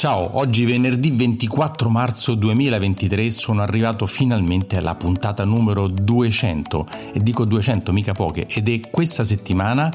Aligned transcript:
Ciao, 0.00 0.38
oggi 0.38 0.64
venerdì 0.64 1.10
24 1.10 1.90
marzo 1.90 2.34
2023 2.34 3.30
sono 3.30 3.60
arrivato 3.60 4.06
finalmente 4.06 4.78
alla 4.78 4.94
puntata 4.94 5.44
numero 5.44 5.88
200 5.88 6.86
e 7.12 7.22
dico 7.22 7.44
200 7.44 7.92
mica 7.92 8.12
poche 8.12 8.46
ed 8.48 8.70
è 8.70 8.80
questa 8.88 9.24
settimana 9.24 9.92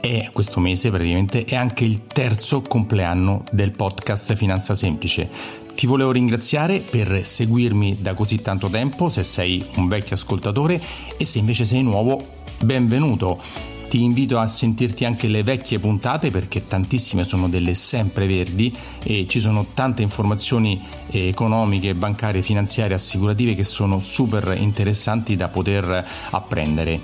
e 0.00 0.30
questo 0.32 0.60
mese 0.60 0.90
praticamente 0.90 1.44
è 1.44 1.56
anche 1.56 1.82
il 1.82 2.06
terzo 2.06 2.62
compleanno 2.62 3.42
del 3.50 3.72
podcast 3.72 4.36
Finanza 4.36 4.74
Semplice. 4.74 5.28
Ti 5.74 5.86
volevo 5.88 6.12
ringraziare 6.12 6.78
per 6.78 7.26
seguirmi 7.26 7.96
da 8.00 8.14
così 8.14 8.40
tanto 8.40 8.68
tempo, 8.68 9.08
se 9.08 9.24
sei 9.24 9.66
un 9.78 9.88
vecchio 9.88 10.14
ascoltatore 10.14 10.80
e 11.16 11.24
se 11.24 11.40
invece 11.40 11.64
sei 11.64 11.82
nuovo, 11.82 12.24
benvenuto. 12.60 13.40
Ti 13.88 14.02
invito 14.02 14.38
a 14.38 14.46
sentirti 14.46 15.06
anche 15.06 15.28
le 15.28 15.42
vecchie 15.42 15.78
puntate 15.78 16.30
perché 16.30 16.66
tantissime 16.66 17.24
sono 17.24 17.48
delle 17.48 17.72
sempreverdi 17.72 18.76
e 19.02 19.26
ci 19.26 19.40
sono 19.40 19.64
tante 19.72 20.02
informazioni 20.02 20.78
economiche, 21.10 21.94
bancarie, 21.94 22.42
finanziarie, 22.42 22.94
assicurative 22.94 23.54
che 23.54 23.64
sono 23.64 23.98
super 24.00 24.56
interessanti 24.60 25.36
da 25.36 25.48
poter 25.48 26.06
apprendere. 26.30 27.00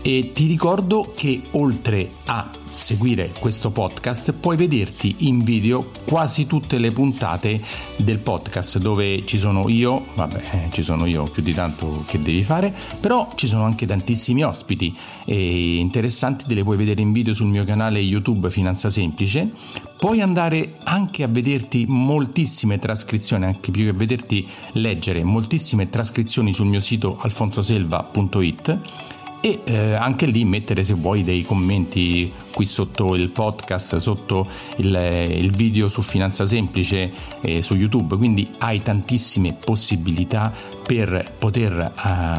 E 0.00 0.30
ti 0.32 0.46
ricordo 0.46 1.12
che 1.14 1.42
oltre 1.52 2.08
a 2.26 2.48
seguire 2.72 3.32
questo 3.38 3.70
podcast 3.70 4.32
puoi 4.32 4.56
vederti 4.56 5.14
in 5.20 5.42
video 5.42 5.90
quasi 6.06 6.46
tutte 6.46 6.78
le 6.78 6.90
puntate 6.90 7.60
del 7.96 8.18
podcast 8.18 8.78
dove 8.78 9.24
ci 9.26 9.38
sono 9.38 9.68
io, 9.68 10.06
vabbè 10.14 10.40
eh, 10.52 10.68
ci 10.72 10.82
sono 10.82 11.06
io 11.06 11.24
più 11.24 11.42
di 11.42 11.52
tanto 11.52 12.04
che 12.06 12.20
devi 12.20 12.42
fare, 12.42 12.74
però 13.00 13.32
ci 13.34 13.46
sono 13.46 13.64
anche 13.64 13.86
tantissimi 13.86 14.44
ospiti 14.44 14.96
e 15.24 15.76
interessanti, 15.76 16.46
te 16.46 16.54
le 16.54 16.62
puoi 16.62 16.76
vedere 16.76 17.02
in 17.02 17.12
video 17.12 17.34
sul 17.34 17.48
mio 17.48 17.64
canale 17.64 17.98
YouTube 18.00 18.50
Finanza 18.50 18.90
Semplice, 18.90 19.50
puoi 19.98 20.20
andare 20.20 20.76
anche 20.84 21.22
a 21.22 21.28
vederti 21.28 21.84
moltissime 21.86 22.78
trascrizioni, 22.78 23.44
anche 23.44 23.70
più 23.70 23.84
che 23.84 23.92
vederti 23.92 24.48
leggere 24.72 25.22
moltissime 25.22 25.90
trascrizioni 25.90 26.52
sul 26.52 26.66
mio 26.66 26.80
sito 26.80 27.18
alfonsoselva.it 27.20 29.10
e 29.44 29.60
eh, 29.64 29.94
anche 29.94 30.26
lì 30.26 30.44
mettere 30.44 30.84
se 30.84 30.94
vuoi 30.94 31.24
dei 31.24 31.42
commenti 31.42 32.32
qui 32.54 32.64
sotto 32.64 33.16
il 33.16 33.28
podcast, 33.30 33.96
sotto 33.96 34.46
il, 34.76 34.94
il 35.30 35.50
video 35.50 35.88
su 35.88 36.00
Finanza 36.00 36.46
Semplice 36.46 37.10
eh, 37.40 37.60
su 37.60 37.74
YouTube, 37.74 38.16
quindi 38.16 38.48
hai 38.58 38.80
tantissime 38.80 39.54
possibilità 39.54 40.52
per 40.94 41.32
poter 41.38 41.72
eh, 41.72 41.90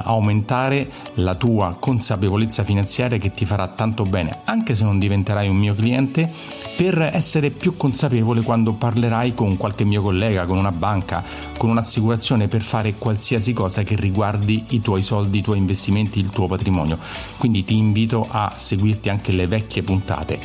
aumentare 0.04 0.88
la 1.16 1.34
tua 1.34 1.76
consapevolezza 1.80 2.64
finanziaria 2.64 3.18
che 3.18 3.32
ti 3.32 3.48
farà 3.48 3.68
tanto 3.70 4.04
bene, 4.04 4.42
anche 4.44 4.76
se 4.76 4.84
non 4.84 5.00
diventerai 5.00 5.50
un 5.50 5.56
mio 5.56 5.74
cliente, 5.74 6.32
per 6.78 7.02
essere 7.02 7.50
più 7.50 7.76
consapevole 7.76 8.44
quando 8.44 8.74
parlerai 8.74 9.34
con 9.34 9.58
qualche 9.58 9.86
mio 9.86 10.04
collega, 10.04 10.46
con 10.46 10.60
una 10.60 10.72
banca, 10.72 11.24
con 11.58 11.72
un'assicurazione 11.72 12.48
per 12.48 12.62
fare 12.62 12.94
qualsiasi 13.00 13.54
cosa 13.54 13.82
che 13.82 13.96
riguardi 13.96 14.66
i 14.70 14.82
tuoi 14.82 15.02
soldi, 15.02 15.40
i 15.40 15.42
tuoi 15.42 15.58
investimenti, 15.58 16.20
il 16.20 16.30
tuo 16.30 16.46
patrimonio. 16.46 17.00
Quindi 17.40 17.64
ti 17.64 17.76
invito 17.76 18.28
a 18.30 18.54
seguirti 18.56 19.10
anche 19.10 19.32
le 19.32 19.48
vecchie 19.48 19.82
puntate. 19.82 20.38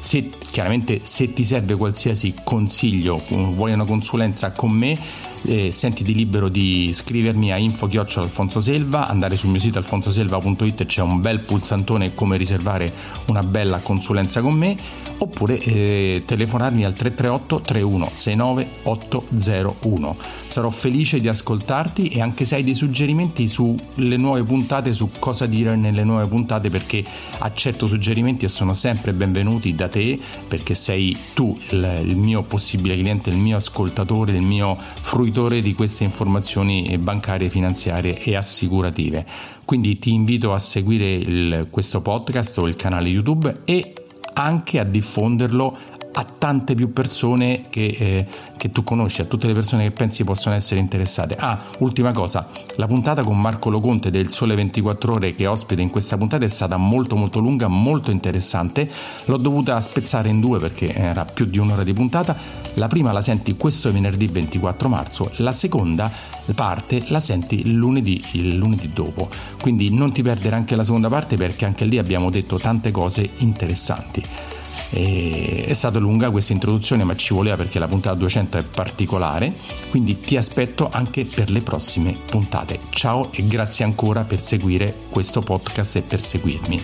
Se, 0.00 0.30
chiaramente 0.50 1.02
se 1.04 1.32
ti 1.32 1.44
serve 1.44 1.76
qualsiasi 1.76 2.34
consiglio, 2.42 3.22
vuoi 3.28 3.72
una 3.72 3.84
consulenza 3.84 4.50
con 4.50 4.72
me, 4.72 4.98
eh, 5.44 5.72
sentiti 5.72 6.14
libero 6.14 6.48
di 6.48 6.90
scrivermi 6.92 7.52
a 7.52 7.56
info 7.56 7.88
selva 8.60 9.08
andare 9.08 9.36
sul 9.36 9.50
mio 9.50 9.60
sito 9.60 9.78
alfonsoselva.it 9.78 10.86
c'è 10.86 11.02
un 11.02 11.20
bel 11.20 11.40
pulsantone 11.40 12.14
come 12.14 12.36
riservare 12.36 12.92
una 13.26 13.42
bella 13.42 13.78
consulenza 13.78 14.40
con 14.40 14.54
me 14.54 14.76
oppure 15.18 15.58
eh, 15.58 16.22
telefonarmi 16.26 16.84
al 16.84 16.92
338 16.92 17.60
3169 17.60 18.68
801. 18.82 20.16
Sarò 20.46 20.68
felice 20.70 21.20
di 21.20 21.28
ascoltarti 21.28 22.08
e 22.08 22.20
anche 22.20 22.44
se 22.44 22.56
hai 22.56 22.64
dei 22.64 22.74
suggerimenti 22.74 23.46
sulle 23.46 24.16
nuove 24.16 24.42
puntate, 24.42 24.92
su 24.92 25.10
cosa 25.18 25.46
dire 25.46 25.76
nelle 25.76 26.04
nuove 26.04 26.26
puntate 26.26 26.70
perché 26.70 27.04
accetto 27.38 27.86
suggerimenti 27.86 28.44
e 28.44 28.48
sono 28.48 28.74
sempre 28.74 29.12
benvenuti 29.12 29.74
da 29.74 29.88
te 29.88 30.18
perché 30.48 30.74
sei 30.74 31.16
tu 31.34 31.56
il, 31.70 32.00
il 32.04 32.16
mio 32.16 32.42
possibile 32.42 32.96
cliente, 32.96 33.30
il 33.30 33.36
mio 33.36 33.56
ascoltatore, 33.56 34.32
il 34.32 34.44
mio 34.44 34.76
fruitore 34.78 35.31
di 35.62 35.74
queste 35.74 36.04
informazioni 36.04 36.96
bancarie, 36.98 37.48
finanziarie 37.48 38.22
e 38.22 38.36
assicurative. 38.36 39.26
Quindi 39.64 39.98
ti 39.98 40.12
invito 40.12 40.52
a 40.52 40.58
seguire 40.58 41.12
il, 41.12 41.68
questo 41.70 42.00
podcast 42.00 42.58
o 42.58 42.68
il 42.68 42.76
canale 42.76 43.08
YouTube 43.08 43.62
e 43.64 43.94
anche 44.34 44.78
a 44.78 44.84
diffonderlo 44.84 45.76
a 46.12 46.24
tante 46.24 46.74
più 46.74 46.92
persone 46.92 47.64
che, 47.70 47.86
eh, 47.98 48.26
che, 48.56 48.70
tu 48.70 48.82
conosci, 48.84 49.22
a 49.22 49.24
tutte 49.24 49.46
le 49.46 49.54
persone 49.54 49.84
che 49.84 49.90
pensi 49.92 50.24
possono 50.24 50.54
essere 50.54 50.80
interessate. 50.80 51.36
Ah, 51.38 51.58
ultima 51.78 52.12
cosa, 52.12 52.48
la 52.76 52.86
puntata 52.86 53.22
con 53.22 53.40
Marco 53.40 53.70
Loconte 53.70 54.10
del 54.10 54.30
Sole 54.30 54.54
24 54.54 55.14
Ore 55.14 55.34
che 55.34 55.46
ospite 55.46 55.82
in 55.82 55.90
questa 55.90 56.16
puntata 56.16 56.44
è 56.44 56.48
stata 56.48 56.76
molto 56.76 57.16
molto 57.16 57.38
lunga, 57.38 57.68
molto 57.68 58.10
interessante. 58.10 58.90
L'ho 59.26 59.36
dovuta 59.36 59.80
spezzare 59.80 60.28
in 60.28 60.40
due 60.40 60.58
perché 60.58 60.94
era 60.94 61.24
più 61.24 61.46
di 61.46 61.58
un'ora 61.58 61.84
di 61.84 61.92
puntata. 61.92 62.36
La 62.74 62.88
prima 62.88 63.12
la 63.12 63.20
senti 63.20 63.56
questo 63.56 63.92
venerdì 63.92 64.26
24 64.26 64.88
marzo, 64.88 65.30
la 65.36 65.52
seconda 65.52 66.10
parte 66.54 67.04
la 67.08 67.20
senti 67.20 67.72
lunedì, 67.72 68.22
il 68.32 68.56
lunedì 68.56 68.90
dopo. 68.92 69.28
Quindi 69.60 69.92
non 69.94 70.12
ti 70.12 70.22
perdere 70.22 70.56
anche 70.56 70.76
la 70.76 70.84
seconda 70.84 71.08
parte 71.08 71.36
perché 71.36 71.64
anche 71.64 71.84
lì 71.84 71.98
abbiamo 71.98 72.30
detto 72.30 72.58
tante 72.58 72.90
cose 72.90 73.28
interessanti. 73.38 74.22
E 74.90 75.64
è 75.66 75.72
stata 75.72 75.98
lunga 75.98 76.30
questa 76.30 76.52
introduzione, 76.52 77.04
ma 77.04 77.16
ci 77.16 77.34
voleva 77.34 77.56
perché 77.56 77.78
la 77.78 77.88
puntata 77.88 78.16
200 78.16 78.58
è 78.58 78.64
particolare, 78.64 79.54
quindi 79.90 80.18
ti 80.18 80.36
aspetto 80.36 80.88
anche 80.90 81.24
per 81.24 81.50
le 81.50 81.60
prossime 81.60 82.14
puntate. 82.26 82.80
Ciao 82.90 83.30
e 83.32 83.46
grazie 83.46 83.84
ancora 83.84 84.24
per 84.24 84.42
seguire 84.42 84.96
questo 85.10 85.40
podcast 85.40 85.96
e 85.96 86.02
per 86.02 86.22
seguirmi. 86.22 86.80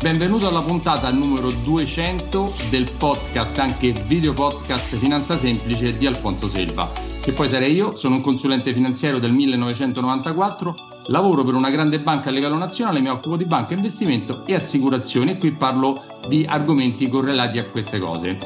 Benvenuto 0.00 0.46
alla 0.46 0.60
puntata 0.60 1.10
numero 1.10 1.50
200 1.50 2.54
del 2.68 2.88
podcast, 2.98 3.58
anche 3.58 3.92
video 4.06 4.34
podcast 4.34 4.96
Finanza 4.96 5.38
Semplice 5.38 5.96
di 5.96 6.06
Alfonso 6.06 6.48
Selva, 6.48 6.88
che 7.22 7.32
poi 7.32 7.48
sarei 7.48 7.74
io, 7.74 7.96
sono 7.96 8.16
un 8.16 8.20
consulente 8.20 8.74
finanziario 8.74 9.18
del 9.18 9.32
1994 9.32 10.85
Lavoro 11.08 11.44
per 11.44 11.54
una 11.54 11.70
grande 11.70 12.00
banca 12.00 12.30
a 12.30 12.32
livello 12.32 12.56
nazionale, 12.56 13.00
mi 13.00 13.08
occupo 13.08 13.36
di 13.36 13.44
banca, 13.44 13.74
investimento 13.74 14.44
e 14.44 14.54
assicurazioni 14.54 15.32
e 15.32 15.38
qui 15.38 15.52
parlo 15.52 16.02
di 16.26 16.44
argomenti 16.48 17.08
correlati 17.08 17.58
a 17.58 17.66
queste 17.66 18.00
cose. 18.00 18.38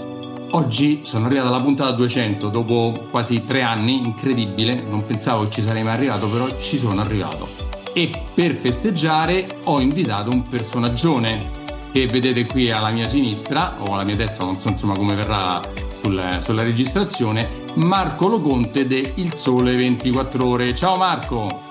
Oggi 0.51 1.01
sono 1.05 1.27
arrivato 1.27 1.49
alla 1.49 1.63
puntata 1.63 1.93
200 1.93 2.49
dopo 2.49 3.07
quasi 3.11 3.45
tre 3.45 3.63
anni, 3.63 3.97
incredibile, 3.97 4.83
non 4.83 5.07
pensavo 5.07 5.49
ci 5.49 5.63
sarei 5.63 5.83
mai 5.83 5.95
arrivato, 5.95 6.29
però 6.29 6.47
ci 6.61 6.77
sono 6.77 7.01
arrivato. 7.01 7.49
E 7.95 8.11
per 8.35 8.55
festeggiare 8.55 9.47
ho 9.65 9.81
invitato 9.81 10.31
un 10.31 10.43
personaggione 10.43 11.59
che 11.93 12.07
vedete 12.07 12.45
qui 12.45 12.71
alla 12.71 12.91
mia 12.91 13.09
sinistra 13.09 13.77
o 13.81 13.95
alla 13.95 14.05
mia 14.05 14.17
destra, 14.17 14.45
non 14.45 14.59
so 14.59 14.69
insomma 14.69 14.95
come 14.95 15.15
verrà 15.15 15.61
sul, 15.91 16.39
sulla 16.43 16.63
registrazione, 16.63 17.49
Marco 17.77 18.29
Loconte 18.29 18.87
de 18.87 19.13
Il 19.17 19.33
Sole 19.33 19.75
24 19.77 20.47
Ore. 20.47 20.75
Ciao 20.75 20.97
Marco! 20.97 21.70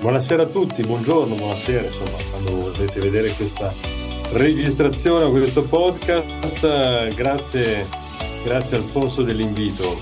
Buonasera 0.00 0.44
a 0.44 0.46
tutti, 0.46 0.82
buongiorno, 0.82 1.34
buonasera, 1.34 1.84
insomma, 1.84 2.16
quando 2.30 2.72
volete 2.72 3.00
vedere 3.00 3.30
questa 3.34 3.70
registrazione 4.32 5.24
o 5.24 5.30
questo 5.30 5.62
podcast, 5.62 7.14
grazie, 7.14 7.86
grazie 8.42 8.76
Alfonso 8.78 9.22
dell'invito. 9.22 10.00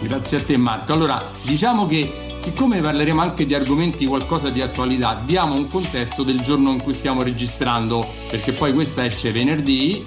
Grazie 0.00 0.38
a 0.38 0.42
te 0.42 0.56
Marco. 0.56 0.92
Allora, 0.92 1.22
diciamo 1.42 1.86
che 1.86 2.10
siccome 2.40 2.80
parleremo 2.80 3.20
anche 3.20 3.46
di 3.46 3.54
argomenti 3.54 4.04
qualcosa 4.06 4.48
di 4.48 4.62
attualità, 4.62 5.22
diamo 5.24 5.54
un 5.54 5.68
contesto 5.68 6.24
del 6.24 6.40
giorno 6.40 6.72
in 6.72 6.82
cui 6.82 6.92
stiamo 6.92 7.22
registrando, 7.22 8.04
perché 8.28 8.50
poi 8.50 8.72
questa 8.72 9.04
esce 9.04 9.30
venerdì 9.30 10.04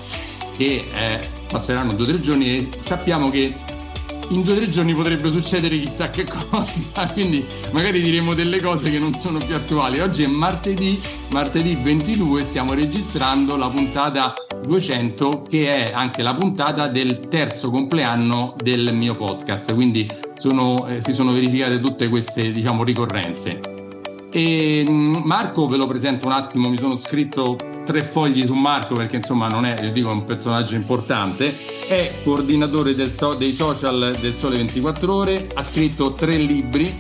e 0.58 0.84
eh, 0.94 1.20
passeranno 1.50 1.94
due 1.94 2.04
o 2.04 2.08
tre 2.10 2.20
giorni 2.20 2.58
e 2.58 2.70
sappiamo 2.82 3.30
che 3.30 3.54
in 4.30 4.44
due 4.44 4.54
o 4.54 4.56
tre 4.58 4.70
giorni 4.70 4.94
potrebbe 4.94 5.32
succedere 5.32 5.80
chissà 5.80 6.10
che 6.10 6.26
cosa, 6.26 7.06
quindi 7.14 7.46
magari 7.72 8.02
diremo 8.02 8.34
delle 8.34 8.62
cose 8.62 8.92
che 8.92 9.00
non 9.00 9.14
sono 9.14 9.40
più 9.40 9.56
attuali. 9.56 10.00
Oggi 10.00 10.24
è 10.24 10.28
martedì, 10.28 11.00
martedì 11.32 11.78
22, 11.82 12.44
stiamo 12.44 12.74
registrando 12.74 13.56
la 13.58 13.68
puntata 13.68 14.34
200 14.62 15.44
che 15.48 15.88
è 15.88 15.94
anche 15.94 16.22
la 16.22 16.34
puntata 16.34 16.88
del 16.88 17.20
terzo 17.28 17.70
compleanno 17.70 18.56
del 18.62 18.94
mio 18.94 19.16
podcast, 19.16 19.74
quindi 19.74 20.08
sono, 20.36 20.88
eh, 20.88 21.02
si 21.02 21.14
sono 21.14 21.32
verificate 21.32 21.80
tutte 21.80 22.08
queste 22.08 22.52
diciamo 22.52 22.84
ricorrenze. 22.84 23.79
E 24.32 24.86
mm, 24.88 25.16
Marco 25.24 25.68
ve 25.68 25.78
lo 25.78 25.88
presento 25.88 26.28
un 26.28 26.34
attimo, 26.34 26.70
mi 26.70 26.78
sono 26.78 26.98
scritto 26.98 27.58
tre 27.86 28.04
fogli 28.04 28.46
su 28.46 28.54
Marco 28.54 28.94
perché 28.94 29.16
insomma 29.16 29.48
non 29.48 29.66
è, 29.66 29.76
io 29.82 29.92
dico, 29.92 30.10
un 30.10 30.24
personaggio 30.24 30.76
importante, 30.76 31.54
è 31.88 32.14
coordinatore 32.24 32.94
so- 33.12 33.34
dei 33.34 33.54
social 33.54 34.16
del 34.20 34.34
Sole 34.34 34.58
24 34.58 35.14
Ore, 35.14 35.48
ha 35.56 35.64
scritto 35.64 36.14
tre 36.14 36.36
libri, 36.36 36.94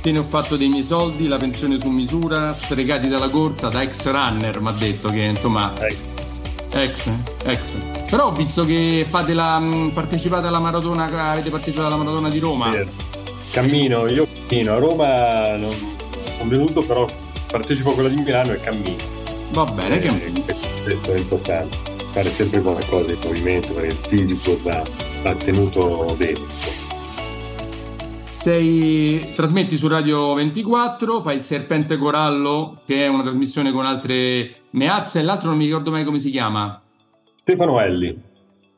te 0.00 0.12
ne 0.12 0.20
ho 0.20 0.22
fatto 0.22 0.56
dei 0.56 0.68
miei 0.68 0.84
soldi, 0.84 1.26
la 1.26 1.38
pensione 1.38 1.80
su 1.80 1.88
misura, 1.88 2.52
stregati 2.52 3.08
dalla 3.08 3.28
corsa, 3.28 3.68
da 3.68 3.82
ex 3.82 4.06
runner 4.08 4.60
mi 4.60 4.68
ha 4.68 4.72
detto 4.72 5.08
che 5.08 5.22
insomma 5.22 5.72
Ex, 6.70 7.08
ex. 7.44 7.76
Però 8.10 8.26
ho 8.26 8.32
visto 8.32 8.62
che 8.62 9.04
fate 9.08 9.32
la, 9.32 9.58
mm, 9.58 9.88
partecipate 9.88 10.46
alla 10.46 10.60
maratona, 10.60 11.04
avete 11.30 11.50
partecipato 11.50 11.88
alla 11.88 11.96
maratona 11.96 12.28
di 12.28 12.38
Roma. 12.38 12.70
Cammino, 13.50 14.06
io 14.06 14.28
cammino. 14.46 14.74
A 14.74 14.78
Roma 14.78 15.56
non 15.56 15.96
sono 16.38 16.50
venuto, 16.50 16.80
però 16.82 17.06
partecipo 17.50 17.90
a 17.90 17.94
quella 17.94 18.08
di 18.08 18.22
Milano 18.22 18.52
e 18.52 18.60
cammino. 18.60 18.96
Va 19.52 19.64
bene, 19.64 19.96
eh, 19.96 20.00
che... 20.00 20.44
Questo 20.84 21.12
è 21.12 21.18
importante, 21.18 21.76
fare 22.12 22.30
sempre 22.30 22.62
qualcosa 22.62 23.12
di 23.12 23.18
movimento 23.26 23.72
perché 23.74 23.88
il 23.88 23.94
fisico 23.94 24.58
va, 24.62 24.82
va 25.22 25.34
tenuto 25.34 26.06
bene. 26.16 26.38
Sei, 28.30 29.20
trasmetti 29.34 29.76
su 29.76 29.88
Radio 29.88 30.32
24, 30.34 31.20
fai 31.20 31.38
il 31.38 31.42
Serpente 31.42 31.96
Corallo, 31.96 32.82
che 32.86 33.04
è 33.04 33.08
una 33.08 33.24
trasmissione 33.24 33.72
con 33.72 33.84
altre 33.84 34.66
meazze, 34.70 35.18
e 35.18 35.22
l'altro 35.24 35.48
non 35.48 35.58
mi 35.58 35.64
ricordo 35.64 35.90
mai 35.90 36.04
come 36.04 36.20
si 36.20 36.30
chiama. 36.30 36.80
Stefano 37.34 37.80
Elli. 37.80 38.16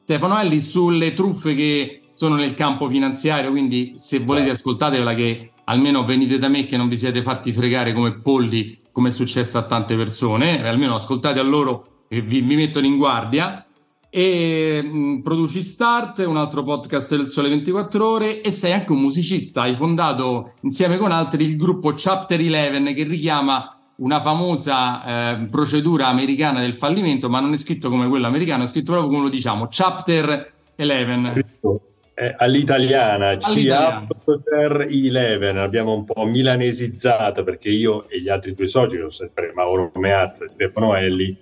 Stefano 0.02 0.40
Elli 0.40 0.60
sulle 0.60 1.12
truffe 1.12 1.54
che 1.54 2.00
sono 2.12 2.36
nel 2.36 2.54
campo 2.54 2.88
finanziario, 2.88 3.50
quindi 3.50 3.92
se 3.96 4.20
volete 4.20 4.48
ah. 4.48 4.52
ascoltatevela 4.52 5.14
che 5.14 5.50
almeno 5.70 6.05
venite 6.05 6.38
da 6.38 6.49
me 6.49 6.67
che 6.67 6.76
non 6.76 6.88
vi 6.88 6.99
siete 6.99 7.22
fatti 7.22 7.52
fregare 7.52 7.93
come 7.93 8.19
polli, 8.19 8.78
come 8.90 9.08
è 9.08 9.12
successo 9.12 9.56
a 9.56 9.62
tante 9.62 9.96
persone, 9.96 10.67
almeno 10.67 10.96
ascoltate 10.96 11.38
a 11.38 11.44
loro 11.44 12.05
che 12.08 12.20
vi, 12.22 12.40
vi 12.40 12.56
mettono 12.56 12.87
in 12.87 12.96
guardia 12.96 13.64
e 14.11 14.82
mm, 14.82 15.20
produci 15.20 15.62
Start, 15.62 16.19
un 16.26 16.37
altro 16.37 16.64
podcast 16.64 17.17
del 17.17 17.28
Sole 17.28 17.49
24 17.49 18.05
Ore 18.05 18.40
e 18.40 18.50
sei 18.50 18.72
anche 18.72 18.90
un 18.90 19.00
musicista. 19.00 19.62
Hai 19.62 19.76
fondato 19.76 20.55
insieme 20.62 20.96
con 20.96 21.12
altri 21.12 21.44
il 21.44 21.55
gruppo 21.55 21.93
Chapter 21.94 22.40
11 22.40 22.93
che 22.93 23.05
richiama 23.05 23.73
una 23.99 24.20
famosa 24.20 25.05
eh, 25.05 25.46
procedura 25.49 26.08
americana 26.08 26.61
del 26.61 26.75
fallimento, 26.75 27.28
ma 27.28 27.38
non 27.38 27.52
è 27.52 27.58
scritto 27.58 27.88
come 27.90 28.08
quello 28.08 28.26
americano, 28.26 28.64
è 28.64 28.66
scritto 28.66 28.90
proprio 28.90 29.12
come 29.12 29.23
lo 29.23 29.31
diciamo, 29.31 29.69
Chapter 29.70 30.52
11. 30.75 31.88
All'italiana, 32.37 33.38
Chapter 33.38 34.87
11, 34.90 35.56
abbiamo 35.56 35.94
un 35.94 36.05
po' 36.05 36.26
milanesizzato 36.26 37.43
perché 37.43 37.70
io 37.70 38.06
e 38.11 38.20
gli 38.20 38.28
altri 38.28 38.52
due 38.52 38.67
soci, 38.67 38.96
sono 38.96 39.08
sempre 39.08 39.52
Mauro 39.55 39.90
Meazza 39.94 40.44
e 40.44 40.49
Stefano 40.49 40.94
Elli, 40.94 41.34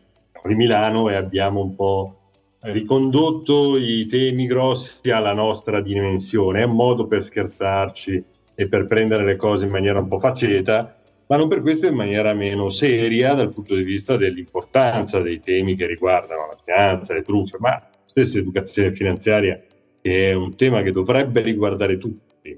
di 0.44 0.54
Milano 0.54 1.10
e 1.10 1.16
abbiamo 1.16 1.60
un 1.60 1.74
po' 1.74 2.18
ricondotto 2.60 3.76
i 3.76 4.06
temi 4.06 4.46
grossi 4.46 5.10
alla 5.10 5.32
nostra 5.32 5.80
dimensione, 5.80 6.60
è 6.60 6.64
un 6.64 6.76
modo 6.76 7.08
per 7.08 7.24
scherzarci 7.24 8.24
e 8.54 8.68
per 8.68 8.86
prendere 8.86 9.24
le 9.24 9.34
cose 9.34 9.64
in 9.64 9.72
maniera 9.72 9.98
un 9.98 10.06
po' 10.06 10.20
faceta, 10.20 10.96
ma 11.26 11.36
non 11.36 11.48
per 11.48 11.60
questo 11.60 11.88
in 11.88 11.94
maniera 11.94 12.32
meno 12.34 12.68
seria 12.68 13.34
dal 13.34 13.52
punto 13.52 13.74
di 13.74 13.82
vista 13.82 14.16
dell'importanza 14.16 15.20
dei 15.20 15.40
temi 15.40 15.74
che 15.74 15.86
riguardano 15.86 16.46
la 16.46 16.58
finanza, 16.64 17.14
le 17.14 17.22
truffe, 17.22 17.56
ma 17.58 17.84
stessa 18.04 18.38
educazione 18.38 18.92
finanziaria, 18.92 19.60
che 20.00 20.30
è 20.30 20.34
un 20.34 20.54
tema 20.56 20.82
che 20.82 20.92
dovrebbe 20.92 21.40
riguardare 21.40 21.98
tutti. 21.98 22.56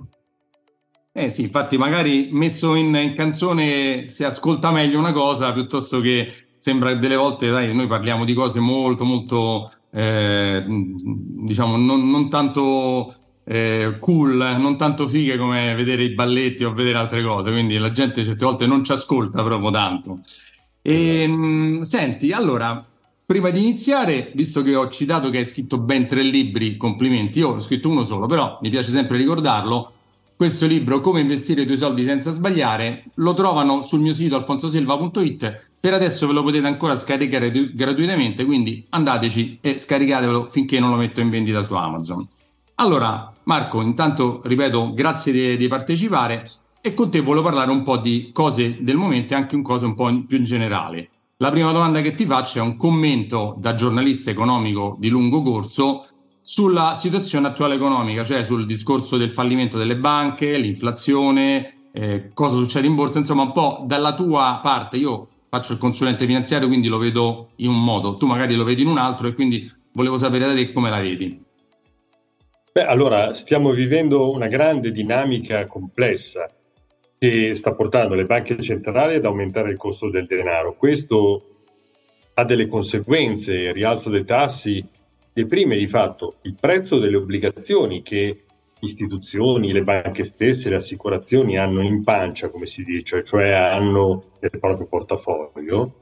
Eh 1.12 1.30
sì, 1.30 1.42
infatti 1.42 1.76
magari 1.76 2.28
messo 2.32 2.74
in, 2.74 2.94
in 2.94 3.14
canzone 3.14 4.08
si 4.08 4.22
ascolta 4.24 4.70
meglio 4.70 4.98
una 4.98 5.12
cosa 5.12 5.52
piuttosto 5.52 6.00
che 6.00 6.32
sembra 6.56 6.90
che 6.92 6.98
delle 6.98 7.16
volte 7.16 7.50
dai, 7.50 7.74
noi 7.74 7.88
parliamo 7.88 8.24
di 8.24 8.32
cose 8.32 8.60
molto 8.60 9.04
molto 9.04 9.70
eh, 9.90 10.64
diciamo 10.66 11.76
non, 11.76 12.08
non 12.08 12.28
tanto 12.28 13.12
eh, 13.44 13.96
cool, 13.98 14.56
non 14.58 14.76
tanto 14.76 15.08
fighe 15.08 15.36
come 15.36 15.74
vedere 15.74 16.04
i 16.04 16.14
balletti 16.14 16.64
o 16.64 16.72
vedere 16.72 16.98
altre 16.98 17.22
cose, 17.22 17.50
quindi 17.50 17.78
la 17.78 17.90
gente 17.90 18.24
certe 18.24 18.44
volte 18.44 18.66
non 18.66 18.84
ci 18.84 18.92
ascolta 18.92 19.42
proprio 19.42 19.70
tanto. 19.70 20.20
E, 20.82 21.26
mh, 21.26 21.32
mm, 21.32 21.80
senti, 21.80 22.30
allora, 22.32 22.86
prima 23.30 23.50
di 23.50 23.60
iniziare, 23.60 24.32
visto 24.34 24.60
che 24.60 24.74
ho 24.74 24.88
citato 24.88 25.30
che 25.30 25.38
hai 25.38 25.46
scritto 25.46 25.78
ben 25.78 26.04
tre 26.04 26.20
libri, 26.20 26.76
complimenti, 26.76 27.38
io 27.38 27.50
ho 27.50 27.60
scritto 27.60 27.88
uno 27.88 28.04
solo, 28.04 28.26
però 28.26 28.58
mi 28.60 28.70
piace 28.70 28.90
sempre 28.90 29.16
ricordarlo, 29.16 29.92
questo 30.34 30.66
libro, 30.66 30.98
Come 30.98 31.20
investire 31.20 31.62
i 31.62 31.64
tuoi 31.64 31.78
soldi 31.78 32.02
senza 32.02 32.32
sbagliare, 32.32 33.04
lo 33.14 33.32
trovano 33.34 33.82
sul 33.82 34.00
mio 34.00 34.14
sito 34.14 34.34
alfonsosilva.it 34.34 35.68
per 35.78 35.94
adesso 35.94 36.26
ve 36.26 36.32
lo 36.32 36.42
potete 36.42 36.66
ancora 36.66 36.98
scaricare 36.98 37.52
gratuitamente, 37.72 38.44
quindi 38.44 38.84
andateci 38.88 39.58
e 39.60 39.78
scaricatevelo 39.78 40.48
finché 40.48 40.80
non 40.80 40.90
lo 40.90 40.96
metto 40.96 41.20
in 41.20 41.30
vendita 41.30 41.62
su 41.62 41.74
Amazon. 41.74 42.26
Allora, 42.76 43.32
Marco, 43.44 43.80
intanto 43.80 44.40
ripeto, 44.42 44.92
grazie 44.92 45.32
di, 45.32 45.56
di 45.56 45.68
partecipare 45.68 46.50
e 46.80 46.94
con 46.94 47.08
te 47.08 47.20
volevo 47.20 47.44
parlare 47.44 47.70
un 47.70 47.84
po' 47.84 47.98
di 47.98 48.30
cose 48.32 48.78
del 48.80 48.96
momento 48.96 49.34
e 49.34 49.36
anche 49.36 49.54
un 49.54 49.62
cose 49.62 49.86
un 49.86 49.94
po' 49.94 50.06
più 50.26 50.36
in 50.36 50.44
generale. 50.44 51.10
La 51.42 51.48
prima 51.50 51.72
domanda 51.72 52.02
che 52.02 52.14
ti 52.14 52.26
faccio 52.26 52.58
è 52.58 52.60
un 52.60 52.76
commento 52.76 53.54
da 53.58 53.74
giornalista 53.74 54.30
economico 54.30 54.96
di 54.98 55.08
lungo 55.08 55.40
corso 55.40 56.06
sulla 56.42 56.94
situazione 56.94 57.46
attuale 57.46 57.76
economica, 57.76 58.22
cioè 58.24 58.44
sul 58.44 58.66
discorso 58.66 59.16
del 59.16 59.30
fallimento 59.30 59.78
delle 59.78 59.96
banche, 59.96 60.58
l'inflazione, 60.58 61.88
eh, 61.92 62.30
cosa 62.34 62.56
succede 62.56 62.88
in 62.88 62.94
borsa, 62.94 63.20
insomma 63.20 63.44
un 63.44 63.52
po' 63.52 63.84
dalla 63.86 64.14
tua 64.14 64.60
parte. 64.62 64.98
Io 64.98 65.28
faccio 65.48 65.72
il 65.72 65.78
consulente 65.78 66.26
finanziario, 66.26 66.66
quindi 66.68 66.88
lo 66.88 66.98
vedo 66.98 67.52
in 67.56 67.70
un 67.70 67.82
modo, 67.82 68.18
tu 68.18 68.26
magari 68.26 68.54
lo 68.54 68.64
vedi 68.64 68.82
in 68.82 68.88
un 68.88 68.98
altro 68.98 69.26
e 69.26 69.32
quindi 69.32 69.66
volevo 69.94 70.18
sapere 70.18 70.44
da 70.44 70.52
te 70.52 70.72
come 70.72 70.90
la 70.90 71.00
vedi. 71.00 71.42
Beh, 72.70 72.84
allora 72.84 73.32
stiamo 73.32 73.70
vivendo 73.70 74.30
una 74.30 74.46
grande 74.46 74.90
dinamica 74.90 75.64
complessa 75.64 76.50
che 77.20 77.54
sta 77.54 77.74
portando 77.74 78.14
le 78.14 78.24
banche 78.24 78.58
centrali 78.62 79.16
ad 79.16 79.26
aumentare 79.26 79.70
il 79.70 79.76
costo 79.76 80.08
del 80.08 80.24
denaro. 80.24 80.74
Questo 80.74 81.48
ha 82.32 82.44
delle 82.44 82.66
conseguenze, 82.66 83.52
il 83.52 83.74
rialzo 83.74 84.08
dei 84.08 84.24
tassi 84.24 84.82
deprime 85.30 85.76
di 85.76 85.86
fatto 85.86 86.36
il 86.44 86.54
prezzo 86.58 86.98
delle 86.98 87.16
obbligazioni 87.16 88.00
che 88.00 88.44
istituzioni, 88.80 89.70
le 89.70 89.82
banche 89.82 90.24
stesse, 90.24 90.70
le 90.70 90.76
assicurazioni 90.76 91.58
hanno 91.58 91.82
in 91.82 92.02
pancia, 92.02 92.48
come 92.48 92.64
si 92.64 92.82
dice, 92.82 93.22
cioè 93.22 93.50
hanno 93.50 94.22
nel 94.40 94.58
proprio 94.58 94.86
portafoglio. 94.86 95.94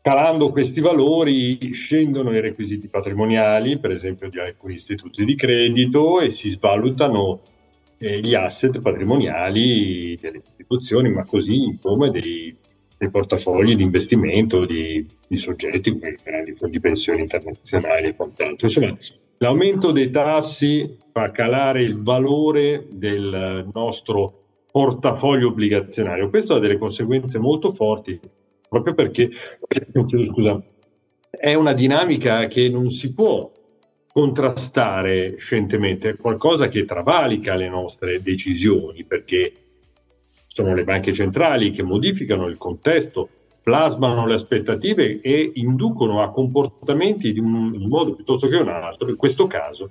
Calando 0.00 0.50
questi 0.50 0.80
valori 0.80 1.72
scendono 1.72 2.32
i 2.36 2.40
requisiti 2.40 2.86
patrimoniali, 2.86 3.80
per 3.80 3.90
esempio 3.90 4.30
di 4.30 4.38
alcuni 4.38 4.74
istituti 4.74 5.24
di 5.24 5.34
credito, 5.34 6.20
e 6.20 6.30
si 6.30 6.50
svalutano 6.50 7.40
gli 8.02 8.34
asset 8.34 8.80
patrimoniali 8.80 10.16
delle 10.20 10.36
istituzioni, 10.36 11.10
ma 11.10 11.24
così 11.24 11.64
insomma 11.64 12.10
dei, 12.10 12.54
dei 12.98 13.10
portafogli 13.10 13.76
di 13.76 13.82
investimento 13.82 14.64
di, 14.64 15.04
di 15.26 15.36
soggetti 15.36 15.92
come 15.92 16.10
i 16.10 16.18
grandi 16.22 16.54
fondi 16.54 16.80
pensioni 16.80 17.20
internazionali 17.20 18.08
e 18.08 18.14
quant'altro. 18.14 18.66
Insomma, 18.66 18.96
L'aumento 19.42 19.90
dei 19.90 20.08
tassi 20.08 20.98
fa 21.10 21.32
calare 21.32 21.82
il 21.82 22.00
valore 22.00 22.86
del 22.88 23.68
nostro 23.74 24.42
portafoglio 24.70 25.48
obbligazionario. 25.48 26.30
Questo 26.30 26.54
ha 26.54 26.58
delle 26.60 26.78
conseguenze 26.78 27.40
molto 27.40 27.70
forti, 27.70 28.20
proprio 28.68 28.94
perché 28.94 29.30
scusa, 30.26 30.62
è 31.28 31.54
una 31.54 31.72
dinamica 31.72 32.46
che 32.46 32.68
non 32.68 32.90
si 32.90 33.12
può 33.12 33.50
contrastare 34.12 35.36
scientemente, 35.38 36.10
è 36.10 36.16
qualcosa 36.16 36.68
che 36.68 36.84
travalica 36.84 37.54
le 37.54 37.68
nostre 37.68 38.20
decisioni, 38.20 39.04
perché 39.04 39.52
sono 40.46 40.74
le 40.74 40.84
banche 40.84 41.14
centrali 41.14 41.70
che 41.70 41.82
modificano 41.82 42.46
il 42.46 42.58
contesto 42.58 43.28
plasmano 43.62 44.26
le 44.26 44.34
aspettative 44.34 45.20
e 45.20 45.52
inducono 45.54 46.20
a 46.20 46.30
comportamenti 46.30 47.32
di 47.32 47.38
un, 47.38 47.72
in 47.74 47.88
modo 47.88 48.14
piuttosto 48.14 48.48
che 48.48 48.56
un 48.56 48.68
altro. 48.68 49.08
In 49.08 49.16
questo 49.16 49.46
caso, 49.46 49.88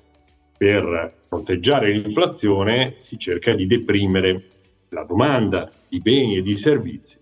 per 0.58 1.14
fronteggiare 1.28 1.92
l'inflazione, 1.92 2.96
si 2.98 3.18
cerca 3.18 3.54
di 3.54 3.66
deprimere 3.66 4.44
la 4.90 5.04
domanda 5.04 5.70
di 5.88 6.00
beni 6.00 6.38
e 6.38 6.42
di 6.42 6.56
servizi. 6.58 7.18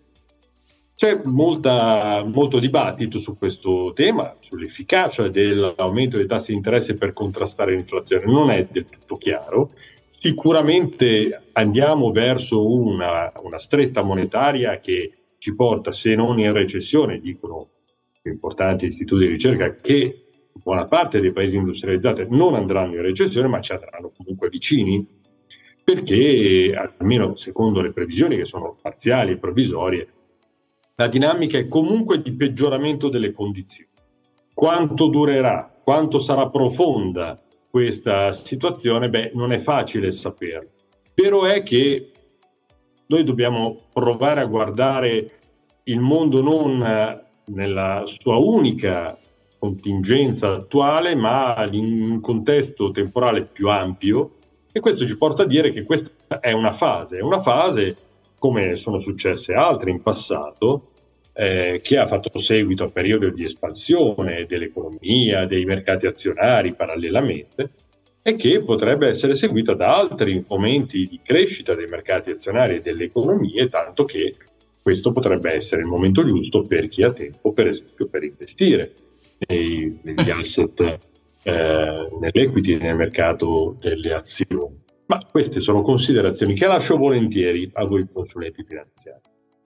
C'è 1.00 1.18
molta, 1.24 2.26
molto 2.26 2.60
dibattito 2.60 3.20
su 3.20 3.38
questo 3.38 3.94
tema, 3.94 4.36
sull'efficacia 4.38 5.30
dell'aumento 5.30 6.18
dei 6.18 6.28
tassi 6.28 6.52
di 6.52 6.58
interesse 6.58 6.96
per 6.96 7.14
contrastare 7.14 7.74
l'inflazione. 7.74 8.26
Non 8.26 8.50
è 8.52 8.68
del 8.70 8.84
tutto 8.84 9.16
chiaro. 9.16 9.72
Sicuramente 10.10 11.52
andiamo 11.54 12.12
verso 12.12 12.70
una, 12.70 13.32
una 13.42 13.60
stretta 13.60 14.02
monetaria 14.02 14.82
che 14.82 15.14
ci 15.38 15.56
porta, 15.56 15.94
se 15.94 16.16
non 16.16 16.38
in 16.38 16.52
recessione, 16.52 17.22
dicono 17.22 17.70
importanti 18.24 18.88
istituti 18.88 19.24
di 19.24 19.32
ricerca, 19.32 19.78
che 19.80 20.50
buona 20.52 20.84
parte 20.84 21.22
dei 21.22 21.32
paesi 21.32 21.56
industrializzati 21.56 22.26
non 22.28 22.56
andranno 22.56 22.96
in 22.96 23.04
recessione, 23.04 23.48
ma 23.48 23.62
ci 23.62 23.72
andranno 23.72 24.12
comunque 24.18 24.50
vicini, 24.50 25.08
perché 25.82 26.74
almeno 26.76 27.38
secondo 27.38 27.80
le 27.80 27.94
previsioni 27.94 28.36
che 28.36 28.44
sono 28.44 28.78
parziali 28.82 29.32
e 29.32 29.38
provvisorie, 29.38 30.08
la 31.00 31.08
dinamica 31.08 31.58
è 31.58 31.66
comunque 31.66 32.22
di 32.22 32.34
peggioramento 32.34 33.08
delle 33.08 33.32
condizioni. 33.32 33.90
Quanto 34.54 35.08
durerà, 35.08 35.74
quanto 35.82 36.20
sarà 36.20 36.50
profonda 36.50 37.42
questa 37.70 38.34
situazione, 38.34 39.08
beh, 39.08 39.32
non 39.34 39.54
è 39.54 39.60
facile 39.60 40.12
saperlo. 40.12 40.70
Però 41.14 41.46
è 41.46 41.64
che 41.64 42.12
noi 43.06 43.24
dobbiamo 43.24 43.84
provare 43.94 44.42
a 44.42 44.46
guardare 44.46 45.40
il 45.84 46.02
mondo 46.02 46.42
non 46.42 47.24
nella 47.46 48.04
sua 48.06 48.36
unica 48.36 49.18
contingenza 49.58 50.50
attuale, 50.50 51.16
ma 51.16 51.66
in 51.72 52.12
un 52.12 52.20
contesto 52.20 52.92
temporale 52.92 53.46
più 53.46 53.70
ampio 53.70 54.32
e 54.74 54.82
questo 54.82 55.08
ci 55.08 55.16
porta 55.16 55.44
a 55.44 55.48
dire 55.48 55.72
che 55.72 55.86
questa 55.86 56.42
è 56.42 56.52
una 56.52 56.74
fase, 56.74 57.20
è 57.20 57.22
una 57.22 57.42
fase 57.42 57.96
come 58.40 58.76
sono 58.76 59.00
successe 59.00 59.54
altre 59.54 59.92
in 59.92 60.02
passato, 60.02 60.92
eh, 61.34 61.80
che 61.84 61.98
ha 61.98 62.08
fatto 62.08 62.40
seguito 62.40 62.84
a 62.84 62.90
periodi 62.92 63.32
di 63.32 63.46
espansione 63.46 64.46
dell'economia, 64.48 65.46
dei 65.46 65.64
mercati 65.66 66.08
azionari 66.08 66.74
parallelamente 66.74 67.72
e 68.22 68.36
che 68.36 68.62
potrebbe 68.62 69.08
essere 69.08 69.36
seguita 69.36 69.74
da 69.74 69.96
altri 69.96 70.44
momenti 70.48 71.06
di 71.06 71.20
crescita 71.24 71.76
dei 71.76 71.88
mercati 71.88 72.32
azionari 72.32 72.76
e 72.76 72.82
delle 72.82 73.06
economie, 73.06 73.70
tanto 73.70 74.04
che 74.04 74.34
questo 74.82 75.12
potrebbe 75.12 75.54
essere 75.54 75.82
il 75.82 75.88
momento 75.88 76.26
giusto 76.26 76.66
per 76.66 76.88
chi 76.88 77.04
ha 77.04 77.14
tempo, 77.14 77.54
per 77.54 77.68
esempio, 77.68 78.08
per 78.08 78.24
investire 78.24 78.94
nei, 79.48 80.00
negli 80.02 80.30
asset, 80.30 80.80
eh, 81.44 82.10
nell'equity, 82.20 82.78
nel 82.78 82.96
mercato 82.96 83.78
delle 83.80 84.14
azioni. 84.14 84.88
Ma 85.10 85.26
queste 85.26 85.60
sono 85.60 85.82
considerazioni 85.82 86.54
che 86.54 86.68
lascio 86.68 86.96
volentieri 86.96 87.68
a 87.74 87.84
voi 87.84 88.06
consulenti 88.14 88.64
finanziari. 88.64 89.20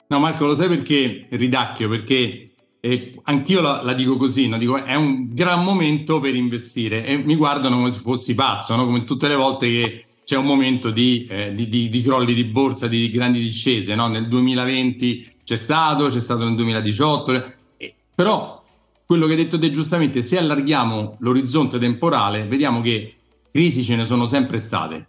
No, 0.07 0.19
Marco, 0.19 0.45
lo 0.45 0.55
sai 0.55 0.69
perché 0.69 1.27
ridacchio? 1.31 1.89
Perché 1.89 2.51
eh, 2.79 3.19
anch'io 3.23 3.59
la, 3.59 3.81
la, 3.81 3.93
dico 3.93 4.15
così, 4.15 4.47
no? 4.47 4.57
dico, 4.57 4.81
è 4.81 4.95
un 4.95 5.33
gran 5.33 5.61
momento 5.65 6.21
per 6.21 6.33
investire 6.33 7.05
e 7.05 7.17
mi 7.17 7.35
guardano 7.35 7.75
come 7.75 7.91
se 7.91 7.99
fossi 7.99 8.33
pazzo, 8.35 8.77
no? 8.77 8.85
come 8.85 9.03
tutte 9.03 9.27
le 9.27 9.35
volte 9.35 9.67
che 9.67 10.05
c'è 10.23 10.37
un 10.37 10.45
momento 10.45 10.91
di, 10.91 11.27
eh, 11.29 11.53
di, 11.53 11.67
di, 11.67 11.89
di 11.89 12.01
crolli 12.01 12.33
di 12.33 12.45
borsa, 12.45 12.87
di 12.87 13.09
grandi 13.09 13.41
discese. 13.41 13.95
No? 13.95 14.07
Nel 14.07 14.29
2020 14.29 15.39
c'è 15.43 15.57
stato, 15.57 16.07
c'è 16.07 16.21
stato 16.21 16.45
nel 16.45 16.55
2018, 16.55 17.43
eh, 17.75 17.93
però 18.15 18.63
quello 19.05 19.25
che 19.25 19.33
hai 19.33 19.43
detto 19.43 19.59
te 19.59 19.71
giustamente, 19.71 20.21
se 20.21 20.37
allarghiamo 20.37 21.17
l'orizzonte 21.19 21.79
temporale, 21.79 22.45
vediamo 22.45 22.79
che 22.79 23.15
crisi 23.51 23.83
ce 23.83 23.97
ne 23.97 24.05
sono 24.05 24.25
sempre 24.25 24.57
state, 24.57 25.07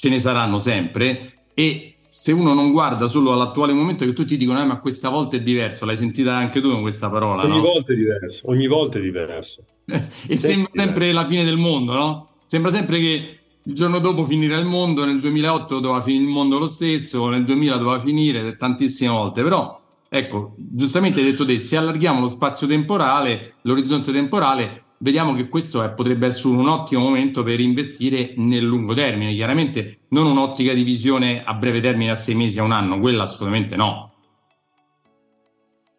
ce 0.00 0.08
ne 0.08 0.18
saranno 0.18 0.58
sempre 0.58 1.32
e 1.52 1.96
se 2.08 2.32
uno 2.32 2.54
non 2.54 2.72
guarda 2.72 3.06
solo 3.06 3.34
all'attuale 3.34 3.74
momento 3.74 4.06
che 4.06 4.14
tutti 4.14 4.38
dicono 4.38 4.62
eh, 4.62 4.64
ma 4.64 4.80
questa 4.80 5.10
volta 5.10 5.36
è 5.36 5.42
diverso, 5.42 5.84
l'hai 5.84 5.98
sentita 5.98 6.34
anche 6.34 6.62
tu 6.62 6.70
con 6.70 6.80
questa 6.80 7.10
parola, 7.10 7.44
ogni 7.44 7.56
no? 7.56 7.60
volta 7.60 7.92
è 7.92 7.96
diverso, 7.96 8.48
ogni 8.48 8.66
volta 8.66 8.96
è 8.96 9.02
diverso. 9.02 9.62
e 9.84 10.00
sì, 10.26 10.38
sembra 10.38 10.70
sempre 10.72 11.12
la 11.12 11.26
fine 11.26 11.44
del 11.44 11.58
mondo, 11.58 11.92
no? 11.92 12.28
Sembra 12.46 12.70
sempre 12.70 12.98
che 12.98 13.38
il 13.62 13.74
giorno 13.74 13.98
dopo 13.98 14.24
finirà 14.24 14.56
il 14.56 14.64
mondo, 14.64 15.04
nel 15.04 15.20
2008 15.20 15.80
doveva 15.80 16.00
finire 16.00 16.24
il 16.24 16.30
mondo 16.30 16.58
lo 16.58 16.68
stesso, 16.68 17.28
nel 17.28 17.44
2000 17.44 17.76
doveva 17.76 18.00
finire 18.00 18.56
tantissime 18.56 19.10
volte, 19.10 19.42
però 19.42 19.78
ecco, 20.08 20.54
giustamente 20.56 21.20
hai 21.20 21.26
detto 21.26 21.44
te, 21.44 21.58
se 21.58 21.76
allarghiamo 21.76 22.20
lo 22.20 22.28
spazio 22.28 22.66
temporale, 22.66 23.56
l'orizzonte 23.62 24.12
temporale, 24.12 24.84
vediamo 25.00 25.34
che 25.34 25.48
questo 25.48 25.82
è, 25.82 25.92
potrebbe 25.92 26.26
essere 26.26 26.56
un 26.56 26.68
ottimo 26.68 27.02
momento 27.02 27.42
per 27.42 27.60
investire 27.60 28.34
nel 28.36 28.64
lungo 28.64 28.94
termine. 28.94 29.34
Chiaramente 29.34 30.00
non 30.08 30.26
un'ottica 30.26 30.72
di 30.72 30.82
visione 30.82 31.42
a 31.44 31.54
breve 31.54 31.80
termine, 31.80 32.10
a 32.10 32.16
sei 32.16 32.34
mesi, 32.34 32.58
a 32.58 32.62
un 32.62 32.72
anno, 32.72 33.00
quella 33.00 33.24
assolutamente 33.24 33.76
no. 33.76 34.12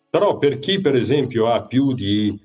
Però 0.10 0.38
per 0.38 0.60
chi 0.60 0.80
per 0.80 0.96
esempio 0.96 1.52
ha 1.52 1.64
più 1.64 1.94
di 1.94 2.38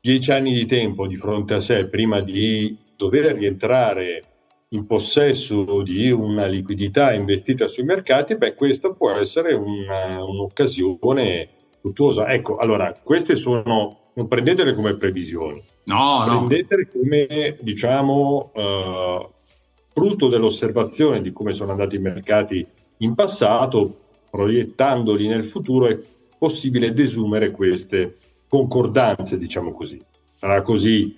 dieci 0.00 0.30
anni 0.30 0.54
di 0.54 0.64
tempo 0.64 1.06
di 1.06 1.16
fronte 1.16 1.54
a 1.54 1.60
sé 1.60 1.86
prima 1.86 2.20
di 2.20 2.76
dover 2.96 3.34
rientrare 3.34 4.24
in 4.68 4.86
possesso 4.86 5.82
di 5.82 6.10
una 6.10 6.46
liquidità 6.46 7.12
investita 7.12 7.66
sui 7.66 7.82
mercati, 7.82 8.36
beh, 8.36 8.54
questa 8.54 8.92
può 8.92 9.10
essere 9.10 9.52
una, 9.54 10.22
un'occasione 10.22 11.48
fruttuosa. 11.80 12.32
Ecco, 12.32 12.56
allora, 12.56 12.92
queste 13.02 13.34
sono, 13.34 13.98
non 14.14 14.28
prendetele 14.28 14.74
come 14.74 14.96
previsioni, 14.96 15.62
no, 15.84 16.24
prendetele 16.26 16.88
no. 16.92 17.00
come, 17.00 17.56
diciamo, 17.60 18.52
uh, 18.54 19.28
frutto 19.92 20.28
dell'osservazione 20.28 21.22
di 21.22 21.32
come 21.32 21.52
sono 21.52 21.70
andati 21.70 21.96
i 21.96 22.00
mercati 22.00 22.66
in 22.98 23.14
passato, 23.14 23.98
proiettandoli 24.30 25.26
nel 25.26 25.44
futuro, 25.44 25.86
è 25.86 25.98
possibile 26.38 26.92
desumere 26.92 27.50
queste 27.50 28.16
concordanze, 28.48 29.38
diciamo 29.38 29.72
così. 29.72 30.00
Sarà 30.36 30.62
così 30.62 31.14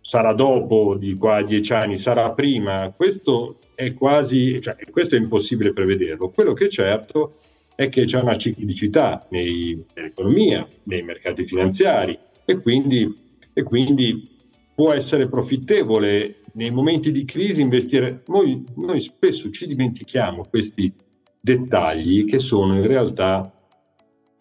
sarà 0.00 0.32
dopo 0.32 0.96
di 0.96 1.14
qua 1.14 1.36
a 1.36 1.42
dieci 1.42 1.72
anni, 1.72 1.96
sarà 1.96 2.30
prima, 2.32 2.92
questo 2.96 3.58
è 3.74 3.94
quasi, 3.94 4.60
cioè, 4.60 4.76
questo 4.90 5.14
è 5.14 5.18
impossibile 5.18 5.72
prevederlo. 5.72 6.30
Quello 6.30 6.52
che 6.52 6.66
è 6.66 6.68
certo 6.68 7.36
è 7.76 7.88
che 7.88 8.04
c'è 8.04 8.20
una 8.20 8.36
ciclicità 8.36 9.26
nei, 9.30 9.84
nell'economia, 9.94 10.66
nei 10.84 11.02
mercati 11.02 11.46
finanziari 11.46 12.18
e 12.50 12.60
quindi, 12.60 13.38
e 13.52 13.62
quindi, 13.62 14.28
può 14.74 14.92
essere 14.92 15.28
profittevole 15.28 16.40
nei 16.54 16.70
momenti 16.70 17.12
di 17.12 17.24
crisi 17.24 17.60
investire. 17.60 18.22
Noi, 18.26 18.64
noi 18.76 19.00
spesso 19.00 19.50
ci 19.50 19.66
dimentichiamo 19.66 20.46
questi 20.48 20.92
dettagli 21.40 22.24
che 22.24 22.38
sono 22.38 22.76
in 22.76 22.86
realtà 22.86 23.52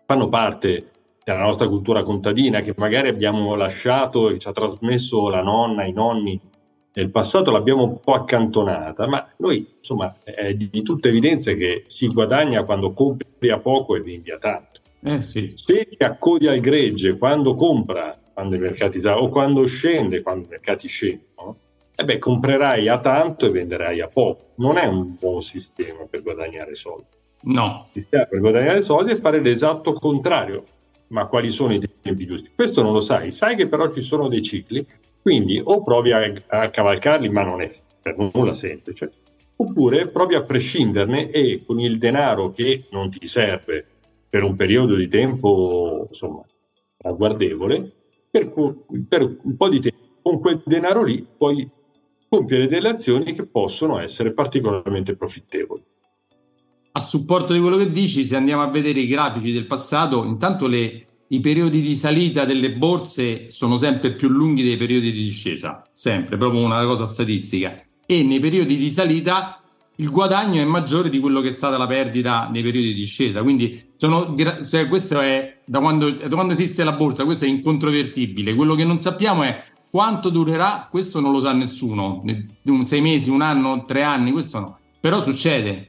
fanno 0.05 0.27
parte 0.27 0.91
della 1.23 1.41
nostra 1.41 1.67
cultura 1.67 2.03
contadina 2.03 2.61
che 2.61 2.73
magari 2.77 3.09
abbiamo 3.09 3.53
lasciato 3.55 4.29
e 4.29 4.39
ci 4.39 4.47
ha 4.47 4.51
trasmesso 4.51 5.29
la 5.29 5.43
nonna, 5.43 5.85
i 5.85 5.91
nonni 5.91 6.39
nel 6.93 7.11
passato, 7.11 7.51
l'abbiamo 7.51 7.83
un 7.83 7.99
po' 7.99 8.13
accantonata, 8.13 9.07
ma 9.07 9.25
noi 9.37 9.75
insomma 9.77 10.15
è 10.23 10.53
di 10.53 10.81
tutta 10.81 11.07
evidenza 11.09 11.53
che 11.53 11.83
si 11.85 12.07
guadagna 12.07 12.63
quando 12.63 12.91
compri 12.91 13.51
a 13.51 13.59
poco 13.59 13.95
e 13.95 14.01
vendi 14.01 14.31
a 14.31 14.37
tanto. 14.37 14.78
Eh 15.01 15.21
sì. 15.21 15.53
Se 15.55 15.87
ti 15.87 16.03
accodi 16.03 16.47
al 16.47 16.59
gregge 16.59 17.17
quando 17.17 17.53
compra, 17.53 18.17
quando 18.33 18.55
i 18.55 18.59
mercati 18.59 18.99
o 19.07 19.29
quando 19.29 19.65
scende, 19.65 20.21
quando 20.21 20.45
i 20.45 20.49
mercati 20.49 20.87
scendono, 20.87 21.57
eh 21.95 22.03
beh, 22.03 22.17
comprerai 22.17 22.87
a 22.87 22.99
tanto 22.99 23.45
e 23.45 23.51
venderai 23.51 24.01
a 24.01 24.07
poco. 24.07 24.51
Non 24.55 24.77
è 24.77 24.85
un 24.85 25.15
buon 25.19 25.41
sistema 25.41 26.05
per 26.09 26.21
guadagnare 26.21 26.75
soldi. 26.75 27.17
No. 27.41 27.85
Il 27.87 28.01
sistema 28.01 28.25
per 28.25 28.39
guadagnare 28.39 28.81
soldi 28.81 29.11
è 29.11 29.19
fare 29.19 29.41
l'esatto 29.41 29.93
contrario 29.93 30.63
ma 31.09 31.27
quali 31.27 31.49
sono 31.49 31.73
i 31.73 31.81
tempi 32.01 32.25
giusti? 32.25 32.51
Questo 32.53 32.81
non 32.81 32.93
lo 32.93 33.01
sai, 33.01 33.31
sai 33.31 33.55
che 33.55 33.67
però 33.67 33.91
ci 33.91 34.01
sono 34.01 34.27
dei 34.27 34.41
cicli, 34.41 34.85
quindi 35.21 35.61
o 35.63 35.83
provi 35.83 36.11
a, 36.11 36.31
a 36.47 36.69
cavalcarli, 36.69 37.29
ma 37.29 37.43
non 37.43 37.61
è 37.61 37.71
per 38.01 38.15
nulla 38.17 38.53
semplice, 38.53 39.11
oppure 39.55 40.07
provi 40.07 40.35
a 40.35 40.43
prescinderne 40.43 41.29
e 41.29 41.63
con 41.65 41.79
il 41.79 41.97
denaro 41.97 42.51
che 42.51 42.85
non 42.91 43.09
ti 43.09 43.25
serve 43.27 43.85
per 44.29 44.43
un 44.43 44.55
periodo 44.55 44.95
di 44.95 45.07
tempo, 45.07 46.07
insomma, 46.09 46.45
ragguardevole, 46.97 47.93
per, 48.29 48.53
per 49.07 49.37
un 49.41 49.57
po' 49.57 49.69
di 49.69 49.79
tempo, 49.79 49.97
con 50.21 50.39
quel 50.39 50.61
denaro 50.65 51.03
lì 51.03 51.25
puoi 51.35 51.67
compiere 52.29 52.67
delle 52.67 52.89
azioni 52.89 53.33
che 53.33 53.45
possono 53.45 53.99
essere 53.99 54.33
particolarmente 54.33 55.15
profittevoli. 55.15 55.83
A 56.91 56.99
supporto 56.99 57.53
di 57.53 57.59
quello 57.59 57.77
che 57.77 57.91
dici, 57.91 58.23
se 58.23 58.35
andiamo 58.35 58.61
a 58.61 58.69
vedere 58.69 58.99
i 58.99 59.07
grafici 59.07 59.51
del 59.51 59.65
passato, 59.65 60.23
intanto 60.23 60.67
le, 60.67 61.07
i 61.27 61.39
periodi 61.39 61.81
di 61.81 61.95
salita 61.95 62.45
delle 62.45 62.73
borse 62.73 63.49
sono 63.49 63.77
sempre 63.77 64.13
più 64.13 64.27
lunghi 64.27 64.63
dei 64.63 64.77
periodi 64.77 65.11
di 65.11 65.23
discesa, 65.23 65.87
sempre, 65.91 66.37
proprio 66.37 66.61
una 66.61 66.83
cosa 66.85 67.05
statistica. 67.05 67.83
E 68.05 68.23
nei 68.23 68.39
periodi 68.39 68.77
di 68.77 68.91
salita 68.91 69.58
il 69.99 70.09
guadagno 70.09 70.61
è 70.61 70.65
maggiore 70.65 71.09
di 71.09 71.19
quello 71.19 71.41
che 71.41 71.49
è 71.49 71.51
stata 71.51 71.77
la 71.77 71.85
perdita 71.85 72.49
nei 72.51 72.63
periodi 72.63 72.87
di 72.87 72.93
discesa. 72.93 73.41
Quindi 73.41 73.91
sono, 73.97 74.33
cioè, 74.67 74.87
questo 74.87 75.19
è 75.19 75.57
da 75.65 75.79
quando, 75.79 76.09
da 76.09 76.29
quando 76.29 76.53
esiste 76.53 76.85
la 76.85 76.93
borsa, 76.93 77.25
questo 77.25 77.45
è 77.45 77.49
incontrovertibile. 77.49 78.55
Quello 78.55 78.75
che 78.75 78.85
non 78.85 78.97
sappiamo 78.97 79.43
è 79.43 79.61
quanto 79.89 80.29
durerà, 80.29 80.87
questo 80.89 81.19
non 81.19 81.33
lo 81.33 81.41
sa 81.41 81.51
nessuno. 81.51 82.23
Sei 82.81 83.01
mesi, 83.01 83.29
un 83.29 83.41
anno, 83.41 83.83
tre 83.85 84.03
anni, 84.03 84.31
questo 84.31 84.59
no. 84.59 84.79
Però 85.01 85.21
succede. 85.21 85.87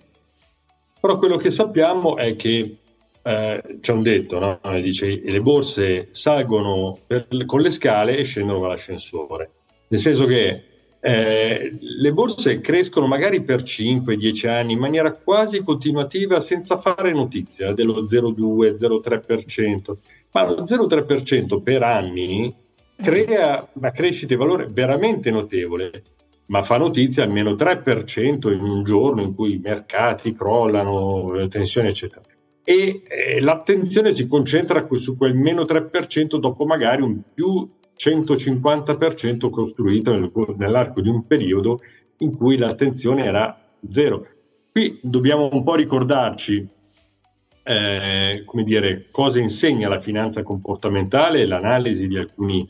Però 1.00 1.17
quello 1.17 1.37
che 1.37 1.50
sappiamo 1.50 2.17
è 2.17 2.35
che 2.35 2.79
eh, 3.23 3.62
c'è 3.81 3.93
un 3.93 4.02
detto, 4.02 4.38
no? 4.40 4.81
dice 4.81 5.21
le 5.25 5.40
borse 5.40 6.09
salgono 6.11 6.97
per, 7.07 7.29
con 7.47 7.61
le 7.61 7.71
scale 7.71 8.17
e 8.17 8.25
scendono 8.25 8.59
con 8.59 8.69
l'ascensore. 8.69 9.50
Nel 9.88 10.00
senso 10.00 10.26
che 10.26 10.64
eh, 11.00 11.78
le 11.80 12.12
borse 12.12 12.61
crescono 12.61 13.07
magari 13.07 13.42
per 13.42 13.62
5-10 13.62 14.49
anni 14.49 14.73
in 14.75 14.78
maniera 14.78 15.12
quasi 15.12 15.62
continuativa 15.62 16.40
senza 16.40 16.76
fare 16.76 17.12
notizia 17.12 17.73
dello 17.73 18.02
0,2-0,3%, 18.02 19.97
ma 20.33 20.45
lo 20.45 20.62
0,3% 20.62 21.62
per 21.62 21.83
anni 21.83 22.54
crea 22.97 23.66
una 23.73 23.90
crescita 23.90 24.35
di 24.35 24.37
valore 24.37 24.69
veramente 24.71 25.30
notevole 25.30 26.02
ma 26.50 26.62
fa 26.62 26.76
notizia 26.76 27.23
almeno 27.23 27.52
3% 27.52 28.52
in 28.52 28.61
un 28.61 28.83
giorno 28.83 29.23
in 29.23 29.35
cui 29.35 29.54
i 29.54 29.61
mercati 29.62 30.35
crollano, 30.35 31.47
tensioni, 31.49 31.88
eccetera. 31.88 32.23
E 32.64 33.02
eh, 33.07 33.40
l'attenzione 33.40 34.12
si 34.12 34.26
concentra 34.26 34.87
su 34.97 35.16
quel 35.16 35.35
meno 35.35 35.62
3% 35.62 36.37
dopo 36.38 36.64
magari 36.66 37.02
un 37.02 37.21
più 37.33 37.69
150% 38.00 39.50
costruito 39.50 40.12
nel, 40.12 40.33
nell'arco 40.57 41.02
di 41.02 41.09
un 41.09 41.26
periodo 41.26 41.80
in 42.19 42.35
cui 42.35 42.57
l'attenzione 42.57 43.25
era 43.25 43.59
zero. 43.90 44.26
Qui 44.73 45.00
dobbiamo 45.02 45.50
un 45.52 45.62
po' 45.62 45.75
ricordarci 45.75 46.66
eh, 47.62 48.42
come 48.47 48.64
dire, 48.64 49.09
cosa 49.11 49.38
insegna 49.38 49.88
la 49.88 50.00
finanza 50.00 50.42
comportamentale 50.42 51.45
l'analisi 51.45 52.09
di 52.09 52.16
alcuni 52.16 52.66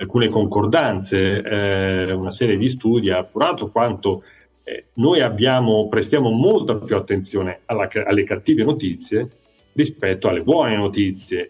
alcune 0.00 0.28
concordanze, 0.28 1.42
eh, 1.42 2.12
una 2.12 2.30
serie 2.30 2.56
di 2.56 2.70
studi 2.70 3.10
ha 3.10 3.18
appurato 3.18 3.70
quanto 3.70 4.22
eh, 4.64 4.86
noi 4.94 5.20
abbiamo, 5.20 5.88
prestiamo 5.88 6.30
molta 6.30 6.76
più 6.76 6.96
attenzione 6.96 7.60
alla, 7.66 7.86
alle 8.06 8.24
cattive 8.24 8.64
notizie 8.64 9.28
rispetto 9.74 10.28
alle 10.28 10.42
buone 10.42 10.74
notizie, 10.76 11.48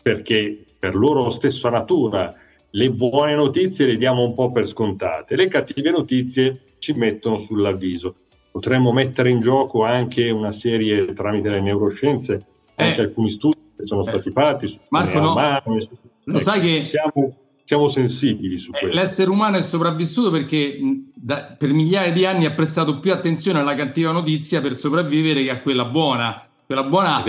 perché 0.00 0.64
per 0.78 0.94
loro 0.94 1.30
stessa 1.30 1.70
natura 1.70 2.32
le 2.74 2.90
buone 2.90 3.34
notizie 3.34 3.86
le 3.86 3.96
diamo 3.96 4.24
un 4.24 4.34
po' 4.34 4.50
per 4.50 4.66
scontate, 4.66 5.36
le 5.36 5.48
cattive 5.48 5.90
notizie 5.90 6.62
ci 6.78 6.92
mettono 6.92 7.38
sull'avviso. 7.38 8.14
Potremmo 8.50 8.92
mettere 8.92 9.30
in 9.30 9.40
gioco 9.40 9.84
anche 9.84 10.30
una 10.30 10.52
serie 10.52 11.12
tramite 11.12 11.48
le 11.48 11.60
neuroscienze, 11.60 12.46
anche 12.74 13.00
eh. 13.00 13.04
alcuni 13.04 13.30
studi 13.30 13.58
che 13.76 13.84
sono 13.86 14.02
eh. 14.02 14.08
stati 14.08 14.30
fatti. 14.30 14.78
Marco, 14.88 15.20
no. 15.20 15.32
Umane, 15.32 15.80
su... 15.80 15.96
lo 16.24 16.38
sai 16.38 16.60
che 16.60 16.84
siamo, 16.84 17.34
siamo 17.64 17.88
sensibili 17.88 18.58
su 18.58 18.70
eh, 18.74 18.78
questo. 18.78 18.98
L'essere 18.98 19.30
umano 19.30 19.56
è 19.56 19.62
sopravvissuto 19.62 20.30
perché 20.30 20.78
da, 21.14 21.54
per 21.58 21.72
migliaia 21.72 22.12
di 22.12 22.26
anni 22.26 22.44
ha 22.44 22.52
prestato 22.52 22.98
più 23.00 23.12
attenzione 23.12 23.58
alla 23.58 23.74
cattiva 23.74 24.12
notizia 24.12 24.60
per 24.60 24.74
sopravvivere 24.74 25.42
che 25.42 25.50
a 25.50 25.60
quella 25.60 25.84
buona. 25.86 26.42
Quella 26.66 26.84
buona, 26.84 27.22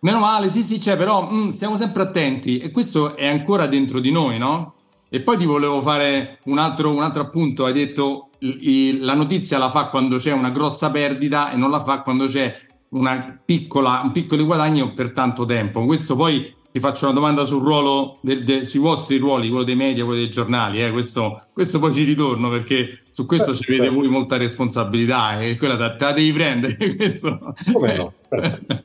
meno 0.00 0.18
male, 0.18 0.50
sì, 0.50 0.62
sì, 0.62 0.78
c'è, 0.78 0.96
però 0.98 1.30
mh, 1.30 1.48
stiamo 1.48 1.76
sempre 1.76 2.02
attenti 2.02 2.58
e 2.58 2.70
questo 2.70 3.16
è 3.16 3.26
ancora 3.26 3.66
dentro 3.66 4.00
di 4.00 4.10
noi, 4.10 4.36
no? 4.36 4.74
E 5.14 5.20
poi 5.20 5.36
ti 5.36 5.44
volevo 5.44 5.82
fare 5.82 6.38
un 6.44 6.56
altro, 6.56 6.90
un 6.90 7.02
altro 7.02 7.20
appunto, 7.20 7.66
hai 7.66 7.74
detto 7.74 8.30
il, 8.38 9.04
la 9.04 9.12
notizia 9.12 9.58
la 9.58 9.68
fa 9.68 9.88
quando 9.88 10.16
c'è 10.16 10.32
una 10.32 10.48
grossa 10.48 10.90
perdita 10.90 11.52
e 11.52 11.56
non 11.56 11.68
la 11.70 11.82
fa 11.82 12.00
quando 12.00 12.24
c'è 12.24 12.56
una 12.92 13.38
piccola, 13.44 14.00
un 14.02 14.10
piccolo 14.10 14.46
guadagno 14.46 14.94
per 14.94 15.12
tanto 15.12 15.44
tempo. 15.44 15.84
Questo 15.84 16.16
poi 16.16 16.54
ti 16.72 16.80
faccio 16.80 17.04
una 17.04 17.12
domanda 17.12 17.44
sul 17.44 17.60
ruolo 17.60 18.20
del, 18.22 18.42
de, 18.42 18.64
sui 18.64 18.80
vostri 18.80 19.18
ruoli, 19.18 19.50
quello 19.50 19.64
dei 19.64 19.76
media, 19.76 20.02
quello 20.06 20.20
dei 20.20 20.30
giornali. 20.30 20.82
Eh? 20.82 20.90
Questo, 20.92 21.42
questo, 21.52 21.78
poi 21.78 21.92
ci 21.92 22.04
ritorno 22.04 22.48
perché 22.48 23.02
su 23.10 23.26
questo 23.26 23.54
ci 23.54 23.66
vede 23.68 23.90
voi 23.90 24.08
molta 24.08 24.38
responsabilità 24.38 25.38
e 25.38 25.58
quella 25.58 25.76
te, 25.76 25.94
te 25.98 26.04
la 26.06 26.12
devi 26.12 26.32
prendere. 26.32 26.74
questo. 26.96 27.38
Come 27.70 27.96
no? 27.96 28.14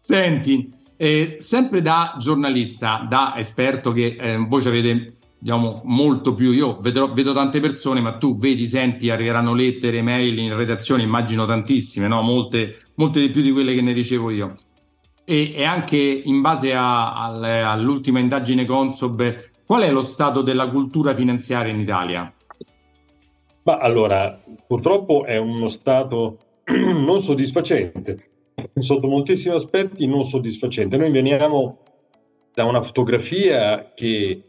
Senti, 0.00 0.72
eh, 0.96 1.36
sempre 1.38 1.82
da 1.82 2.16
giornalista, 2.18 3.04
da 3.06 3.34
esperto 3.36 3.92
che 3.92 4.16
eh, 4.18 4.36
voi 4.38 4.62
ci 4.62 4.68
avete 4.68 5.17
diciamo 5.38 5.82
molto 5.84 6.34
più 6.34 6.50
io 6.50 6.78
vedo, 6.80 7.12
vedo, 7.12 7.32
tante 7.32 7.60
persone 7.60 8.00
ma 8.00 8.18
tu 8.18 8.36
vedi 8.36 8.66
senti 8.66 9.08
arriveranno 9.08 9.54
lettere 9.54 10.02
mail 10.02 10.36
in 10.38 10.56
redazione 10.56 11.04
immagino 11.04 11.46
tantissime 11.46 12.08
no? 12.08 12.22
molte, 12.22 12.76
molte 12.96 13.20
di 13.20 13.30
più 13.30 13.42
di 13.42 13.52
quelle 13.52 13.74
che 13.74 13.80
ne 13.80 13.92
ricevo 13.92 14.30
io 14.30 14.52
e, 15.24 15.52
e 15.54 15.64
anche 15.64 15.96
in 15.96 16.40
base 16.40 16.74
a, 16.74 17.14
a, 17.14 17.70
all'ultima 17.70 18.18
indagine 18.18 18.64
Consob 18.64 19.36
qual 19.64 19.82
è 19.82 19.92
lo 19.92 20.02
stato 20.02 20.42
della 20.42 20.68
cultura 20.68 21.14
finanziaria 21.14 21.72
in 21.72 21.80
Italia? 21.80 22.32
Ma 23.64 23.76
allora 23.76 24.40
purtroppo 24.66 25.24
è 25.24 25.36
uno 25.36 25.68
stato 25.68 26.38
non 26.64 27.20
soddisfacente 27.20 28.30
sotto 28.80 29.06
moltissimi 29.06 29.54
aspetti 29.54 30.06
non 30.06 30.24
soddisfacente 30.24 30.96
noi 30.96 31.10
veniamo 31.10 31.78
da 32.52 32.64
una 32.64 32.80
fotografia 32.80 33.92
che 33.94 34.42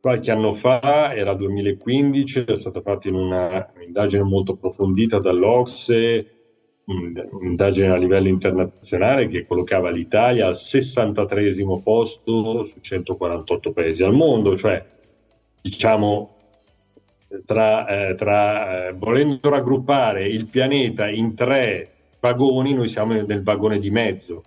Qualche 0.00 0.30
anno 0.30 0.52
fa, 0.52 1.14
era 1.14 1.34
2015, 1.34 2.44
è 2.44 2.56
stata 2.56 2.80
fatta 2.80 3.08
in 3.08 3.14
una, 3.14 3.72
un'indagine 3.74 4.22
molto 4.22 4.52
approfondita 4.52 5.18
dall'Ocse, 5.18 6.38
un'indagine 6.84 7.88
a 7.88 7.96
livello 7.96 8.28
internazionale 8.28 9.28
che 9.28 9.46
collocava 9.46 9.90
l'Italia 9.90 10.46
al 10.46 10.56
63 10.56 11.52
posto 11.82 12.62
su 12.62 12.80
148 12.80 13.72
paesi 13.72 14.02
al 14.02 14.14
mondo, 14.14 14.56
cioè 14.56 14.82
diciamo 15.60 16.36
tra, 17.44 17.86
eh, 17.86 18.14
tra 18.14 18.86
eh, 18.86 18.92
volendo 18.92 19.50
raggruppare 19.50 20.26
il 20.26 20.48
pianeta 20.48 21.08
in 21.10 21.34
tre 21.34 21.90
vagoni, 22.20 22.72
noi 22.72 22.88
siamo 22.88 23.12
nel 23.14 23.42
vagone 23.42 23.78
di 23.78 23.90
mezzo 23.90 24.42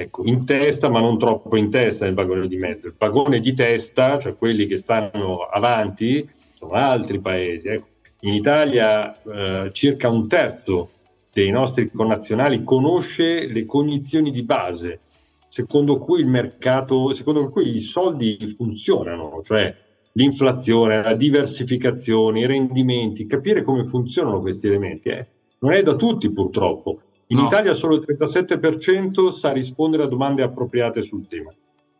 ecco, 0.00 0.22
in 0.24 0.44
testa, 0.44 0.88
ma 0.88 1.00
non 1.00 1.18
troppo 1.18 1.56
in 1.56 1.70
testa 1.70 2.04
nel 2.04 2.14
vagone 2.14 2.48
di 2.48 2.56
mezzo. 2.56 2.86
Il 2.86 2.94
vagone 2.96 3.40
di 3.40 3.52
testa, 3.52 4.18
cioè 4.18 4.36
quelli 4.36 4.66
che 4.66 4.76
stanno 4.76 5.40
avanti, 5.40 6.28
sono 6.54 6.72
altri 6.72 7.20
paesi. 7.20 7.68
Ecco. 7.68 7.86
In 8.20 8.34
Italia 8.34 9.12
eh, 9.22 9.70
circa 9.72 10.08
un 10.08 10.28
terzo 10.28 10.90
dei 11.32 11.50
nostri 11.50 11.90
connazionali 11.90 12.64
conosce 12.64 13.46
le 13.46 13.64
cognizioni 13.64 14.30
di 14.30 14.42
base, 14.42 15.00
secondo 15.48 15.96
cui 15.96 16.20
il 16.20 16.26
mercato, 16.26 17.12
secondo 17.12 17.48
cui 17.48 17.74
i 17.74 17.80
soldi 17.80 18.36
funzionano, 18.56 19.40
cioè 19.42 19.74
l'inflazione, 20.12 21.02
la 21.02 21.14
diversificazione, 21.14 22.40
i 22.40 22.46
rendimenti, 22.46 23.26
capire 23.26 23.62
come 23.62 23.84
funzionano 23.84 24.40
questi 24.40 24.66
elementi. 24.66 25.08
Eh. 25.08 25.26
Non 25.60 25.72
è 25.72 25.82
da 25.82 25.94
tutti 25.94 26.30
purtroppo. 26.30 27.00
In 27.30 27.38
no. 27.38 27.46
Italia 27.46 27.74
solo 27.74 27.94
il 27.94 28.04
37% 28.06 29.30
sa 29.30 29.52
rispondere 29.52 30.02
a 30.02 30.06
domande 30.06 30.42
appropriate 30.42 31.00
sul 31.00 31.28
tema. 31.28 31.54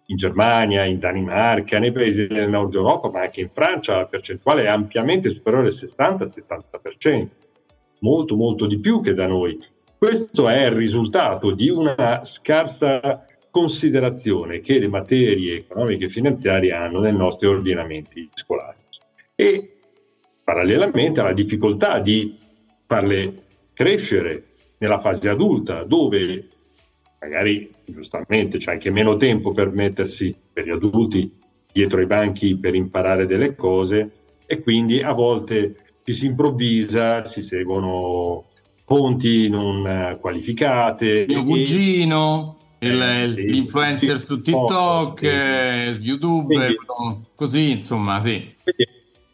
In 0.07 0.17
Germania, 0.17 0.85
in 0.85 0.99
Danimarca, 0.99 1.79
nei 1.79 1.93
paesi 1.93 2.27
del 2.27 2.49
nord 2.49 2.75
Europa, 2.75 3.11
ma 3.11 3.21
anche 3.21 3.41
in 3.41 3.49
Francia 3.49 3.97
la 3.97 4.07
percentuale 4.07 4.65
è 4.65 4.67
ampiamente 4.67 5.31
superiore 5.31 5.69
al 5.69 5.73
60-70%, 5.73 7.29
molto 8.01 8.35
molto 8.35 8.67
di 8.67 8.81
più 8.81 9.01
che 9.01 9.15
da 9.15 9.29
noi. 9.29 9.57
Questo 9.97 10.49
è 10.49 10.65
il 10.65 10.73
risultato 10.73 11.53
di 11.53 11.69
una 11.69 12.25
scarsa 12.25 13.25
considerazione 13.53 14.59
che 14.59 14.81
le 14.81 14.89
materie 14.89 15.59
economiche 15.59 16.07
e 16.07 16.09
finanziarie 16.09 16.73
hanno 16.73 17.01
nei 17.01 17.15
nostri 17.15 17.47
ordinamenti 17.47 18.29
scolastici 18.35 18.99
e 19.37 19.77
parallelamente 20.43 21.21
alla 21.21 21.33
difficoltà 21.33 22.01
di 22.01 22.37
farle 22.87 23.43
crescere 23.73 24.50
nella 24.81 24.99
fase 24.99 25.29
adulta, 25.29 25.85
dove 25.85 26.49
magari 27.21 27.71
giustamente 27.85 28.59
c'è 28.59 28.73
anche 28.73 28.91
meno 28.91 29.17
tempo 29.17 29.53
per 29.53 29.71
mettersi 29.71 30.35
per 30.53 30.67
gli 30.67 30.71
adulti 30.71 31.31
dietro 31.71 32.01
i 32.01 32.07
banchi 32.07 32.57
per 32.57 32.75
imparare 32.75 33.27
delle 33.27 33.55
cose 33.55 34.11
e 34.47 34.61
quindi 34.61 35.03
a 35.03 35.13
volte 35.13 35.77
ci 36.03 36.15
si 36.15 36.27
improvvisa, 36.27 37.25
si 37.25 37.43
seguono 37.43 38.47
fonti 38.85 39.49
non 39.49 40.19
qualificate. 40.19 41.27
Mio 41.29 41.45
cugino, 41.45 42.57
il, 42.79 43.01
eh, 43.01 43.27
l'influencer 43.29 44.19
sì, 44.19 44.25
su 44.25 44.41
TikTok. 44.41 45.23
Eh, 45.23 45.97
YouTube, 46.01 46.55
quindi, 46.55 46.77
così 47.35 47.71
insomma, 47.71 48.21
sì. 48.21 48.55
Quindi, 48.63 48.89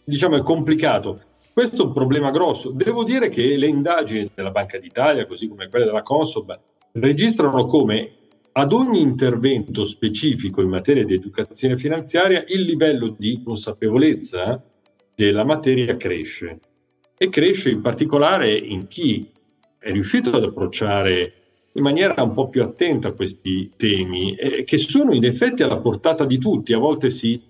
diciamo 0.04 0.36
è 0.36 0.42
complicato. 0.42 1.20
Questo 1.56 1.84
è 1.84 1.86
un 1.86 1.94
problema 1.94 2.30
grosso. 2.30 2.70
Devo 2.70 3.02
dire 3.02 3.30
che 3.30 3.56
le 3.56 3.66
indagini 3.66 4.30
della 4.34 4.50
Banca 4.50 4.78
d'Italia, 4.78 5.24
così 5.24 5.48
come 5.48 5.70
quelle 5.70 5.86
della 5.86 6.02
Consob, 6.02 6.54
registrano 6.92 7.64
come 7.64 8.10
ad 8.52 8.74
ogni 8.74 9.00
intervento 9.00 9.84
specifico 9.84 10.60
in 10.60 10.68
materia 10.68 11.02
di 11.02 11.14
educazione 11.14 11.78
finanziaria 11.78 12.44
il 12.48 12.60
livello 12.60 13.08
di 13.08 13.40
consapevolezza 13.42 14.62
della 15.14 15.44
materia 15.44 15.96
cresce 15.96 16.60
e 17.16 17.30
cresce 17.30 17.70
in 17.70 17.80
particolare 17.80 18.54
in 18.54 18.86
chi 18.86 19.26
è 19.78 19.90
riuscito 19.90 20.28
ad 20.32 20.44
approcciare 20.44 21.32
in 21.72 21.82
maniera 21.82 22.22
un 22.22 22.34
po' 22.34 22.50
più 22.50 22.62
attenta 22.62 23.12
questi 23.12 23.70
temi, 23.78 24.34
eh, 24.34 24.62
che 24.64 24.76
sono 24.76 25.14
in 25.14 25.24
effetti 25.24 25.62
alla 25.62 25.78
portata 25.78 26.26
di 26.26 26.36
tutti. 26.36 26.74
A 26.74 26.78
volte 26.78 27.08
si 27.08 27.40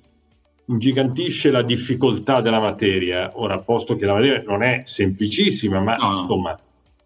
ingigantisce 0.67 1.51
la 1.51 1.63
difficoltà 1.63 2.41
della 2.41 2.61
materia. 2.61 3.31
Ora, 3.35 3.57
posto 3.57 3.97
che 3.97 4.07
la 4.07 4.15
materia 4.15 4.43
non 4.47 4.63
è 4.63 4.83
semplicissima, 4.85 5.81
ma 5.81 5.97
no, 5.97 6.21
insomma, 6.21 6.59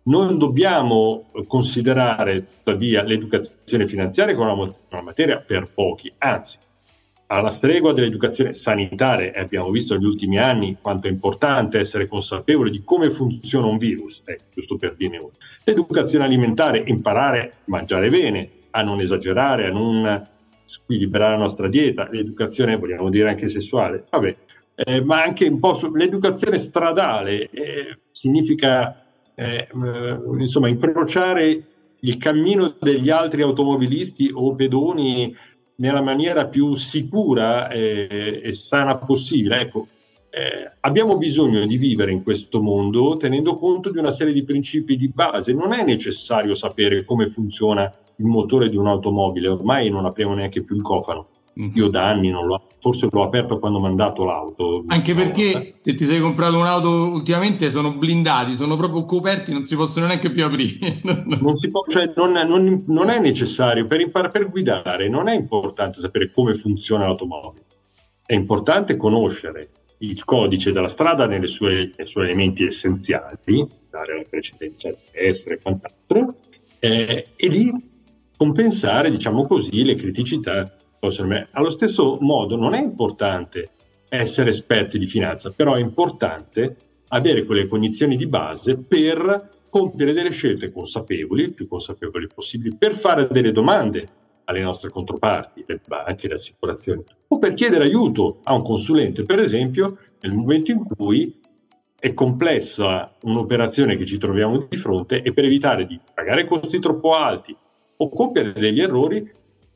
non 0.05 0.39
dobbiamo 0.39 1.31
considerare 1.47 2.47
tuttavia 2.47 3.03
l'educazione 3.03 3.87
finanziaria 3.87 4.35
come 4.35 4.53
una, 4.53 4.75
una 4.91 5.03
materia 5.03 5.39
per 5.39 5.69
pochi, 5.73 6.13
anzi, 6.19 6.57
alla 7.27 7.51
stregua 7.51 7.93
dell'educazione 7.93 8.55
sanitaria, 8.55 9.33
e 9.33 9.41
abbiamo 9.41 9.71
visto 9.71 9.95
negli 9.95 10.07
ultimi 10.07 10.39
anni 10.39 10.79
quanto 10.81 11.07
è 11.07 11.11
importante 11.11 11.79
essere 11.79 12.09
consapevoli 12.09 12.71
di 12.71 12.83
come 12.83 13.11
funziona 13.11 13.67
un 13.67 13.79
virus, 13.79 14.23
eh, 14.25 14.41
giusto 14.53 14.77
per 14.77 14.95
dirne 14.97 15.19
uno. 15.19 15.33
L'educazione 15.63 16.25
alimentare, 16.25 16.83
imparare 16.87 17.41
a 17.41 17.51
mangiare 17.67 18.09
bene, 18.09 18.49
a 18.71 18.83
non 18.83 19.01
esagerare, 19.01 19.67
a 19.67 19.71
non 19.71 20.29
squilibrare 20.71 21.33
la 21.33 21.43
nostra 21.43 21.69
dieta, 21.69 22.09
l'educazione, 22.11 22.77
vogliamo 22.77 23.11
dire 23.11 23.29
anche 23.29 23.49
sessuale, 23.49 24.05
vabbè, 24.09 24.37
eh, 24.77 25.03
ma 25.03 25.23
anche 25.23 25.47
un 25.47 25.59
po' 25.59 25.75
su, 25.75 25.93
l'educazione 25.95 26.59
stradale 26.59 27.51
eh, 27.51 27.99
significa 28.11 29.05
eh, 29.35 29.69
insomma 30.39 30.69
incrociare 30.69 31.65
il 32.01 32.17
cammino 32.17 32.77
degli 32.81 33.11
altri 33.11 33.43
automobilisti 33.43 34.31
o 34.33 34.55
pedoni 34.55 35.37
nella 35.77 36.01
maniera 36.01 36.47
più 36.47 36.75
sicura 36.75 37.69
e, 37.69 38.41
e 38.43 38.53
sana 38.53 38.97
possibile. 38.97 39.61
Ecco, 39.61 39.87
eh, 40.31 40.77
abbiamo 40.81 41.17
bisogno 41.17 41.67
di 41.67 41.77
vivere 41.77 42.13
in 42.13 42.23
questo 42.23 42.63
mondo 42.63 43.17
tenendo 43.17 43.57
conto 43.57 43.91
di 43.91 43.99
una 43.99 44.13
serie 44.13 44.33
di 44.33 44.45
principi 44.45 44.97
di 44.97 45.09
base. 45.09 45.53
Non 45.53 45.73
è 45.73 45.83
necessario 45.83 46.55
sapere 46.55 47.05
come 47.05 47.29
funziona 47.29 47.93
il 48.17 48.27
motore 48.27 48.69
di 48.69 48.77
un'automobile, 48.77 49.49
ormai 49.49 49.91
non 49.91 50.05
apriamo 50.05 50.35
neanche 50.35 50.63
più 50.63 50.77
il 50.77 50.83
cofano. 50.83 51.27
io 51.75 51.89
da 51.89 52.07
anni 52.07 52.31
non 52.31 52.47
l'ho, 52.47 52.63
forse 52.79 53.09
l'ho 53.11 53.25
aperto 53.25 53.59
quando 53.59 53.79
ho 53.79 53.81
mandato 53.83 54.25
l'auto. 54.25 54.85
Anche 54.87 55.15
perché 55.15 55.75
se 55.81 55.95
ti 55.97 56.05
sei 56.05 56.21
comprato 56.21 56.59
un'auto 56.59 56.89
ultimamente 57.11 57.69
sono 57.71 57.93
blindati, 57.95 58.55
sono 58.55 58.77
proprio 58.77 59.05
coperti, 59.05 59.53
non 59.53 59.65
si 59.65 59.75
possono 59.75 60.07
neanche 60.07 60.31
più 60.31 60.45
aprire. 60.45 61.01
non, 61.41 61.55
può, 61.71 61.85
cioè, 61.89 62.13
non, 62.15 62.33
non, 62.33 62.85
non, 62.87 63.11
è 63.11 63.19
necessario, 63.19 63.87
per, 63.87 64.01
imparare, 64.01 64.31
per 64.31 64.49
guidare 64.49 65.09
non 65.09 65.29
è 65.29 65.35
importante 65.35 65.99
sapere 65.99 66.31
come 66.31 66.55
funziona 66.55 67.07
l'automobile, 67.07 67.65
è 68.25 68.35
importante 68.35 68.97
conoscere 68.97 69.71
il 70.03 70.25
codice 70.25 70.73
della 70.73 70.89
strada 70.89 71.27
nei 71.27 71.47
suoi 71.47 71.93
elementi 72.17 72.67
essenziali, 72.67 73.67
dare 73.91 74.17
la 74.17 74.25
precedenza 74.29 74.89
a 74.89 74.95
destra 75.13 75.55
e 75.55 75.59
quant'altro, 75.61 76.37
eh, 76.79 77.27
e 77.37 77.49
lì 77.49 77.73
compensare, 78.37 79.11
diciamo 79.11 79.45
così, 79.47 79.85
le 79.85 79.95
criticità 79.95 80.75
allo 81.53 81.71
stesso 81.71 82.19
modo 82.21 82.57
non 82.57 82.75
è 82.75 82.81
importante 82.81 83.71
essere 84.09 84.51
esperti 84.51 84.99
di 84.99 85.07
finanza, 85.07 85.51
però 85.51 85.75
è 85.75 85.81
importante 85.81 86.77
avere 87.09 87.45
quelle 87.45 87.67
cognizioni 87.67 88.17
di 88.17 88.27
base 88.27 88.77
per 88.77 89.59
compiere 89.71 90.13
delle 90.13 90.31
scelte 90.31 90.71
consapevoli, 90.71 91.53
più 91.53 91.67
consapevoli 91.67 92.27
possibili, 92.33 92.77
per 92.77 92.95
fare 92.95 93.29
delle 93.31 93.53
domande 93.53 94.09
alle 94.51 94.63
nostre 94.63 94.91
controparti, 94.91 95.65
le 95.67 95.81
banche, 95.87 96.29
le 96.29 96.35
assicurazioni, 96.35 97.03
o 97.29 97.39
per 97.39 97.55
chiedere 97.55 97.85
aiuto 97.85 98.41
a 98.43 98.55
un 98.55 98.63
consulente, 98.63 99.23
per 99.23 99.39
esempio, 99.39 99.97
nel 100.21 100.33
momento 100.33 100.73
in 100.73 100.85
cui 100.85 101.41
è 101.99 102.13
complessa 102.15 103.15
un'operazione 103.23 103.97
che 103.97 104.07
ci 104.07 104.19
troviamo 104.19 104.67
di 104.69 104.77
fronte 104.77 105.23
e 105.23 105.33
per 105.33 105.45
evitare 105.45 105.87
di 105.87 105.99
pagare 106.13 106.45
costi 106.45 106.79
troppo 106.81 107.11
alti 107.13 107.55
o 107.97 108.09
compiere 108.09 108.53
degli 108.53 108.81
errori, 108.81 109.31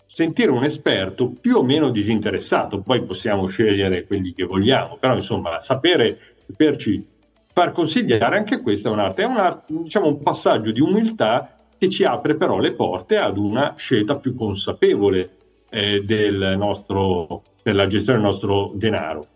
sentire 0.07 0.51
un 0.51 0.65
esperto 0.65 1.33
più 1.41 1.57
o 1.57 1.63
meno 1.63 1.91
disinteressato, 1.91 2.81
poi 2.81 3.05
possiamo 3.05 3.47
scegliere 3.47 4.07
quelli 4.07 4.33
che 4.33 4.45
vogliamo, 4.45 4.97
però 4.97 5.15
insomma 5.15 5.61
sapere, 5.63 6.35
saperci 6.37 7.07
far 7.53 7.73
consigliare, 7.73 8.37
anche 8.37 8.61
questa 8.61 8.89
è 8.89 8.93
un'arte, 8.93 9.23
è 9.23 9.27
un'arte, 9.27 9.75
diciamo 9.75 10.07
un 10.07 10.19
passaggio 10.19 10.73
di 10.73 10.81
umiltà 10.81 11.54
che 11.85 11.89
ci 11.89 12.05
apre 12.05 12.37
però 12.37 12.59
le 12.59 12.73
porte 12.73 13.17
ad 13.17 13.37
una 13.37 13.75
scelta 13.77 14.17
più 14.17 14.35
consapevole 14.35 15.31
eh, 15.71 16.01
del 16.03 16.55
nostro, 16.57 17.43
per 17.63 17.75
la 17.75 17.87
gestione 17.87 18.19
del 18.19 18.29
nostro 18.29 18.73
denaro. 18.75 19.27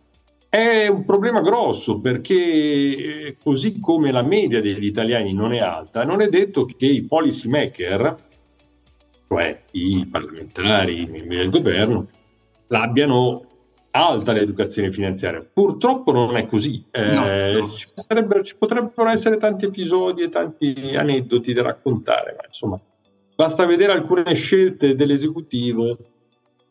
È 0.49 0.87
un 0.87 1.05
problema 1.05 1.41
grosso 1.43 2.01
perché 2.01 2.35
eh, 2.35 3.37
così 3.43 3.79
come 3.81 4.11
la 4.11 4.23
media 4.23 4.63
degli 4.63 4.87
italiani 4.87 5.35
non 5.35 5.53
è 5.53 5.59
alta, 5.59 6.05
non 6.05 6.23
è 6.23 6.29
detto 6.29 6.65
che 6.65 6.87
i 6.87 7.03
policy 7.03 7.49
maker 7.49 8.17
cioè 9.29 9.63
i 9.73 10.09
parlamentari, 10.11 11.03
i 11.03 11.11
membri 11.11 11.37
del 11.37 11.51
governo, 11.51 12.09
l'abbiano 12.69 13.45
alta 13.91 14.33
l'educazione 14.33 14.93
finanziaria. 14.93 15.47
Purtroppo 15.53 16.13
non 16.13 16.37
è 16.37 16.47
così. 16.47 16.85
Eh, 16.91 17.13
no, 17.13 17.25
no. 17.61 17.69
Ci, 17.69 17.87
potrebbero, 17.95 18.43
ci, 18.43 18.57
potrebbero, 18.57 19.09
essere 19.09 19.37
tanti 19.37 19.67
episodi 19.67 20.23
e 20.23 20.29
tanti 20.29 20.95
aneddoti 20.97 21.53
da 21.53 21.63
raccontare, 21.63 22.35
ma 22.37 22.45
insomma, 22.47 22.81
basta 23.35 23.67
vedere 23.67 23.93
alcune 23.93 24.35
scelte 24.35 24.95
dell'esecutivo 24.95 25.97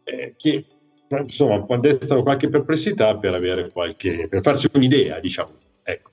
eh, 0.04 0.34
che 0.38 0.66
insomma 1.10 1.66
destano 1.78 2.22
qualche 2.24 2.50
perplessità 2.50 3.16
per 3.16 3.34
avere 3.34 3.70
qualche 3.72 4.28
per 4.30 4.42
farsi 4.42 4.70
un'idea, 4.74 5.20
diciamo. 5.20 5.52
Ecco. 5.84 6.12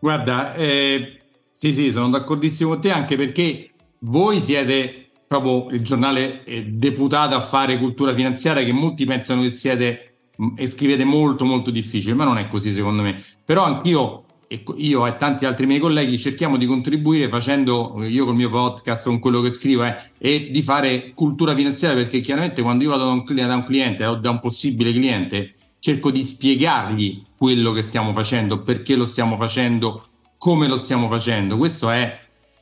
Guarda, 0.00 0.54
eh, 0.54 1.20
sì, 1.50 1.74
sì, 1.74 1.90
sono 1.90 2.08
d'accordissimo 2.08 2.70
con 2.70 2.80
te 2.80 2.90
anche 2.90 3.16
perché 3.16 3.70
voi 4.00 4.40
siete 4.40 5.09
proprio 5.30 5.68
il 5.70 5.80
giornale 5.82 6.42
deputato 6.66 7.36
a 7.36 7.40
fare 7.40 7.78
cultura 7.78 8.12
finanziaria 8.12 8.64
che 8.64 8.72
molti 8.72 9.04
pensano 9.04 9.42
che 9.42 9.52
siete 9.52 10.14
e 10.56 10.66
scrivete 10.66 11.04
molto 11.04 11.44
molto 11.44 11.70
difficile, 11.70 12.14
ma 12.14 12.24
non 12.24 12.36
è 12.36 12.48
così 12.48 12.72
secondo 12.72 13.02
me. 13.02 13.22
Però 13.44 13.62
anch'io 13.62 14.24
e 14.48 14.64
io 14.78 15.06
e 15.06 15.16
tanti 15.18 15.44
altri 15.44 15.66
miei 15.66 15.78
colleghi 15.78 16.18
cerchiamo 16.18 16.56
di 16.56 16.66
contribuire 16.66 17.28
facendo 17.28 17.94
io 18.00 18.24
col 18.24 18.34
mio 18.34 18.50
podcast 18.50 19.06
con 19.06 19.20
quello 19.20 19.40
che 19.40 19.52
scrivo 19.52 19.84
eh, 19.84 19.96
e 20.18 20.48
di 20.50 20.62
fare 20.62 21.12
cultura 21.14 21.54
finanziaria 21.54 22.02
perché 22.02 22.18
chiaramente 22.18 22.60
quando 22.60 22.82
io 22.82 22.90
vado 22.90 23.04
da 23.04 23.10
un, 23.12 23.24
da 23.24 23.54
un 23.54 23.62
cliente 23.62 24.04
o 24.06 24.16
da 24.16 24.30
un 24.30 24.40
possibile 24.40 24.90
cliente 24.90 25.54
cerco 25.78 26.10
di 26.10 26.24
spiegargli 26.24 27.22
quello 27.36 27.70
che 27.70 27.82
stiamo 27.82 28.12
facendo, 28.12 28.62
perché 28.62 28.96
lo 28.96 29.06
stiamo 29.06 29.36
facendo, 29.36 30.04
come 30.38 30.66
lo 30.66 30.76
stiamo 30.76 31.08
facendo. 31.08 31.56
Questo 31.56 31.88
è 31.88 32.18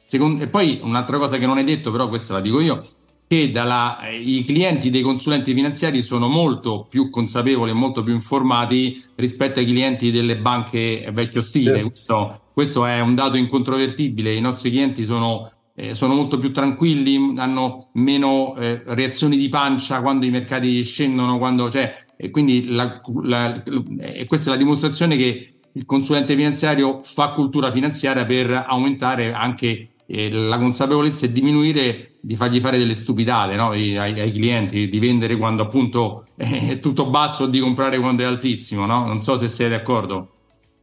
Secondo, 0.08 0.42
e 0.42 0.48
poi 0.48 0.80
un'altra 0.82 1.18
cosa 1.18 1.36
che 1.36 1.44
non 1.44 1.58
hai 1.58 1.64
detto, 1.64 1.90
però 1.90 2.08
questa 2.08 2.32
la 2.32 2.40
dico 2.40 2.60
io, 2.60 2.82
che 3.26 3.50
dalla, 3.50 4.08
eh, 4.08 4.18
i 4.18 4.42
clienti 4.42 4.88
dei 4.88 5.02
consulenti 5.02 5.52
finanziari 5.52 6.00
sono 6.00 6.28
molto 6.28 6.86
più 6.88 7.10
consapevoli 7.10 7.72
e 7.72 7.74
molto 7.74 8.02
più 8.02 8.14
informati 8.14 8.98
rispetto 9.16 9.58
ai 9.58 9.66
clienti 9.66 10.10
delle 10.10 10.38
banche 10.38 11.06
vecchio 11.12 11.42
stile. 11.42 11.80
Sì. 11.80 11.88
Questo, 11.90 12.40
questo, 12.54 12.86
è 12.86 13.00
un 13.00 13.14
dato 13.14 13.36
incontrovertibile. 13.36 14.32
I 14.32 14.40
nostri 14.40 14.70
clienti 14.70 15.04
sono, 15.04 15.46
eh, 15.74 15.92
sono 15.92 16.14
molto 16.14 16.38
più 16.38 16.52
tranquilli, 16.52 17.34
hanno 17.36 17.90
meno 17.92 18.56
eh, 18.56 18.80
reazioni 18.86 19.36
di 19.36 19.50
pancia 19.50 20.00
quando 20.00 20.24
i 20.24 20.30
mercati 20.30 20.82
scendono, 20.84 21.36
quando, 21.36 21.70
cioè, 21.70 21.94
e 22.16 22.30
quindi 22.30 22.64
la, 22.68 22.98
la, 23.24 23.62
e 24.00 24.24
questa 24.24 24.48
è 24.48 24.52
la 24.54 24.58
dimostrazione 24.58 25.18
che 25.18 25.52
il 25.70 25.84
consulente 25.84 26.34
finanziario 26.34 27.00
fa 27.02 27.32
cultura 27.32 27.70
finanziaria 27.70 28.24
per 28.24 28.64
aumentare 28.66 29.34
anche 29.34 29.90
eh, 30.10 30.30
la 30.30 30.58
consapevolezza 30.58 31.26
è 31.26 31.30
diminuire 31.30 32.14
di 32.20 32.34
fargli 32.34 32.60
fare 32.60 32.78
delle 32.78 32.94
stupidate 32.94 33.56
no? 33.56 33.70
ai, 33.70 33.96
ai, 33.98 34.32
clienti, 34.32 34.88
di 34.88 34.98
vendere 34.98 35.36
quando 35.36 35.62
appunto 35.62 36.24
è 36.34 36.78
tutto 36.78 37.10
basso 37.10 37.44
o 37.44 37.46
di 37.46 37.58
comprare 37.58 37.98
quando 37.98 38.22
è 38.22 38.26
altissimo. 38.26 38.86
No? 38.86 39.04
Non 39.04 39.20
so 39.20 39.36
se 39.36 39.48
sei 39.48 39.68
d'accordo. 39.68 40.32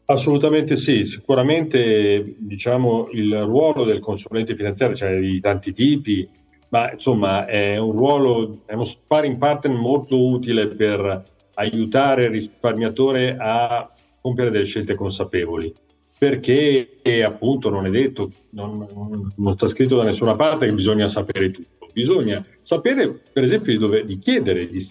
Assolutamente 0.05 0.75
sì, 0.75 1.03
sicuramente 1.03 2.35
diciamo, 2.37 3.07
il 3.13 3.41
ruolo 3.41 3.83
del 3.83 3.99
consulente 3.99 4.55
finanziario, 4.55 4.95
cioè 4.95 5.19
di 5.19 5.39
tanti 5.39 5.73
tipi, 5.73 6.29
ma 6.69 6.91
insomma 6.91 7.47
è 7.47 7.77
un 7.77 7.91
ruolo, 7.91 8.61
è 8.67 8.73
uno 8.73 8.83
sparring 8.83 9.37
partner 9.37 9.75
molto 9.75 10.23
utile 10.23 10.67
per 10.67 11.23
aiutare 11.55 12.25
il 12.25 12.29
risparmiatore 12.29 13.35
a 13.39 13.89
compiere 14.21 14.51
delle 14.51 14.65
scelte 14.65 14.93
consapevoli 14.93 15.73
perché 16.17 17.01
appunto 17.23 17.69
non 17.69 17.85
è 17.85 17.89
detto, 17.89 18.31
non, 18.51 19.33
non, 19.35 19.53
sta 19.53 19.67
scritto 19.67 19.97
da 19.97 20.03
nessuna 20.03 20.35
parte 20.35 20.65
che 20.65 20.73
bisogna 20.73 21.07
sapere 21.07 21.51
tutto, 21.51 21.87
bisogna 21.91 22.43
sapere 22.61 23.21
per 23.31 23.43
esempio 23.43 23.73
di, 23.73 23.77
dove, 23.77 24.05
di 24.05 24.17
chiedere 24.17 24.67
di 24.67 24.83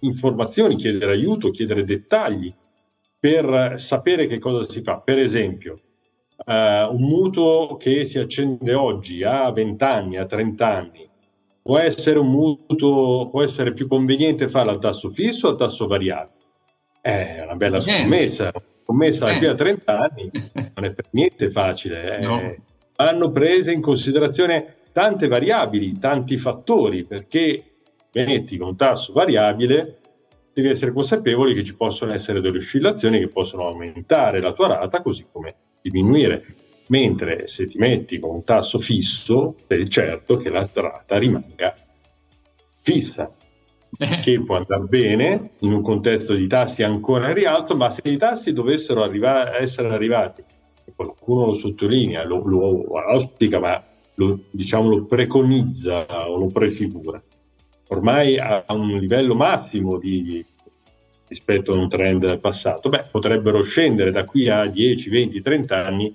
informazioni, 0.00 0.76
chiedere 0.76 1.12
aiuto, 1.12 1.50
chiedere 1.50 1.84
dettagli 1.84 2.52
per 3.20 3.74
sapere 3.76 4.26
che 4.26 4.38
cosa 4.38 4.62
si 4.62 4.80
fa. 4.80 4.98
Per 4.98 5.18
esempio, 5.18 5.80
uh, 6.46 6.94
un 6.94 7.02
mutuo 7.02 7.76
che 7.76 8.06
si 8.06 8.18
accende 8.18 8.72
oggi 8.72 9.22
a 9.24 9.50
20 9.50 9.84
anni, 9.84 10.16
a 10.16 10.24
30 10.24 10.66
anni, 10.66 11.08
può 11.60 11.78
essere 11.78 12.18
un 12.18 12.30
mutuo, 12.30 13.28
può 13.28 13.42
essere 13.42 13.74
più 13.74 13.86
conveniente 13.86 14.48
farlo 14.48 14.70
a 14.70 14.78
tasso 14.78 15.10
fisso 15.10 15.48
o 15.48 15.52
a 15.52 15.56
tasso 15.56 15.86
variabile? 15.86 16.36
È 17.00 17.42
una 17.44 17.56
bella 17.56 17.80
scommessa 17.80 18.50
commessa 18.88 19.26
da 19.26 19.36
qui 19.36 19.46
a 19.46 19.54
30 19.54 19.98
anni 19.98 20.30
non 20.74 20.84
è 20.86 20.92
per 20.92 21.04
niente 21.10 21.50
facile. 21.50 22.16
Eh. 22.16 22.20
No. 22.22 22.54
Hanno 22.96 23.30
preso 23.30 23.70
in 23.70 23.82
considerazione 23.82 24.76
tante 24.92 25.28
variabili, 25.28 25.98
tanti 25.98 26.38
fattori, 26.38 27.04
perché 27.04 27.64
metti 28.12 28.56
con 28.56 28.68
un 28.68 28.76
tasso 28.76 29.12
variabile 29.12 29.98
devi 30.54 30.70
essere 30.70 30.92
consapevoli 30.92 31.54
che 31.54 31.62
ci 31.62 31.76
possono 31.76 32.12
essere 32.12 32.40
delle 32.40 32.58
oscillazioni 32.58 33.20
che 33.20 33.28
possono 33.28 33.68
aumentare 33.68 34.40
la 34.40 34.52
tua 34.52 34.68
rata 34.68 35.02
così 35.02 35.26
come 35.30 35.54
diminuire. 35.82 36.44
Mentre 36.88 37.46
se 37.46 37.66
ti 37.66 37.76
metti 37.76 38.18
con 38.18 38.34
un 38.34 38.44
tasso 38.44 38.78
fisso, 38.78 39.54
sei 39.68 39.88
certo 39.90 40.38
che 40.38 40.48
la 40.48 40.66
rata 40.72 41.18
rimanga 41.18 41.74
fissa. 42.80 43.30
Eh. 43.96 44.20
che 44.20 44.42
può 44.42 44.56
andare 44.56 44.84
bene 44.84 45.50
in 45.60 45.72
un 45.72 45.80
contesto 45.80 46.34
di 46.34 46.46
tassi 46.46 46.82
ancora 46.82 47.28
in 47.28 47.34
rialzo, 47.34 47.74
ma 47.74 47.90
se 47.90 48.02
i 48.04 48.16
tassi 48.16 48.52
dovessero 48.52 49.02
arriva- 49.02 49.56
essere 49.58 49.88
arrivati, 49.88 50.44
qualcuno 50.94 51.46
lo 51.46 51.54
sottolinea, 51.54 52.24
lo, 52.24 52.46
lo 52.46 52.82
auspica, 52.98 53.58
ma 53.58 53.82
lo, 54.16 54.40
diciamo, 54.50 54.88
lo 54.88 55.04
preconizza 55.04 56.28
o 56.28 56.36
lo 56.36 56.46
prefigura, 56.46 57.22
ormai 57.88 58.38
a 58.38 58.64
un 58.68 58.88
livello 58.98 59.34
massimo 59.34 59.96
di, 59.98 60.44
rispetto 61.28 61.72
a 61.72 61.76
un 61.76 61.88
trend 61.88 62.38
passato, 62.40 62.88
beh, 62.88 63.04
potrebbero 63.10 63.62
scendere 63.62 64.10
da 64.10 64.24
qui 64.24 64.48
a 64.48 64.66
10, 64.66 65.10
20, 65.10 65.40
30 65.40 65.86
anni, 65.86 66.14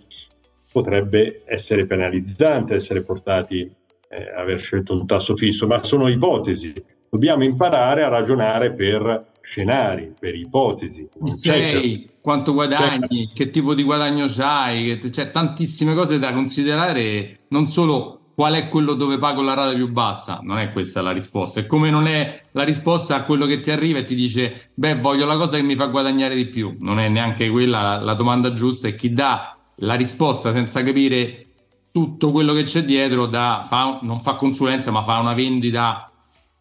potrebbe 0.71 1.43
essere 1.45 1.85
penalizzante 1.85 2.73
essere 2.73 3.03
portati 3.03 3.71
eh, 4.09 4.31
aver 4.35 4.59
scelto 4.59 4.93
un 4.93 5.05
tasso 5.05 5.35
fisso, 5.35 5.67
ma 5.67 5.83
sono 5.83 6.07
ipotesi 6.07 6.73
dobbiamo 7.13 7.43
imparare 7.43 8.03
a 8.03 8.07
ragionare 8.07 8.73
per 8.73 9.33
scenari, 9.39 10.11
per 10.19 10.33
ipotesi. 10.33 11.07
Chi 11.23 11.31
sei, 11.31 12.09
quanto 12.19 12.53
guadagni, 12.53 13.27
c'è. 13.27 13.33
che 13.33 13.49
tipo 13.51 13.75
di 13.75 13.83
guadagno 13.83 14.25
hai, 14.39 14.97
c'è 14.97 15.29
tantissime 15.29 15.93
cose 15.93 16.17
da 16.17 16.33
considerare, 16.33 17.41
non 17.49 17.67
solo 17.67 18.19
qual 18.33 18.55
è 18.55 18.67
quello 18.67 18.95
dove 18.95 19.19
pago 19.19 19.43
la 19.43 19.53
rata 19.53 19.75
più 19.75 19.91
bassa? 19.91 20.39
Non 20.41 20.57
è 20.57 20.71
questa 20.71 21.03
la 21.03 21.11
risposta. 21.11 21.59
È 21.59 21.67
come 21.67 21.91
non 21.91 22.07
è 22.07 22.45
la 22.53 22.63
risposta 22.63 23.15
a 23.15 23.21
quello 23.21 23.45
che 23.45 23.59
ti 23.59 23.69
arriva 23.69 23.99
e 23.99 24.05
ti 24.05 24.15
dice, 24.15 24.71
beh, 24.73 24.95
voglio 24.95 25.27
la 25.27 25.35
cosa 25.35 25.57
che 25.57 25.63
mi 25.63 25.75
fa 25.75 25.85
guadagnare 25.85 26.33
di 26.33 26.47
più. 26.47 26.77
Non 26.79 26.99
è 26.99 27.09
neanche 27.09 27.47
quella 27.51 27.99
la 27.99 28.13
domanda 28.15 28.53
giusta 28.53 28.87
e 28.87 28.95
chi 28.95 29.13
dà 29.13 29.55
la 29.77 29.93
risposta 29.93 30.51
senza 30.51 30.81
capire 30.81 31.43
tutto 31.91 32.31
quello 32.31 32.53
che 32.53 32.63
c'è 32.63 32.83
dietro 32.83 33.27
da, 33.27 33.63
fa, 33.67 33.99
non 34.01 34.19
fa 34.19 34.33
consulenza 34.33 34.89
ma 34.89 35.03
fa 35.03 35.19
una 35.19 35.35
vendita 35.35 36.07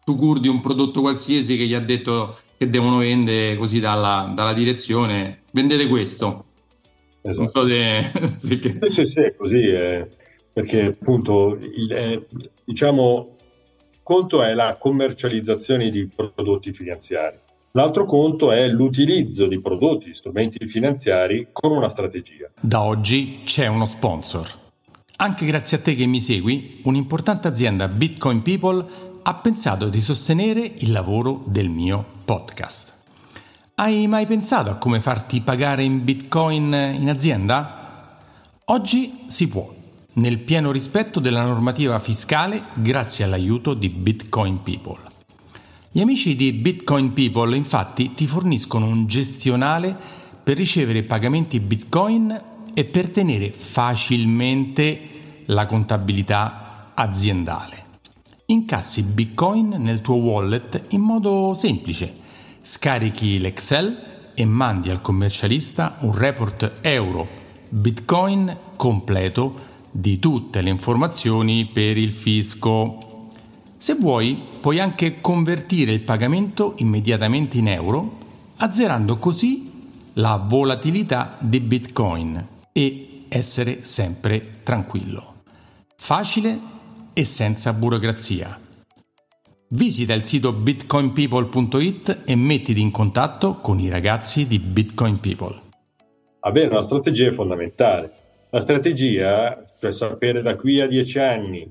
tu 0.03 0.15
cur 0.15 0.39
di 0.39 0.47
un 0.47 0.59
prodotto 0.59 1.01
qualsiasi 1.01 1.57
che 1.57 1.65
gli 1.65 1.73
ha 1.73 1.79
detto 1.79 2.37
che 2.57 2.69
devono 2.69 2.97
vendere 2.97 3.55
così 3.55 3.79
dalla, 3.79 4.31
dalla 4.35 4.53
direzione 4.53 5.43
vendete 5.51 5.87
questo 5.87 6.45
esatto. 7.21 7.39
non 7.39 7.47
so 7.47 7.67
se, 7.67 8.11
se 8.35 8.59
che... 8.59 8.77
sì, 8.89 8.89
sì, 8.89 9.05
sì, 9.07 9.19
è 9.19 9.35
così 9.35 9.67
eh, 9.67 10.07
perché 10.51 10.81
appunto 10.81 11.57
il, 11.59 11.91
eh, 11.91 12.25
diciamo 12.63 13.35
conto 14.03 14.43
è 14.43 14.53
la 14.53 14.77
commercializzazione 14.79 15.89
di 15.89 16.07
prodotti 16.13 16.73
finanziari 16.73 17.41
L'altro 17.75 18.05
conto 18.05 18.51
è 18.51 18.67
l'utilizzo 18.67 19.47
di 19.47 19.59
prodotti, 19.59 20.13
strumenti 20.13 20.67
finanziari 20.67 21.47
con 21.51 21.71
una 21.71 21.89
strategia. 21.89 22.47
Da 22.59 22.83
oggi 22.83 23.39
c'è 23.45 23.65
uno 23.65 23.87
sponsor. 23.87 24.47
Anche 25.15 25.47
grazie 25.47 25.77
a 25.77 25.79
te 25.79 25.95
che 25.95 26.05
mi 26.05 26.19
segui, 26.19 26.81
un'importante 26.83 27.47
azienda 27.47 27.87
Bitcoin 27.87 28.43
People 28.43 28.85
ha 29.23 29.35
pensato 29.35 29.87
di 29.87 30.01
sostenere 30.01 30.59
il 30.79 30.91
lavoro 30.91 31.43
del 31.47 31.69
mio 31.69 32.05
podcast. 32.25 33.01
Hai 33.75 34.05
mai 34.07 34.25
pensato 34.25 34.69
a 34.69 34.75
come 34.75 34.99
farti 34.99 35.39
pagare 35.39 35.83
in 35.83 36.03
Bitcoin 36.03 36.73
in 36.99 37.09
azienda? 37.09 38.05
Oggi 38.65 39.23
si 39.27 39.47
può, 39.47 39.73
nel 40.13 40.39
pieno 40.39 40.71
rispetto 40.71 41.21
della 41.21 41.43
normativa 41.43 41.97
fiscale 41.99 42.63
grazie 42.73 43.23
all'aiuto 43.23 43.73
di 43.73 43.89
Bitcoin 43.89 44.61
People. 44.61 44.99
Gli 45.89 46.01
amici 46.01 46.35
di 46.35 46.51
Bitcoin 46.51 47.13
People 47.13 47.55
infatti 47.55 48.13
ti 48.13 48.27
forniscono 48.27 48.87
un 48.87 49.07
gestionale 49.07 49.95
per 50.43 50.57
ricevere 50.57 51.03
pagamenti 51.03 51.61
Bitcoin 51.61 52.41
e 52.73 52.83
per 52.83 53.09
tenere 53.09 53.51
facilmente 53.51 55.43
la 55.45 55.65
contabilità 55.65 56.91
aziendale. 56.93 57.82
Incassi 58.53 59.01
Bitcoin 59.01 59.77
nel 59.79 60.01
tuo 60.01 60.13
wallet 60.13 60.83
in 60.89 61.01
modo 61.01 61.55
semplice. 61.55 62.21
Scarichi 62.61 63.39
l'Excel 63.39 64.31
e 64.35 64.45
mandi 64.45 64.91
al 64.91 65.01
commercialista 65.01 65.97
un 66.01 66.15
report 66.15 66.73
euro 66.81 67.27
Bitcoin 67.67 68.55
completo 68.75 69.71
di 69.89 70.19
tutte 70.19 70.61
le 70.61 70.69
informazioni 70.69 71.65
per 71.65 71.97
il 71.97 72.11
fisco. 72.11 73.29
Se 73.75 73.95
vuoi, 73.95 74.39
puoi 74.61 74.79
anche 74.79 75.19
convertire 75.19 75.91
il 75.91 76.01
pagamento 76.01 76.75
immediatamente 76.77 77.57
in 77.57 77.67
euro, 77.69 78.17
azzerando 78.57 79.17
così 79.17 79.71
la 80.13 80.35
volatilità 80.35 81.37
di 81.39 81.59
Bitcoin 81.59 82.47
e 82.71 83.23
essere 83.29 83.83
sempre 83.83 84.59
tranquillo. 84.61 85.41
Facile 85.95 86.72
e 87.13 87.23
senza 87.23 87.73
burocrazia. 87.73 88.59
Visita 89.69 90.13
il 90.13 90.23
sito 90.23 90.53
bitcoinpeople.it 90.53 92.23
e 92.25 92.35
mettiti 92.35 92.81
in 92.81 92.91
contatto 92.91 93.55
con 93.55 93.79
i 93.79 93.89
ragazzi 93.89 94.45
di 94.45 94.59
Bitcoin 94.59 95.19
People. 95.19 95.55
Avere 96.41 96.67
una 96.67 96.81
strategia 96.81 97.29
è 97.29 97.31
fondamentale. 97.31 98.11
La 98.49 98.59
strategia, 98.59 99.65
cioè 99.79 99.93
sapere 99.93 100.41
da 100.41 100.55
qui 100.55 100.79
a 100.79 100.87
dieci 100.87 101.19
anni 101.19 101.69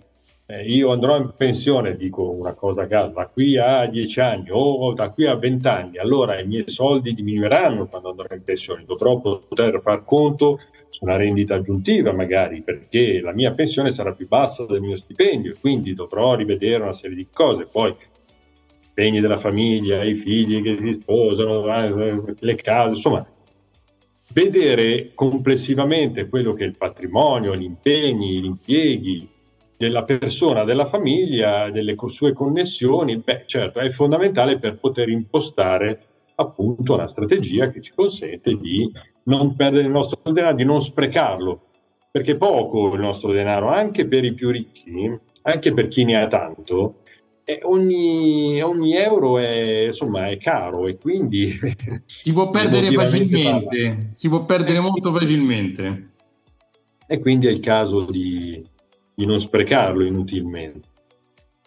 eh, 0.53 0.65
io 0.65 0.91
andrò 0.91 1.17
in 1.17 1.33
pensione, 1.35 1.97
dico 1.97 2.29
una 2.31 2.53
cosa 2.53 2.83
a 2.83 2.87
caso, 2.87 3.13
da 3.15 3.27
qui 3.27 3.57
a 3.57 3.87
10 3.87 4.21
anni 4.21 4.49
o 4.51 4.93
da 4.93 5.09
qui 5.09 5.25
a 5.27 5.35
20 5.35 5.69
anni, 5.69 5.99
allora 5.99 6.39
i 6.39 6.47
miei 6.47 6.69
soldi 6.69 7.15
diminuiranno 7.15 7.87
quando 7.87 8.11
andrò 8.11 8.27
in 8.35 8.43
pensione, 8.43 8.85
dovrò 8.85 9.19
poter 9.19 9.81
far 9.83 10.05
conto 10.05 10.59
una 11.01 11.17
rendita 11.17 11.55
aggiuntiva 11.55 12.13
magari 12.13 12.63
perché 12.63 13.21
la 13.21 13.33
mia 13.33 13.53
pensione 13.53 13.91
sarà 13.91 14.13
più 14.13 14.29
bassa 14.29 14.65
del 14.67 14.81
mio 14.81 14.97
stipendio, 14.97 15.55
quindi 15.61 15.95
dovrò 15.95 16.35
rivedere 16.35 16.83
una 16.83 16.93
serie 16.93 17.17
di 17.17 17.29
cose, 17.33 17.67
poi 17.67 17.95
impegni 18.87 19.21
della 19.21 19.39
famiglia, 19.39 20.05
i 20.05 20.15
figli 20.15 20.63
che 20.63 20.79
si 20.79 20.93
sposano, 21.01 21.67
eh, 21.67 22.35
le 22.39 22.55
case, 22.57 22.91
insomma 22.91 23.27
vedere 24.35 25.11
complessivamente 25.15 26.29
quello 26.29 26.55
che 26.55 26.65
è 26.65 26.67
il 26.67 26.77
patrimonio, 26.77 27.55
gli 27.55 27.65
impegni, 27.65 28.41
gli 28.41 28.45
impieghi, 28.45 29.29
della 29.83 30.05
persona, 30.05 30.63
della 30.63 30.87
famiglia, 30.87 31.69
delle 31.71 31.97
sue 32.07 32.33
connessioni, 32.33 33.17
beh, 33.17 33.43
certo, 33.47 33.81
è 33.81 33.91
fondamentale 33.91 34.57
per 34.61 34.79
poter 34.79 35.09
impostare 35.09 36.01
appunto 36.37 36.95
una 36.95 37.09
strategia 37.09 37.69
che 37.69 37.81
ci 37.81 37.93
consente 37.93 38.55
di 38.55 38.89
non 39.25 39.55
perdere 39.57 39.85
il 39.87 39.93
nostro 39.93 40.33
denaro, 40.33 40.57
di 40.57 40.65
non 40.65 40.81
sprecarlo, 40.81 41.61
perché 42.11 42.37
poco 42.37 42.95
il 42.95 43.01
nostro 43.01 43.33
denaro, 43.33 43.69
anche 43.69 44.07
per 44.07 44.25
i 44.25 44.35
più 44.35 44.51
ricchi, 44.51 45.19
anche 45.43 45.73
per 45.73 45.89
chi 45.89 46.05
ne 46.05 46.21
ha 46.21 46.27
tanto, 46.27 47.03
ogni, 47.63 48.61
ogni, 48.63 48.95
euro 48.95 49.39
è, 49.39 49.87
insomma, 49.87 50.29
è 50.29 50.39
caro 50.39 50.87
e 50.87 50.97
quindi... 50.97 51.59
Si 52.07 52.33
può 52.33 52.49
perdere 52.51 52.91
facilmente, 52.93 54.09
si 54.13 54.29
può 54.29 54.45
perdere 54.45 54.81
molto 54.81 55.13
facilmente. 55.13 56.11
E 57.07 57.19
quindi 57.19 57.47
è 57.47 57.51
il 57.51 57.61
caso 57.61 58.05
di, 58.05 58.65
di 59.15 59.27
non 59.27 59.39
sprecarlo 59.39 60.05
inutilmente. 60.05 60.89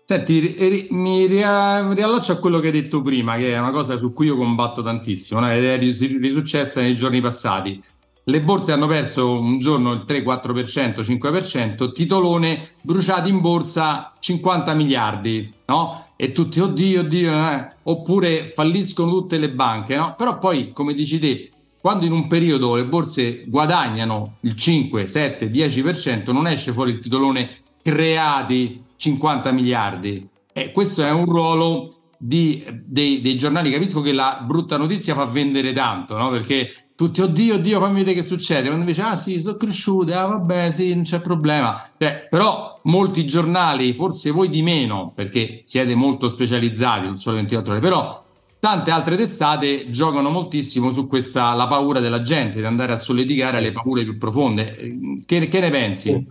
Senti, 0.07 0.87
mi 0.91 1.25
riallaccio 1.25 2.33
a 2.33 2.37
quello 2.37 2.59
che 2.59 2.67
hai 2.67 2.73
detto 2.73 3.01
prima, 3.01 3.37
che 3.37 3.53
è 3.53 3.57
una 3.57 3.71
cosa 3.71 3.97
su 3.97 4.13
cui 4.13 4.27
io 4.27 4.37
combatto 4.37 4.83
tantissimo, 4.83 5.51
ed 5.51 5.63
è 5.65 5.79
risuccessa 5.79 6.79
nei 6.79 6.93
giorni 6.93 7.21
passati. 7.21 7.81
Le 8.25 8.39
borse 8.39 8.71
hanno 8.71 8.85
perso 8.85 9.31
un 9.31 9.57
giorno 9.57 9.93
il 9.93 10.05
3-4%, 10.07 11.01
5%, 11.01 11.91
titolone 11.91 12.73
bruciati 12.83 13.31
in 13.31 13.41
borsa 13.41 14.13
50 14.19 14.75
miliardi, 14.75 15.51
no? 15.65 16.05
E 16.15 16.31
tutti, 16.31 16.59
oddio, 16.59 16.99
oddio, 16.99 17.31
eh? 17.31 17.67
oppure 17.81 18.47
falliscono 18.49 19.09
tutte 19.09 19.39
le 19.39 19.49
banche, 19.49 19.95
no? 19.95 20.13
Però 20.15 20.37
poi, 20.37 20.71
come 20.71 20.93
dici 20.93 21.17
te, 21.17 21.49
quando 21.81 22.05
in 22.05 22.11
un 22.11 22.27
periodo 22.27 22.75
le 22.75 22.85
borse 22.85 23.43
guadagnano 23.47 24.35
il 24.41 24.55
5, 24.55 25.07
7, 25.07 25.49
10%, 25.49 26.31
non 26.31 26.45
esce 26.45 26.73
fuori 26.73 26.91
il 26.91 26.99
titolone 26.99 27.49
creati 27.81 28.84
50 28.95 29.51
miliardi. 29.51 30.27
E 30.53 30.71
questo 30.71 31.03
è 31.03 31.11
un 31.11 31.25
ruolo 31.25 32.13
di, 32.17 32.63
dei, 32.85 33.21
dei, 33.21 33.35
giornali. 33.35 33.71
Capisco 33.71 34.01
che 34.01 34.13
la 34.13 34.41
brutta 34.45 34.77
notizia 34.77 35.13
fa 35.13 35.25
vendere 35.25 35.73
tanto, 35.73 36.17
no? 36.17 36.29
perché 36.29 36.89
tutti, 36.95 37.21
oddio, 37.21 37.55
oddio, 37.55 37.79
fammi 37.79 37.99
vedere 37.99 38.15
che 38.15 38.23
succede. 38.23 38.67
Quando 38.67 38.79
invece, 38.79 39.01
ah 39.01 39.17
sì, 39.17 39.41
sono 39.41 39.57
cresciute, 39.57 40.13
ah 40.13 40.25
vabbè, 40.25 40.71
sì, 40.71 40.93
non 40.93 41.03
c'è 41.03 41.19
problema. 41.19 41.89
Cioè, 41.97 42.27
però 42.29 42.79
molti 42.83 43.25
giornali, 43.25 43.93
forse 43.93 44.31
voi 44.31 44.49
di 44.49 44.61
meno, 44.61 45.11
perché 45.13 45.61
siete 45.65 45.93
molto 45.95 46.29
specializzati, 46.29 47.05
non 47.05 47.17
solo 47.17 47.35
24 47.35 47.71
ore, 47.71 47.81
però 47.81 48.23
Tante 48.65 48.89
altre 48.89 49.15
testate 49.15 49.91
giocano 49.91 50.31
moltissimo 50.31 50.89
su 50.89 51.05
questa 51.05 51.53
la 51.53 51.67
paura 51.67 51.99
della 51.99 52.21
gente, 52.21 52.57
di 52.57 52.65
andare 52.65 52.93
a 52.93 52.95
solleticare 52.95 53.61
le 53.61 53.71
paure 53.71 54.03
più 54.03 54.17
profonde. 54.17 55.21
Che, 55.23 55.47
che 55.47 55.59
ne 55.59 55.69
pensi? 55.69 56.25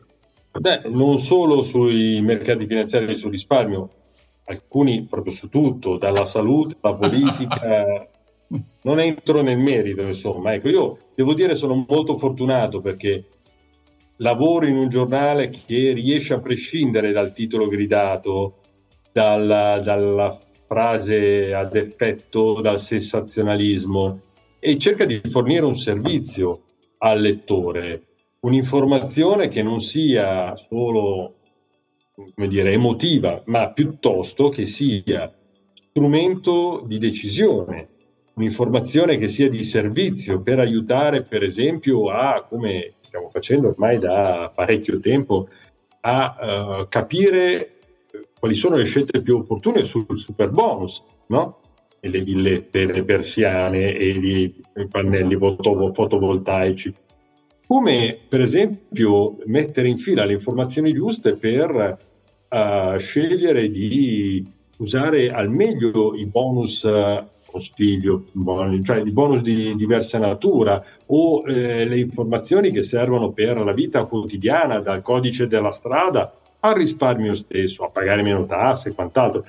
Beh, 0.59 0.83
non 0.91 1.19
solo 1.19 1.63
sui 1.63 2.21
mercati 2.21 2.67
finanziari 2.67 3.13
e 3.13 3.17
sul 3.17 3.31
risparmio, 3.31 3.89
alcuni 4.45 5.05
proprio 5.05 5.33
su 5.33 5.49
tutto, 5.49 5.99
dalla 5.99 6.25
salute 6.25 6.77
alla 6.81 6.97
politica. 6.97 8.09
non 8.83 9.01
entro 9.01 9.43
nel 9.43 9.59
merito, 9.59 10.03
insomma. 10.03 10.55
Ecco, 10.55 10.69
io 10.69 10.99
devo 11.15 11.35
dire 11.35 11.55
sono 11.55 11.85
molto 11.87 12.17
fortunato 12.17 12.81
perché 12.81 13.27
lavoro 14.19 14.67
in 14.67 14.77
un 14.77 14.89
giornale 14.89 15.51
che 15.51 15.93
riesce 15.93 16.35
a 16.35 16.41
prescindere 16.41 17.13
dal 17.13 17.33
titolo 17.33 17.67
gridato, 17.67 18.61
dalla, 19.13 19.81
dalla 19.81 20.39
frase 20.67 21.53
ad 21.53 21.75
effetto 21.75 22.61
dal 22.61 22.81
sensazionalismo 22.81 24.21
e 24.59 24.79
cerca 24.79 25.05
di 25.05 25.21
fornire 25.25 25.65
un 25.65 25.75
servizio 25.75 26.63
al 26.99 27.21
lettore, 27.21 28.03
un'informazione 28.45 29.49
che 29.49 29.63
non 29.63 29.81
sia 29.81 30.55
solo 30.57 31.37
come 32.15 32.47
dire, 32.47 32.73
emotiva, 32.73 33.43
ma 33.47 33.73
piuttosto 33.73 34.49
che 34.49 34.67
sia 34.67 35.33
strumento 35.73 36.83
di 36.87 36.99
decisione, 36.99 37.89
un'informazione 38.35 39.17
che 39.17 39.29
sia 39.29 39.49
di 39.49 39.63
servizio 39.63 40.41
per 40.41 40.61
aiutare, 40.61 41.23
per 41.23 41.43
esempio, 41.43 42.11
a, 42.11 42.45
come 42.49 42.95
stiamo 43.01 43.31
facendo 43.31 43.69
ormai 43.69 43.99
da 43.99 44.53
parecchio 44.55 45.01
tempo, 45.01 45.49
a 46.01 46.37
uh, 46.83 46.89
capire 46.89 47.79
quali 48.39 48.55
sono 48.55 48.77
le 48.77 48.85
scelte 48.85 49.23
più 49.23 49.39
opportune 49.39 49.85
sul 49.85 50.07
super 50.15 50.51
bonus, 50.51 51.03
no? 51.29 51.61
E 51.99 52.09
le 52.09 52.21
villette, 52.21 52.85
le 52.85 53.03
persiane 53.03 53.95
e 53.95 54.09
i 54.09 54.55
pannelli 54.89 55.37
fotovoltaici. 55.37 56.93
Come 57.67 58.19
per 58.29 58.41
esempio 58.41 59.37
mettere 59.47 59.89
in 59.89 59.99
fila 59.99 60.25
le 60.25 60.35
informazioni 60.35 60.93
giuste 60.93 61.35
per 61.35 61.97
uh, 62.49 62.99
scegliere 62.99 63.71
di 63.71 64.47
usare 64.79 65.31
al 65.31 65.51
meglio 65.51 66.15
i 66.15 66.27
bonus 66.27 66.83
uh, 66.83 67.25
figlio, 67.75 68.25
cioè 68.83 68.99
i 68.99 69.13
bonus 69.13 69.43
di 69.43 69.75
diversa 69.77 70.19
natura 70.19 70.83
o 71.07 71.45
eh, 71.47 71.87
le 71.87 71.99
informazioni 71.99 72.73
che 72.73 72.83
servono 72.83 73.31
per 73.31 73.59
la 73.59 73.73
vita 73.73 74.05
quotidiana, 74.05 74.81
dal 74.81 75.03
codice 75.03 75.47
della 75.47 75.71
strada 75.71 76.37
al 76.61 76.75
risparmio 76.75 77.35
stesso, 77.35 77.85
a 77.85 77.91
pagare 77.91 78.23
meno 78.23 78.47
tasse 78.47 78.89
e 78.89 78.95
quant'altro. 78.95 79.45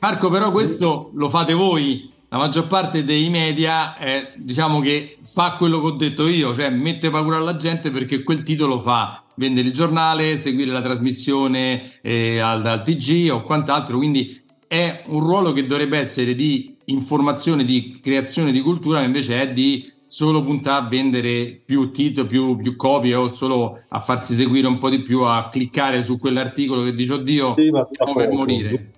Marco, 0.00 0.30
però 0.30 0.50
questo 0.50 1.10
lo 1.14 1.28
fate 1.28 1.54
voi. 1.54 2.10
La 2.32 2.38
maggior 2.38 2.66
parte 2.66 3.04
dei 3.04 3.28
media 3.28 3.98
eh, 3.98 4.32
diciamo 4.36 4.80
che 4.80 5.18
fa 5.22 5.52
quello 5.52 5.82
che 5.82 5.86
ho 5.88 5.90
detto 5.90 6.26
io, 6.26 6.54
cioè 6.54 6.70
mette 6.70 7.10
paura 7.10 7.36
alla 7.36 7.58
gente 7.58 7.90
perché 7.90 8.22
quel 8.22 8.42
titolo 8.42 8.80
fa 8.80 9.22
vendere 9.34 9.68
il 9.68 9.74
giornale, 9.74 10.38
seguire 10.38 10.70
la 10.70 10.80
trasmissione 10.80 12.00
eh, 12.00 12.38
al, 12.38 12.64
al 12.64 12.82
TG 12.84 13.28
o 13.30 13.42
quant'altro, 13.42 13.98
quindi 13.98 14.40
è 14.66 15.02
un 15.08 15.20
ruolo 15.20 15.52
che 15.52 15.66
dovrebbe 15.66 15.98
essere 15.98 16.34
di 16.34 16.74
informazione, 16.86 17.66
di 17.66 18.00
creazione 18.02 18.50
di 18.50 18.62
cultura, 18.62 19.00
ma 19.00 19.04
invece 19.04 19.42
è 19.42 19.52
di 19.52 19.92
solo 20.06 20.42
puntare 20.42 20.86
a 20.86 20.88
vendere 20.88 21.60
più 21.62 21.90
titoli, 21.90 22.28
più, 22.28 22.56
più, 22.56 22.76
copie 22.76 23.14
o 23.14 23.28
solo 23.28 23.78
a 23.88 23.98
farsi 23.98 24.34
seguire 24.34 24.66
un 24.68 24.78
po' 24.78 24.88
di 24.88 25.02
più, 25.02 25.20
a 25.20 25.48
cliccare 25.48 26.02
su 26.02 26.16
quell'articolo 26.16 26.82
che 26.82 26.94
dice 26.94 27.12
oddio, 27.12 27.56
sì, 27.58 27.70
stiamo 27.92 28.14
per 28.14 28.30
morire. 28.30 28.91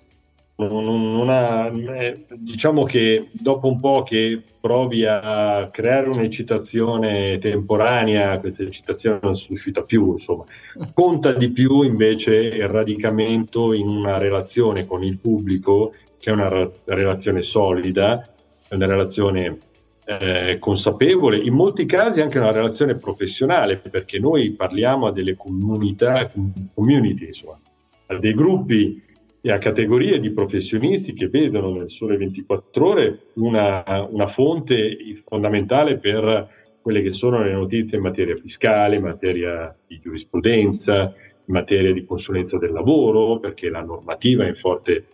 Non, 0.57 0.85
non 0.85 1.29
ha, 1.29 1.67
eh, 1.67 2.23
diciamo 2.37 2.85
che 2.85 3.27
dopo 3.33 3.67
un 3.67 3.77
po' 3.77 4.03
che 4.03 4.41
provi 4.61 5.05
a 5.05 5.67
creare 5.69 6.07
un'eccitazione 6.07 7.37
temporanea, 7.39 8.39
questa 8.39 8.63
eccitazione 8.63 9.19
non 9.21 9.35
suscita 9.35 9.83
più, 9.83 10.13
insomma. 10.13 10.45
Conta 10.93 11.33
di 11.33 11.49
più 11.49 11.81
invece 11.81 12.35
il 12.35 12.69
radicamento 12.69 13.73
in 13.73 13.89
una 13.89 14.17
relazione 14.17 14.87
con 14.87 15.03
il 15.03 15.17
pubblico, 15.19 15.91
che 16.17 16.29
è 16.29 16.33
una 16.33 16.69
relazione 16.85 17.41
solida, 17.41 18.25
una 18.69 18.85
relazione 18.85 19.57
eh, 20.05 20.57
consapevole, 20.57 21.37
in 21.37 21.53
molti 21.53 21.85
casi 21.85 22.21
anche 22.21 22.39
una 22.39 22.51
relazione 22.51 22.95
professionale, 22.95 23.75
perché 23.75 24.19
noi 24.19 24.51
parliamo 24.51 25.07
a 25.07 25.11
delle 25.11 25.35
comunità, 25.35 26.31
community, 26.73 27.25
insomma, 27.25 27.59
a 28.05 28.17
dei 28.17 28.33
gruppi 28.33 29.03
e 29.45 29.51
a 29.51 29.59
categorie 29.59 30.17
di 30.17 30.31
professionisti 30.31 31.13
che 31.13 31.27
vedono 31.27 31.71
nel 31.71 31.91
Sole 31.91 32.17
24 32.17 32.83
Ore 32.83 33.19
una, 33.33 33.83
una 34.09 34.25
fonte 34.25 34.97
fondamentale 35.23 35.99
per 35.99 36.49
quelle 36.81 37.03
che 37.03 37.13
sono 37.13 37.43
le 37.43 37.53
notizie 37.53 37.97
in 37.97 38.03
materia 38.03 38.35
fiscale, 38.35 38.95
in 38.95 39.03
materia 39.03 39.77
di 39.85 39.99
giurisprudenza, 39.99 41.13
in 41.45 41.53
materia 41.53 41.93
di 41.93 42.03
consulenza 42.05 42.57
del 42.57 42.71
lavoro, 42.71 43.37
perché 43.37 43.69
la 43.69 43.83
normativa 43.83 44.45
è 44.45 44.47
in 44.47 44.55
forte 44.55 45.05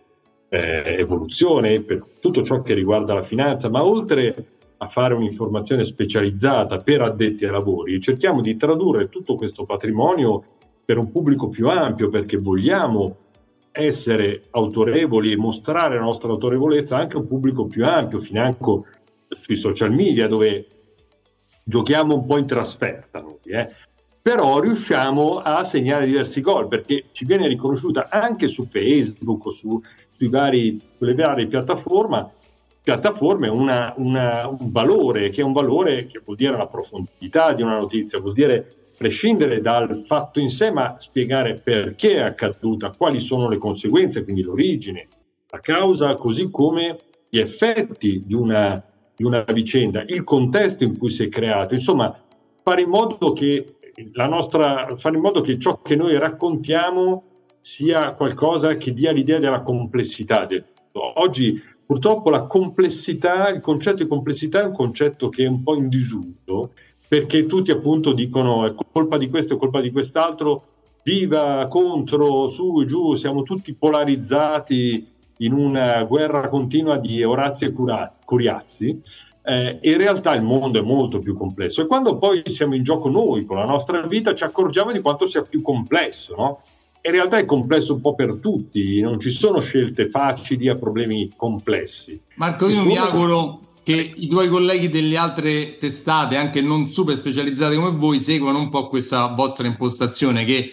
eh, 0.48 0.96
evoluzione 0.96 1.82
per 1.82 2.02
tutto 2.18 2.42
ciò 2.42 2.62
che 2.62 2.72
riguarda 2.72 3.12
la 3.12 3.24
finanza, 3.24 3.68
ma 3.68 3.84
oltre 3.84 4.34
a 4.78 4.88
fare 4.88 5.12
un'informazione 5.12 5.84
specializzata 5.84 6.78
per 6.78 7.02
addetti 7.02 7.44
ai 7.44 7.50
lavori, 7.50 8.00
cerchiamo 8.00 8.40
di 8.40 8.56
tradurre 8.56 9.10
tutto 9.10 9.34
questo 9.34 9.66
patrimonio 9.66 10.42
per 10.86 10.96
un 10.96 11.12
pubblico 11.12 11.50
più 11.50 11.68
ampio 11.68 12.08
perché 12.08 12.38
vogliamo 12.38 13.21
essere 13.72 14.44
autorevoli 14.50 15.32
e 15.32 15.36
mostrare 15.36 15.96
la 15.96 16.02
nostra 16.02 16.30
autorevolezza 16.30 16.96
anche 16.96 17.16
a 17.16 17.20
un 17.20 17.26
pubblico 17.26 17.66
più 17.66 17.86
ampio, 17.86 18.20
financo 18.20 18.86
sui 19.28 19.56
social 19.56 19.92
media 19.92 20.28
dove 20.28 20.66
giochiamo 21.64 22.14
un 22.14 22.26
po' 22.26 22.38
in 22.38 22.46
trasferta. 22.46 23.20
Noi, 23.20 23.38
eh? 23.44 23.68
Però 24.20 24.60
riusciamo 24.60 25.38
a 25.38 25.64
segnare 25.64 26.06
diversi 26.06 26.40
gol 26.40 26.68
perché 26.68 27.06
ci 27.10 27.24
viene 27.24 27.48
riconosciuta 27.48 28.06
anche 28.08 28.46
su 28.46 28.64
Facebook 28.64 29.46
o 29.46 29.50
su, 29.50 29.80
vari, 30.28 30.80
sulle 30.96 31.14
varie 31.14 31.46
piattaforme 31.48 32.30
piattaforme 32.82 33.48
una, 33.48 33.94
una, 33.96 34.48
un 34.48 34.72
valore, 34.72 35.30
che 35.30 35.40
è 35.40 35.44
un 35.44 35.52
valore 35.52 36.06
che 36.06 36.20
vuol 36.24 36.36
dire 36.36 36.56
la 36.56 36.66
profondità 36.66 37.52
di 37.52 37.62
una 37.62 37.78
notizia, 37.78 38.18
vuol 38.18 38.32
dire 38.32 38.81
prescindere 39.02 39.60
dal 39.60 40.04
fatto 40.06 40.38
in 40.38 40.48
sé, 40.48 40.70
ma 40.70 40.94
spiegare 41.00 41.54
perché 41.54 42.14
è 42.14 42.20
accaduta, 42.20 42.94
quali 42.96 43.18
sono 43.18 43.48
le 43.48 43.58
conseguenze, 43.58 44.22
quindi 44.22 44.44
l'origine, 44.44 45.08
la 45.50 45.58
causa, 45.58 46.14
così 46.14 46.48
come 46.52 46.98
gli 47.28 47.40
effetti 47.40 48.22
di 48.24 48.34
una, 48.34 48.80
di 49.16 49.24
una 49.24 49.42
vicenda, 49.48 50.04
il 50.06 50.22
contesto 50.22 50.84
in 50.84 50.96
cui 50.96 51.10
si 51.10 51.24
è 51.24 51.28
creato, 51.28 51.74
insomma, 51.74 52.16
fare 52.62 52.82
in 52.82 52.90
modo 52.90 53.32
che 53.32 53.78
nostra, 54.14 54.94
fare 54.96 55.16
in 55.16 55.20
modo 55.20 55.40
che 55.40 55.58
ciò 55.58 55.82
che 55.82 55.96
noi 55.96 56.16
raccontiamo 56.16 57.24
sia 57.58 58.12
qualcosa 58.12 58.76
che 58.76 58.92
dia 58.92 59.10
l'idea 59.10 59.40
della 59.40 59.62
complessità 59.62 60.46
del 60.46 60.64
tutto. 60.72 61.20
Oggi 61.20 61.60
Purtroppo 61.84 62.30
la 62.30 62.46
complessità, 62.46 63.50
il 63.50 63.60
concetto 63.60 64.02
di 64.02 64.08
complessità 64.08 64.62
è 64.62 64.64
un 64.64 64.72
concetto 64.72 65.28
che 65.28 65.44
è 65.44 65.46
un 65.46 65.62
po' 65.62 65.74
in 65.74 65.90
disuso, 65.90 66.72
perché 67.12 67.44
tutti 67.44 67.70
appunto 67.70 68.14
dicono 68.14 68.64
è 68.64 68.72
colpa 68.90 69.18
di 69.18 69.28
questo, 69.28 69.52
è 69.52 69.58
colpa 69.58 69.82
di 69.82 69.92
quest'altro, 69.92 70.62
viva, 71.02 71.66
contro, 71.68 72.48
su 72.48 72.80
e 72.80 72.86
giù, 72.86 73.12
siamo 73.12 73.42
tutti 73.42 73.74
polarizzati 73.74 75.06
in 75.40 75.52
una 75.52 76.04
guerra 76.04 76.48
continua 76.48 76.96
di 76.96 77.22
Orazio 77.22 77.68
e 77.68 78.14
Curiazzi. 78.24 78.98
Eh, 79.42 79.78
in 79.82 79.98
realtà 79.98 80.34
il 80.34 80.40
mondo 80.40 80.78
è 80.78 80.82
molto 80.82 81.18
più 81.18 81.36
complesso 81.36 81.82
e 81.82 81.86
quando 81.86 82.16
poi 82.16 82.44
siamo 82.46 82.74
in 82.74 82.82
gioco 82.82 83.10
noi 83.10 83.44
con 83.44 83.58
la 83.58 83.66
nostra 83.66 84.00
vita 84.06 84.34
ci 84.34 84.44
accorgiamo 84.44 84.90
di 84.90 85.02
quanto 85.02 85.26
sia 85.26 85.42
più 85.42 85.60
complesso, 85.60 86.34
no? 86.34 86.62
in 87.02 87.10
realtà 87.10 87.36
è 87.36 87.44
complesso 87.44 87.92
un 87.92 88.00
po' 88.00 88.14
per 88.14 88.36
tutti, 88.36 89.02
non 89.02 89.20
ci 89.20 89.28
sono 89.28 89.60
scelte 89.60 90.08
facili 90.08 90.66
a 90.66 90.76
problemi 90.76 91.30
complessi. 91.36 92.18
Marco, 92.36 92.70
io 92.70 92.84
mi 92.84 92.96
auguro 92.96 93.71
che 93.82 94.12
i 94.14 94.26
tuoi 94.26 94.48
colleghi 94.48 94.88
delle 94.88 95.16
altre 95.16 95.76
testate, 95.76 96.36
anche 96.36 96.60
non 96.60 96.86
super 96.86 97.16
specializzate 97.16 97.74
come 97.74 97.90
voi, 97.90 98.20
seguano 98.20 98.58
un 98.58 98.68
po' 98.68 98.86
questa 98.86 99.26
vostra 99.26 99.66
impostazione 99.66 100.44
che 100.44 100.72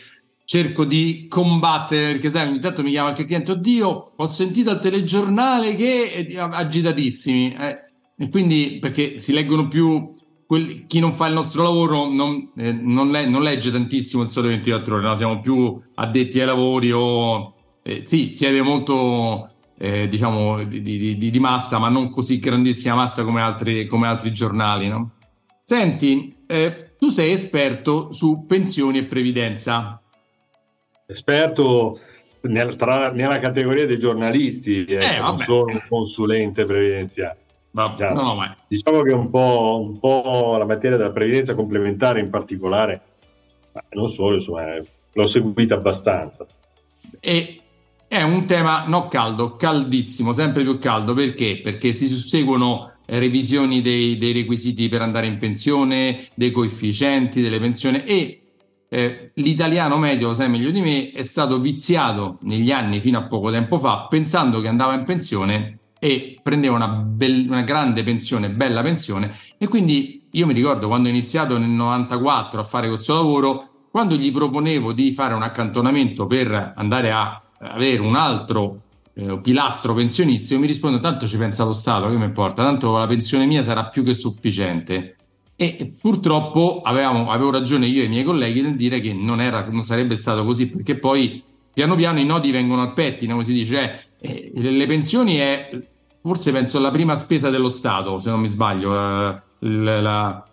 cerco 0.50 0.84
di 0.84 1.28
combattere 1.30 2.14
perché 2.14 2.30
sai 2.32 2.48
ogni 2.48 2.60
tanto 2.60 2.82
mi 2.82 2.90
chiama 2.90 3.10
anche 3.10 3.22
il 3.22 3.28
cliente 3.28 3.52
oddio 3.52 4.14
ho 4.16 4.26
sentito 4.26 4.72
al 4.72 4.82
telegiornale 4.82 5.76
che 5.76 6.36
agitatissimi 6.40 7.54
eh, 7.54 7.82
e 8.18 8.30
quindi 8.30 8.80
perché 8.82 9.20
si 9.20 9.32
leggono 9.32 9.68
più 9.68 10.10
quel, 10.48 10.88
chi 10.88 11.00
non 11.00 11.12
fa 11.12 11.28
il 11.28 11.36
nostro 11.36 11.62
lavoro 11.62 12.10
non, 12.10 12.50
eh, 12.58 12.72
non, 12.72 13.12
le, 13.12 13.28
non 13.28 13.44
legge 13.44 13.70
tantissimo 13.70 14.24
il 14.24 14.32
sole 14.32 14.48
24 14.48 14.96
ore, 14.96 15.08
no? 15.08 15.16
siamo 15.16 15.40
più 15.40 15.80
addetti 15.94 16.40
ai 16.40 16.48
lavori 16.48 16.92
o 16.92 17.54
eh, 17.84 18.02
sì, 18.08 18.32
siete 18.32 18.64
molto 18.64 19.48
eh, 19.82 20.10
diciamo 20.10 20.62
di, 20.66 20.82
di, 20.82 21.32
di, 21.32 21.40
massa, 21.40 21.80
ma 21.80 21.88
non 21.88 22.10
così 22.10 22.38
grandissima 22.38 22.96
massa 22.96 23.24
come 23.24 23.40
altri, 23.42 23.86
come 23.86 24.08
altri 24.08 24.34
giornali. 24.34 24.90
No? 24.90 25.12
Senti, 25.62 26.36
eh, 26.46 26.96
tu 26.98 27.08
sei 27.08 27.32
esperto 27.32 28.12
su 28.12 28.46
pensioni 28.46 28.98
e 28.98 29.06
previdenza. 29.06 30.02
Esperto 31.06 31.98
nel, 32.42 32.76
tra, 32.76 33.12
nella 33.12 33.40
categoria 33.40 33.86
dei 33.86 33.98
giornalisti, 33.98 34.84
eh, 34.84 35.16
eh 35.16 35.20
non 35.20 35.38
sono 35.38 35.72
un 35.72 35.82
consulente 35.88 36.66
previdenziale. 36.66 37.38
No, 37.72 37.96
no, 37.98 38.36
ma... 38.36 38.54
Diciamo 38.68 39.02
che 39.02 39.14
un 39.14 39.30
po', 39.30 39.80
un 39.82 39.98
po', 39.98 40.58
la 40.58 40.66
materia 40.66 40.98
della 40.98 41.12
previdenza 41.12 41.54
complementare 41.54 42.20
in 42.20 42.30
particolare, 42.30 43.02
non 43.92 44.10
solo, 44.10 44.36
insomma, 44.36 44.76
l'ho 45.14 45.26
seguita 45.26 45.76
abbastanza. 45.76 46.46
E 47.22 47.62
è 48.10 48.24
un 48.24 48.48
tema 48.48 48.86
no 48.88 49.08
caldo, 49.08 49.56
caldissimo, 49.56 50.34
sempre 50.34 50.64
più 50.64 50.80
caldo, 50.80 51.14
perché? 51.14 51.62
Perché 51.62 51.94
si 51.94 52.08
susseguono 52.08 52.92
revisioni 53.06 53.82
dei, 53.82 54.18
dei 54.18 54.34
requisiti 54.34 54.90
per 54.90 55.04
andare 55.04 55.28
in 55.28 55.38
pensione, 55.38 56.26
dei 56.34 56.50
coefficienti 56.50 57.40
delle 57.40 57.60
pensioni 57.60 58.02
e 58.04 58.42
eh, 58.90 59.30
l'italiano 59.36 59.98
medio, 59.98 60.30
lo 60.30 60.34
sai 60.34 60.50
meglio 60.50 60.72
di 60.72 60.82
me, 60.82 61.12
è 61.12 61.22
stato 61.22 61.60
viziato 61.60 62.40
negli 62.42 62.72
anni 62.72 63.00
fino 63.00 63.20
a 63.20 63.28
poco 63.28 63.52
tempo 63.52 63.78
fa 63.78 64.08
pensando 64.10 64.60
che 64.60 64.68
andava 64.68 64.96
in 64.96 65.04
pensione 65.04 65.78
e 66.00 66.40
prendeva 66.42 66.78
una, 66.78 66.88
be- 66.88 67.46
una, 67.48 67.62
grande 67.62 68.02
pensione, 68.02 68.50
bella 68.50 68.82
pensione 68.82 69.32
e 69.60 69.68
quindi 69.68 70.24
io 70.32 70.48
mi 70.48 70.54
ricordo 70.54 70.88
quando 70.88 71.10
ho 71.10 71.12
iniziato 71.12 71.60
nel 71.60 71.70
94 71.70 72.60
a 72.60 72.64
fare 72.64 72.88
questo 72.88 73.14
lavoro, 73.14 73.64
quando 73.92 74.16
gli 74.16 74.32
proponevo 74.32 74.94
di 74.94 75.12
fare 75.12 75.36
un 75.36 75.44
accantonamento 75.44 76.26
per 76.26 76.72
andare 76.74 77.12
a 77.12 77.44
avere 77.60 78.02
un 78.02 78.16
altro 78.16 78.82
eh, 79.14 79.40
pilastro 79.42 79.94
pensionistico, 79.94 80.60
mi 80.60 80.68
risponde 80.68 81.00
tanto 81.00 81.28
ci 81.28 81.38
pensa 81.38 81.64
lo 81.64 81.74
Stato, 81.74 82.08
che 82.10 82.16
mi 82.16 82.24
importa, 82.24 82.64
tanto 82.64 82.98
la 82.98 83.08
pensione 83.08 83.46
mia 83.46 83.64
sarà 83.64 83.86
più 83.86 84.04
che 84.04 84.14
sufficiente. 84.14 85.16
E 85.56 85.94
purtroppo 86.00 86.82
avevamo, 86.84 87.30
avevo 87.30 87.52
ragione 87.52 87.86
io 87.88 88.02
e 88.02 88.06
i 88.06 88.10
miei 88.10 88.24
colleghi 88.24 88.62
nel 88.62 88.76
dire 88.76 89.02
che 89.02 89.14
non, 89.14 89.42
era, 89.42 89.68
non 89.70 89.84
sarebbe 89.84 90.16
stato 90.16 90.46
così, 90.46 90.70
perché 90.70 90.98
poi 90.98 91.44
piano 91.74 91.96
piano 91.96 92.20
i 92.20 92.26
nodi 92.26 92.52
vengono 92.52 92.82
al 92.82 92.94
pettine, 92.94 93.34
come 93.34 93.44
si 93.44 93.54
dice, 93.54 94.14
eh, 94.22 94.52
le 94.56 94.86
pensioni 94.86 95.36
è 95.36 95.78
forse 96.22 96.52
penso 96.52 96.80
la 96.80 96.92
prima 96.92 97.16
spesa 97.16 97.50
dello 97.50 97.70
Stato, 97.70 98.20
se 98.20 98.30
non 98.30 98.40
mi 98.40 98.48
sbaglio, 98.48 98.94
eh, 98.94 99.36
la, 99.60 100.44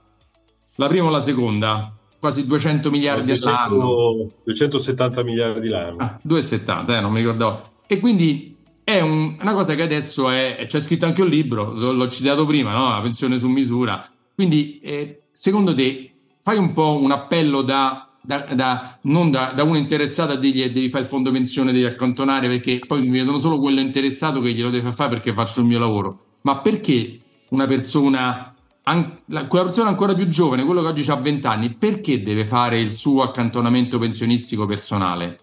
La 0.78 0.88
prima 0.88 1.06
o 1.06 1.10
la 1.10 1.20
seconda? 1.20 1.96
Quasi 2.18 2.46
200 2.46 2.90
miliardi 2.90 3.32
200, 3.36 3.48
all'anno. 3.48 4.30
270 4.44 5.22
miliardi 5.22 5.68
l'anno. 5.68 5.96
Ah, 5.98 6.18
2,70, 6.26 6.96
eh, 6.96 7.00
non 7.00 7.12
mi 7.12 7.18
ricordavo. 7.20 7.74
E 7.86 8.00
quindi 8.00 8.56
è 8.82 9.00
un, 9.00 9.36
una 9.40 9.52
cosa 9.52 9.74
che 9.74 9.82
adesso 9.82 10.30
è, 10.30 10.64
c'è 10.66 10.80
scritto 10.80 11.06
anche 11.06 11.22
un 11.22 11.28
libro, 11.28 11.72
l'ho 11.72 12.08
citato 12.08 12.46
prima, 12.46 12.72
no? 12.72 12.88
la 12.88 13.00
pensione 13.00 13.38
su 13.38 13.48
misura. 13.48 14.06
Quindi, 14.34 14.78
eh, 14.80 15.22
secondo 15.30 15.74
te, 15.74 16.12
fai 16.40 16.58
un 16.58 16.72
po' 16.72 17.00
un 17.00 17.10
appello 17.10 17.62
da, 17.62 18.08
da, 18.22 18.46
da 18.54 18.98
non 19.02 19.30
da, 19.30 19.52
da, 19.54 19.62
uno 19.64 19.76
interessato 19.76 20.32
a 20.32 20.36
dirgli 20.36 20.68
devi 20.70 20.88
fare 20.88 21.04
il 21.04 21.08
fondo 21.08 21.30
pensione, 21.30 21.72
devi 21.72 21.84
accantonare, 21.84 22.48
perché 22.48 22.80
poi 22.86 23.02
mi 23.02 23.18
vedono 23.18 23.38
solo 23.38 23.58
quello 23.58 23.80
interessato 23.80 24.40
che 24.40 24.52
glielo 24.52 24.70
deve 24.70 24.92
fare 24.92 25.10
perché 25.10 25.32
faccio 25.32 25.60
il 25.60 25.66
mio 25.66 25.78
lavoro. 25.78 26.18
Ma 26.42 26.58
perché 26.58 27.18
una 27.50 27.66
persona, 27.66 28.54
an- 28.88 29.14
quella 29.48 29.64
persona 29.64 29.88
ancora 29.88 30.14
più 30.14 30.28
giovane, 30.28 30.64
quello 30.64 30.82
che 30.82 30.88
oggi 30.88 31.10
ha 31.10 31.16
20 31.16 31.46
anni, 31.46 31.74
perché 31.74 32.22
deve 32.22 32.44
fare 32.44 32.78
il 32.78 32.94
suo 32.94 33.22
accantonamento 33.22 33.98
pensionistico 33.98 34.66
personale? 34.66 35.38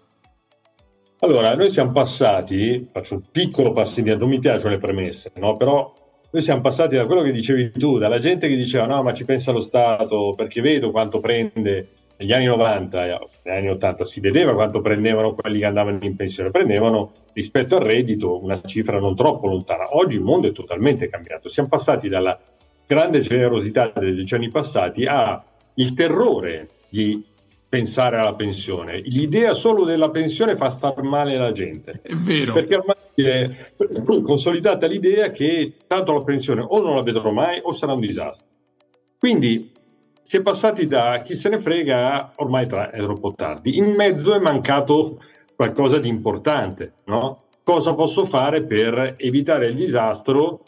Allora, 1.20 1.54
noi 1.54 1.70
siamo 1.70 1.92
passati, 1.92 2.88
faccio 2.92 3.14
un 3.14 3.22
piccolo 3.30 3.72
passo 3.72 3.98
indietro, 3.98 4.24
non 4.24 4.34
mi 4.34 4.40
piacciono 4.40 4.70
le 4.70 4.78
premesse, 4.78 5.32
no? 5.36 5.56
però 5.56 5.92
noi 6.30 6.42
siamo 6.42 6.60
passati 6.60 6.96
da 6.96 7.06
quello 7.06 7.22
che 7.22 7.32
dicevi 7.32 7.72
tu, 7.72 7.98
dalla 7.98 8.18
gente 8.18 8.48
che 8.48 8.56
diceva 8.56 8.86
no, 8.86 9.02
ma 9.02 9.12
ci 9.12 9.24
pensa 9.24 9.52
lo 9.52 9.60
Stato 9.60 10.34
perché 10.36 10.60
vedo 10.60 10.90
quanto 10.90 11.20
prende 11.20 11.88
negli 12.16 12.32
anni 12.32 12.46
90 12.46 13.06
e 13.06 13.18
negli 13.44 13.56
anni 13.56 13.68
80 13.70 14.04
si 14.04 14.20
vedeva 14.20 14.52
quanto 14.54 14.80
prendevano 14.80 15.34
quelli 15.34 15.60
che 15.60 15.64
andavano 15.64 15.98
in 16.02 16.16
pensione, 16.16 16.50
prendevano 16.50 17.12
rispetto 17.32 17.76
al 17.76 17.82
reddito 17.82 18.42
una 18.42 18.60
cifra 18.62 18.98
non 18.98 19.14
troppo 19.14 19.46
lontana. 19.46 19.84
Oggi 19.96 20.16
il 20.16 20.22
mondo 20.22 20.48
è 20.48 20.52
totalmente 20.52 21.08
cambiato, 21.08 21.48
siamo 21.48 21.68
passati 21.68 22.08
dalla 22.08 22.38
grande 22.86 23.20
generosità 23.20 23.92
degli 23.94 24.32
anni 24.34 24.48
passati 24.48 25.04
al 25.06 25.42
terrore 25.94 26.68
di 26.88 27.22
pensare 27.68 28.18
alla 28.18 28.34
pensione. 28.34 29.00
L'idea 29.00 29.52
solo 29.52 29.84
della 29.84 30.10
pensione 30.10 30.56
fa 30.56 30.70
star 30.70 31.02
male 31.02 31.36
la 31.36 31.50
gente. 31.50 32.00
È 32.02 32.14
vero. 32.14 32.52
Perché 32.52 32.76
ormai 32.76 32.94
è 33.14 33.66
consolidata 34.22 34.86
l'idea 34.86 35.30
che 35.32 35.74
tanto 35.88 36.12
la 36.12 36.22
pensione 36.22 36.64
o 36.64 36.80
non 36.80 36.94
la 36.94 37.02
vedrò 37.02 37.32
mai 37.32 37.58
o 37.62 37.72
sarà 37.72 37.94
un 37.94 38.00
disastro. 38.00 38.46
Quindi 39.18 39.72
si 40.22 40.36
è 40.36 40.42
passati 40.42 40.86
da 40.86 41.20
chi 41.22 41.34
se 41.34 41.48
ne 41.48 41.58
frega 41.58 42.12
a 42.12 42.32
ormai 42.36 42.68
tra, 42.68 42.90
è 42.90 42.98
troppo 42.98 43.32
tardi. 43.34 43.76
In 43.76 43.86
mezzo 43.86 44.34
è 44.34 44.38
mancato 44.38 45.20
qualcosa 45.56 45.98
di 45.98 46.08
importante, 46.08 46.92
no? 47.06 47.42
Cosa 47.64 47.94
posso 47.94 48.24
fare 48.24 48.62
per 48.62 49.16
evitare 49.18 49.66
il 49.66 49.74
disastro 49.74 50.60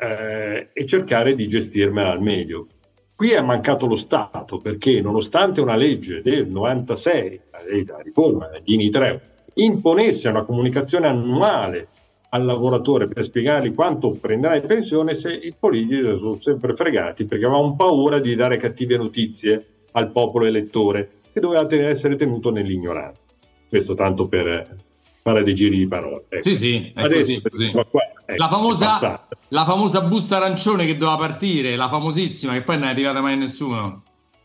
eh, 0.00 0.70
e 0.72 0.86
cercare 0.86 1.34
di 1.34 1.46
gestirmela 1.46 2.10
al 2.10 2.22
meglio? 2.22 2.66
Qui 3.14 3.32
è 3.32 3.42
mancato 3.42 3.86
lo 3.86 3.96
Stato 3.96 4.56
perché 4.56 5.00
nonostante 5.02 5.60
una 5.60 5.76
legge 5.76 6.22
del 6.22 6.46
96, 6.48 7.40
la 7.86 8.00
riforma 8.02 8.48
di 8.62 8.76
Nitreo, 8.76 9.20
imponesse 9.54 10.28
una 10.28 10.44
comunicazione 10.44 11.06
annuale 11.06 11.88
al 12.30 12.44
lavoratore 12.44 13.08
per 13.08 13.22
spiegargli 13.22 13.74
quanto 13.74 14.14
prenderà 14.18 14.56
in 14.56 14.66
pensione, 14.66 15.14
se 15.14 15.32
i 15.32 15.52
politici 15.58 16.02
sono 16.02 16.38
sempre 16.40 16.74
fregati 16.74 17.26
perché 17.26 17.44
avevano 17.44 17.74
paura 17.76 18.20
di 18.20 18.34
dare 18.34 18.56
cattive 18.56 18.96
notizie 18.96 19.66
al 19.92 20.10
popolo 20.12 20.46
elettore 20.46 21.18
che 21.32 21.40
doveva 21.40 21.66
essere 21.86 22.16
tenuto 22.16 22.50
nell'ignoranza. 22.50 23.20
Questo 23.68 23.94
tanto 23.94 24.28
per 24.28 24.76
fare 25.22 25.42
dei 25.42 25.54
giri 25.54 25.78
di 25.78 25.86
parole. 25.86 26.24
Ecco. 26.28 26.42
Sì, 26.42 26.56
sì, 26.56 26.92
Adesso, 26.94 27.40
così, 27.42 27.42
così. 27.42 27.70
Qua, 27.70 27.82
ecco, 28.26 28.36
la, 28.36 28.48
famosa, 28.48 29.26
la, 29.48 29.64
famosa, 29.64 30.00
busta 30.02 30.36
arancione 30.36 30.86
che 30.86 30.96
doveva 30.96 31.18
partire, 31.18 31.76
la 31.76 31.88
famosissima, 31.88 32.52
che 32.54 32.62
poi 32.62 32.78
non 32.78 32.88
è 32.88 32.90
arrivata 32.90 33.20
mai 33.20 33.34
a 33.34 33.36
nessuno. 33.36 34.02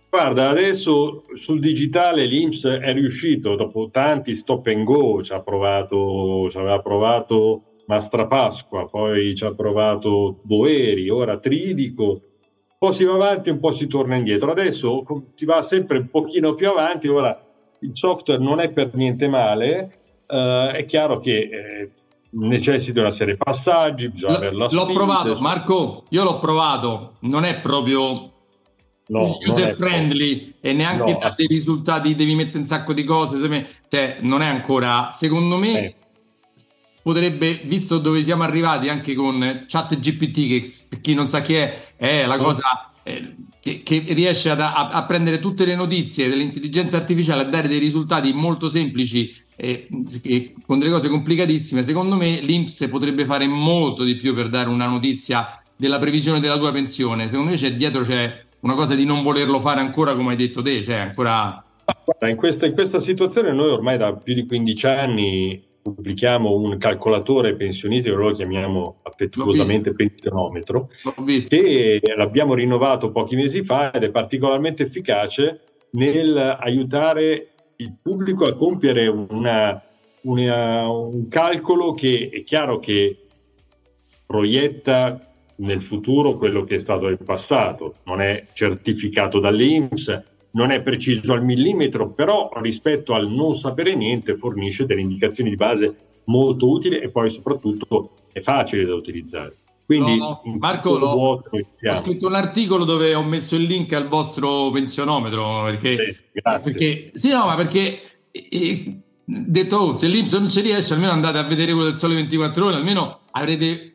Guarda, 0.10 0.50
adesso 0.50 1.26
sul 1.34 1.60
digitale 1.60 2.26
l'Inps 2.26 2.66
è 2.66 2.94
riuscito, 2.94 3.56
dopo 3.56 3.90
tanti 3.92 4.34
stop 4.34 4.68
and 4.68 4.86
go, 4.86 5.22
ci 5.22 5.34
ha 5.34 5.42
provato, 5.42 6.48
ci 6.50 6.58
aveva 6.58 6.80
provato 6.80 7.64
Mastra 7.88 8.26
Pasqua, 8.26 8.88
poi 8.88 9.36
ci 9.36 9.44
ha 9.44 9.54
provato 9.54 10.40
Boeri, 10.42 11.10
ora 11.10 11.38
Tridico, 11.38 12.04
un 12.04 12.78
po' 12.78 12.92
si 12.92 13.04
va 13.04 13.14
avanti, 13.14 13.50
un 13.50 13.60
po' 13.60 13.72
si 13.72 13.88
torna 13.88 14.16
indietro. 14.16 14.52
Adesso 14.52 15.06
si 15.34 15.46
va 15.46 15.62
sempre 15.62 15.98
un 15.98 16.10
pochino 16.10 16.56
più 16.56 16.70
avanti, 16.70 17.08
ora 17.10 17.38
il 17.80 17.92
software 17.94 18.42
non 18.42 18.60
è 18.60 18.72
per 18.72 18.96
niente 18.96 19.28
male, 19.28 20.05
Uh, 20.28 20.72
è 20.74 20.86
chiaro 20.88 21.20
che 21.20 21.50
eh, 21.52 21.90
necessita 22.32 23.02
una 23.02 23.12
serie 23.12 23.34
di 23.34 23.40
passaggi, 23.44 24.10
bisogna 24.10 24.38
averla 24.38 24.68
L'ho 24.70 24.86
provato, 24.88 25.36
Marco, 25.40 26.06
io 26.10 26.24
l'ho 26.24 26.40
provato, 26.40 27.18
non 27.22 27.44
è 27.44 27.60
proprio 27.60 28.32
no, 29.08 29.38
user 29.46 29.76
friendly 29.76 30.56
e 30.60 30.74
neanche 30.74 31.12
no, 31.12 31.34
dei 31.36 31.48
risultati, 31.48 32.16
devi 32.16 32.36
mettere 32.36 32.60
un 32.60 32.66
sacco 32.66 32.94
di 32.94 33.04
cose, 33.04 33.38
cioè 33.88 34.18
non 34.22 34.42
è 34.42 34.48
ancora, 34.48 35.10
secondo 35.12 35.58
me... 35.58 35.80
Eh. 35.80 35.96
Potrebbe, 37.06 37.62
visto 37.66 38.00
dove 38.00 38.24
siamo 38.24 38.42
arrivati 38.42 38.90
anche 38.90 39.14
con 39.14 39.66
chat 39.68 40.00
GPT, 40.00 40.48
che 40.48 40.68
per 40.90 41.02
chi 41.02 41.14
non 41.14 41.28
sa 41.28 41.42
chi 41.42 41.54
è, 41.54 41.86
è 41.98 42.26
la 42.26 42.40
cosa 42.40 42.90
eh, 43.04 43.36
che, 43.60 43.84
che, 43.84 44.04
riesce 44.08 44.50
ad, 44.50 44.60
a, 44.60 44.90
a 44.90 45.06
prendere 45.06 45.38
tutte 45.38 45.66
le 45.66 45.76
notizie 45.76 46.28
dell'intelligenza 46.28 46.98
artificiale, 46.98 47.44
a 47.44 47.46
dare 47.46 47.68
dei 47.68 47.78
risultati 47.78 48.34
molto 48.34 48.68
semplici 48.68 49.32
e, 49.56 49.88
e 50.24 50.54
con 50.66 50.80
delle 50.80 50.92
cose 50.92 51.10
complicatissime, 51.10 51.84
secondo 51.84 52.16
me 52.16 52.40
l'Inps 52.42 52.88
potrebbe 52.90 53.26
fare 53.26 53.48
molto 53.48 54.04
di 54.04 54.16
più 54.16 54.34
per 54.34 54.50
dare 54.50 54.70
una 54.70 54.88
notizia 54.88 55.62
della 55.76 56.00
previsione 56.00 56.40
della 56.40 56.58
tua 56.58 56.72
pensione. 56.72 57.28
Secondo 57.28 57.52
me 57.52 57.58
c'è 57.58 57.74
dietro 57.74 58.04
c'è 58.04 58.44
una 58.62 58.76
cosa 58.76 58.96
di 58.96 59.06
non 59.06 59.22
volerlo 59.22 59.60
fare 59.60 59.80
ancora, 59.80 60.16
come 60.16 60.32
hai 60.32 60.38
detto 60.38 60.62
te, 60.62 60.84
cioè 60.84 60.96
ancora. 60.96 61.64
Guarda, 62.04 62.30
in 62.30 62.36
questa, 62.36 62.66
in 62.66 62.74
questa 62.74 63.00
situazione 63.00 63.52
noi 63.52 63.70
ormai 63.70 63.98
da 63.98 64.14
più 64.14 64.34
di 64.34 64.46
15 64.46 64.86
anni 64.88 65.64
pubblichiamo 65.86 66.52
un 66.52 66.80
calcolatore 66.80 67.56
pensionistico, 67.56 68.16
lo 68.16 68.32
chiamiamo 68.32 69.02
affettuosamente 69.04 69.94
pensionometro, 69.94 70.90
che 71.24 72.02
l'abbiamo 72.18 72.56
rinnovato 72.56 73.12
pochi 73.12 73.36
mesi 73.36 73.64
fa 73.64 73.92
ed 73.92 74.02
è 74.02 74.10
particolarmente 74.10 74.82
efficace 74.82 75.62
nel 75.92 76.58
aiutare 76.60 77.55
il 77.78 77.98
pubblico 78.02 78.46
a 78.46 78.54
compiere 78.54 79.08
una, 79.08 79.82
una, 80.22 80.90
un 80.90 81.28
calcolo 81.28 81.92
che 81.92 82.30
è 82.32 82.44
chiaro 82.44 82.80
che 82.80 83.26
proietta 84.26 85.18
nel 85.58 85.82
futuro 85.82 86.36
quello 86.36 86.64
che 86.64 86.76
è 86.76 86.80
stato 86.80 87.06
nel 87.06 87.24
passato, 87.24 87.94
non 88.06 88.22
è 88.22 88.46
certificato 88.54 89.40
dall'INPS, 89.40 90.24
non 90.52 90.72
è 90.72 90.82
preciso 90.82 91.34
al 91.34 91.44
millimetro, 91.44 92.12
però 92.12 92.50
rispetto 92.62 93.14
al 93.14 93.30
non 93.30 93.56
sapere 93.56 93.94
niente 93.94 94.36
fornisce 94.36 94.86
delle 94.86 95.02
indicazioni 95.02 95.50
di 95.50 95.56
base 95.56 95.96
molto 96.26 96.70
utili 96.70 97.00
e 97.00 97.10
poi 97.10 97.30
soprattutto 97.30 98.12
è 98.32 98.40
facile 98.40 98.86
da 98.86 98.96
utilizzare. 98.96 99.56
Quindi, 99.86 100.18
no, 100.18 100.42
no. 100.44 100.56
Marco, 100.58 100.98
lo, 100.98 101.08
ho 101.10 101.44
scritto 102.02 102.26
un 102.26 102.34
articolo 102.34 102.86
dove 102.86 103.14
ho 103.14 103.24
messo 103.24 103.56
il 103.56 103.64
link 103.64 103.94
al 103.94 104.08
vostro 104.08 104.72
pensionometro 104.72 105.64
perché, 105.64 106.24
sì, 106.34 106.42
perché 106.42 107.12
sì, 107.14 107.32
no, 107.32 107.46
ma 107.46 107.56
perché 107.56 108.02
e, 108.32 109.00
detto 109.24 109.78
oh, 109.78 109.94
se 109.94 110.08
l'Inps 110.08 110.34
non 110.34 110.50
ci 110.50 110.62
riesce, 110.62 110.94
almeno 110.94 111.12
andate 111.12 111.38
a 111.38 111.44
vedere 111.44 111.74
quello 111.74 111.90
del 111.90 111.98
sole 111.98 112.16
24 112.16 112.66
ore, 112.66 112.76
almeno 112.76 113.20
avrete 113.32 113.92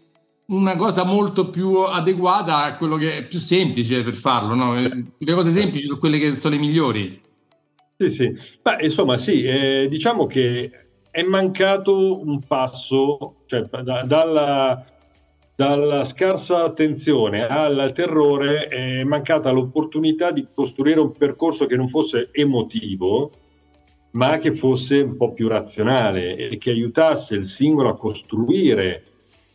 una 0.46 0.76
cosa 0.76 1.04
molto 1.04 1.50
più 1.50 1.78
adeguata 1.78 2.64
a 2.64 2.76
quello 2.76 2.96
che 2.96 3.18
è 3.18 3.26
più 3.26 3.38
semplice 3.38 4.02
per 4.02 4.14
farlo. 4.14 4.54
No? 4.54 4.74
Le 4.74 5.34
cose 5.34 5.50
semplici 5.50 5.86
sono 5.86 5.98
quelle 5.98 6.18
che 6.18 6.34
sono 6.36 6.54
le 6.54 6.60
migliori. 6.60 7.20
Sì, 7.96 8.08
sì. 8.08 8.32
Beh, 8.62 8.78
insomma, 8.82 9.16
sì, 9.16 9.42
eh, 9.42 9.86
diciamo 9.88 10.26
che 10.26 10.70
è 11.10 11.22
mancato 11.22 12.20
un 12.20 12.40
passo, 12.40 13.42
cioè 13.46 13.62
da, 13.82 14.02
dalla 14.02 14.84
dalla 15.60 16.04
scarsa 16.04 16.64
attenzione 16.64 17.46
al 17.46 17.92
terrore 17.94 18.66
è 18.68 19.04
mancata 19.04 19.50
l'opportunità 19.50 20.30
di 20.30 20.46
costruire 20.54 21.00
un 21.00 21.12
percorso 21.12 21.66
che 21.66 21.76
non 21.76 21.86
fosse 21.86 22.30
emotivo, 22.32 23.30
ma 24.12 24.38
che 24.38 24.54
fosse 24.54 25.02
un 25.02 25.18
po' 25.18 25.34
più 25.34 25.48
razionale 25.48 26.34
e 26.34 26.56
che 26.56 26.70
aiutasse 26.70 27.34
il 27.34 27.44
singolo 27.44 27.90
a 27.90 27.98
costruire 27.98 29.02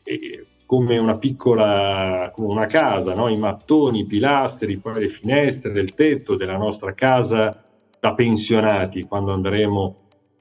eh, 0.04 0.46
come 0.68 1.00
una 1.00 1.18
piccola, 1.18 2.32
come 2.36 2.50
una 2.50 2.68
casa, 2.68 3.16
no? 3.16 3.28
i 3.28 3.38
mattoni, 3.38 4.02
i 4.02 4.06
pilastri, 4.06 4.78
poi 4.78 5.00
le 5.00 5.08
finestre 5.08 5.72
del 5.72 5.96
tetto 5.96 6.36
della 6.36 6.58
nostra 6.58 6.94
casa 6.94 7.64
da 8.00 8.14
pensionati 8.14 9.02
quando 9.06 9.34
andremo, 9.34 9.96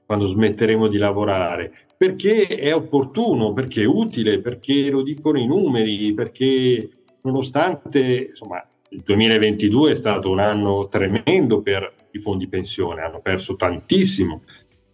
quando 0.05 0.27
smetteremo 0.27 0.87
di 0.87 0.97
lavorare 0.99 1.84
perché 1.97 2.45
è 2.47 2.73
opportuno, 2.73 3.53
perché 3.53 3.83
è 3.83 3.85
utile, 3.85 4.41
perché 4.41 4.89
lo 4.89 5.01
dicono 5.01 5.39
i 5.39 5.47
numeri, 5.47 6.13
perché 6.13 6.89
nonostante 7.21 8.27
insomma, 8.29 8.65
il 8.89 9.01
2022 9.03 9.91
è 9.91 9.95
stato 9.95 10.29
un 10.29 10.39
anno 10.39 10.87
tremendo 10.87 11.61
per 11.61 11.93
i 12.11 12.19
fondi 12.19 12.47
pensione, 12.47 13.01
hanno 13.01 13.21
perso 13.21 13.55
tantissimo. 13.55 14.43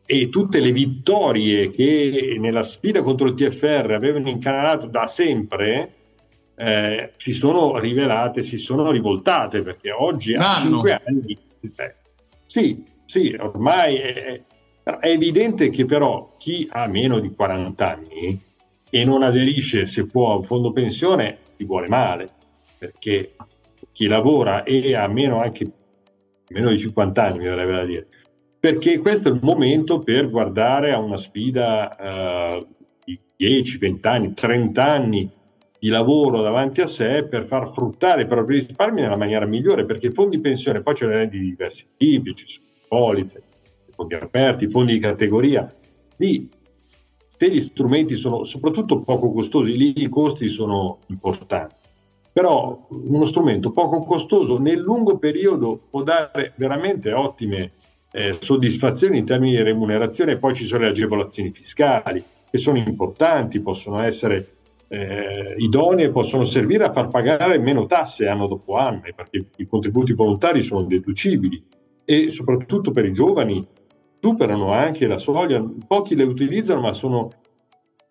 E 0.05 0.29
tutte 0.29 0.59
le 0.59 0.71
vittorie 0.71 1.69
che 1.69 2.35
nella 2.39 2.63
sfida 2.63 3.01
contro 3.01 3.27
il 3.27 3.33
TFR 3.33 3.91
avevano 3.91 4.29
incanalato 4.29 4.87
da 4.87 5.07
sempre 5.07 5.93
eh, 6.61 7.11
si 7.17 7.33
sono 7.33 7.79
rivelate, 7.79 8.43
si 8.43 8.57
sono 8.57 8.91
rivoltate 8.91 9.63
perché 9.63 9.91
oggi 9.91 10.35
a 10.35 10.59
5 10.61 11.01
anni... 11.05 11.37
Eh, 11.75 11.95
sì, 12.45 12.83
sì, 13.05 13.35
ormai 13.39 13.95
è, 13.95 14.43
è 14.83 15.07
evidente 15.07 15.69
che 15.69 15.85
però 15.85 16.35
chi 16.37 16.67
ha 16.71 16.87
meno 16.87 17.19
di 17.19 17.31
40 17.33 17.89
anni 17.89 18.41
e 18.89 19.05
non 19.05 19.23
aderisce 19.23 19.85
se 19.85 20.05
può 20.05 20.31
a 20.31 20.35
un 20.37 20.43
fondo 20.43 20.71
pensione 20.71 21.37
ti 21.55 21.65
vuole 21.65 21.87
male 21.87 22.29
perché 22.77 23.35
chi 23.91 24.07
lavora 24.07 24.63
e 24.63 24.95
ha 24.95 25.07
meno 25.07 25.39
anche 25.41 25.71
meno 26.49 26.69
di 26.69 26.77
50 26.77 27.23
anni 27.23 27.37
mi 27.39 27.45
verrebbe 27.45 27.71
da 27.71 27.85
dire. 27.85 28.07
Perché 28.59 28.99
questo 28.99 29.29
è 29.29 29.31
il 29.31 29.39
momento 29.41 29.99
per 29.99 30.29
guardare 30.29 30.91
a 30.91 30.99
una 30.99 31.17
sfida 31.17 32.57
uh, 32.59 32.67
di 33.03 33.19
10, 33.35 33.77
20 33.77 34.07
anni, 34.07 34.33
30 34.33 34.83
anni 34.83 35.31
di 35.79 35.89
lavoro 35.89 36.41
davanti 36.41 36.81
a 36.81 36.85
sé 36.85 37.23
per 37.23 37.45
far 37.45 37.71
fruttare 37.71 38.23
i 38.23 38.27
propri 38.27 38.55
risparmi 38.55 39.01
nella 39.01 39.15
maniera 39.15 39.45
migliore, 39.45 39.85
perché 39.85 40.07
i 40.07 40.13
fondi 40.13 40.39
pensione 40.39 40.81
poi 40.81 40.95
ce 40.95 41.07
ne 41.07 41.27
di 41.27 41.39
diversi 41.39 41.87
tipi, 41.97 42.35
ci 42.35 42.45
sono 42.47 42.65
polizze, 42.87 43.43
fondi 44.01 44.15
aperti, 44.15 44.69
fondi 44.69 44.93
di 44.93 44.99
categoria. 44.99 45.71
Lì, 46.17 46.49
se 47.27 47.51
gli 47.51 47.59
strumenti 47.59 48.15
sono 48.15 48.43
soprattutto 48.43 49.01
poco 49.01 49.31
costosi, 49.31 49.75
lì 49.75 50.01
i 50.01 50.09
costi 50.09 50.47
sono 50.47 50.99
importanti. 51.07 51.75
Però 52.33 52.87
uno 52.89 53.25
strumento 53.25 53.71
poco 53.71 53.99
costoso 53.99 54.57
nel 54.57 54.79
lungo 54.79 55.17
periodo 55.17 55.79
può 55.89 56.01
dare 56.01 56.53
veramente 56.55 57.11
ottime 57.11 57.73
eh, 58.13 58.37
soddisfazioni 58.39 59.17
in 59.17 59.25
termini 59.25 59.57
di 59.57 59.63
remunerazione, 59.63 60.37
poi 60.37 60.55
ci 60.55 60.65
sono 60.65 60.83
le 60.83 60.89
agevolazioni 60.89 61.51
fiscali 61.51 62.23
che 62.49 62.57
sono 62.57 62.77
importanti, 62.77 63.61
possono 63.61 64.01
essere 64.01 64.47
eh, 64.87 65.55
idonee, 65.57 66.11
possono 66.11 66.43
servire 66.43 66.85
a 66.85 66.91
far 66.91 67.07
pagare 67.07 67.57
meno 67.59 67.85
tasse 67.85 68.27
anno 68.27 68.47
dopo 68.47 68.75
anno, 68.75 69.01
perché 69.15 69.47
i 69.57 69.67
contributi 69.67 70.13
volontari 70.13 70.61
sono 70.61 70.83
deducibili 70.83 71.63
e 72.05 72.29
soprattutto 72.29 72.91
per 72.91 73.05
i 73.05 73.13
giovani 73.13 73.65
superano 74.21 74.71
anche 74.71 75.07
la 75.07 75.17
soglia, 75.17 75.65
pochi 75.87 76.15
le 76.15 76.23
utilizzano 76.23 76.81
ma 76.81 76.93
sono 76.93 77.29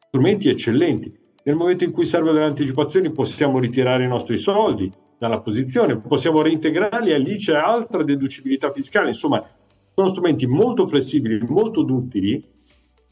strumenti 0.09 0.49
eccellenti. 0.49 1.17
Nel 1.45 1.55
momento 1.55 1.85
in 1.85 1.93
cui 1.93 2.05
servono 2.05 2.33
delle 2.33 2.47
anticipazioni 2.47 3.13
possiamo 3.13 3.61
ritirare 3.61 4.05
i 4.05 4.09
nostri 4.09 4.37
soldi 4.37 4.91
dalla 5.17 5.41
posizione, 5.41 5.99
possiamo 6.01 6.43
reintegrarli 6.43 7.13
e 7.13 7.19
lì 7.19 7.37
c'è 7.37 7.55
altra 7.55 8.03
deducibilità 8.03 8.73
fiscale, 8.73 9.09
insomma 9.09 9.41
sono 9.95 10.09
strumenti 10.09 10.47
molto 10.47 10.87
flessibili, 10.87 11.41
molto 11.47 11.83
duttili, 11.83 12.43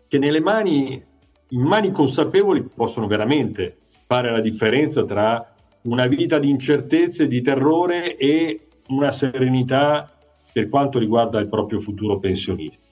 che 0.09 0.19
nelle 0.19 0.41
mani, 0.41 1.03
in 1.51 1.61
mani 1.61 1.91
consapevoli 1.91 2.63
possono 2.63 3.07
veramente 3.07 3.77
fare 4.07 4.31
la 4.31 4.41
differenza 4.41 5.05
tra 5.05 5.55
una 5.83 6.07
vita 6.07 6.39
di 6.39 6.49
incertezze, 6.49 7.29
di 7.29 7.43
terrore 7.43 8.17
e 8.17 8.69
una 8.89 9.11
serenità 9.11 10.11
per 10.53 10.69
quanto 10.69 10.99
riguarda 10.99 11.39
il 11.39 11.49
proprio 11.49 11.79
futuro 11.79 12.19
pensionistico. 12.19 12.88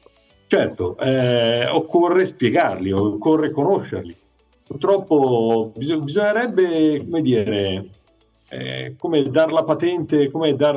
Certo, 0.49 0.97
eh, 0.99 1.67
occorre 1.67 2.25
spiegarli, 2.25 2.93
occorre 2.93 3.51
conoscerli. 3.51 4.15
Purtroppo 4.65 5.73
bis- 5.77 5.97
bisognerebbe, 5.97 7.05
come 7.05 7.23
dire, 7.23 7.89
eh, 8.51 8.95
come 8.99 9.29
dar 9.31 9.53
la 9.53 9.65
patente, 9.65 10.31
come 10.31 10.55
dar 10.55 10.77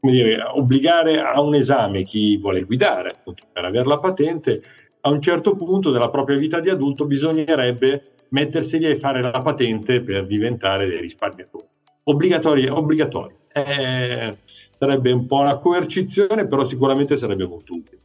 come 0.00 0.12
dire, 0.12 0.42
obbligare 0.42 1.20
a 1.20 1.40
un 1.40 1.54
esame 1.54 2.04
chi 2.04 2.36
vuole 2.38 2.62
guidare, 2.62 3.10
appunto, 3.10 3.46
per 3.52 3.64
avere 3.64 3.86
la 3.86 3.98
patente, 3.98 4.62
a 5.02 5.10
un 5.10 5.20
certo 5.20 5.54
punto 5.54 5.90
della 5.90 6.10
propria 6.10 6.36
vita 6.36 6.60
di 6.60 6.70
adulto 6.70 7.06
bisognerebbe 7.06 8.12
metterseli 8.30 8.86
e 8.86 8.96
fare 8.96 9.20
la 9.20 9.40
patente 9.42 10.00
per 10.02 10.26
diventare 10.26 10.86
dei 10.86 11.00
risparmiatori. 11.00 11.64
Obbligatorio, 12.04 12.76
obbligatorio. 12.76 13.36
Eh, 13.52 14.36
sarebbe 14.78 15.12
un 15.12 15.26
po' 15.26 15.38
una 15.38 15.56
coercizione, 15.56 16.46
però 16.46 16.66
sicuramente 16.66 17.16
sarebbe 17.16 17.46
molto 17.46 17.74
utile. 17.74 17.98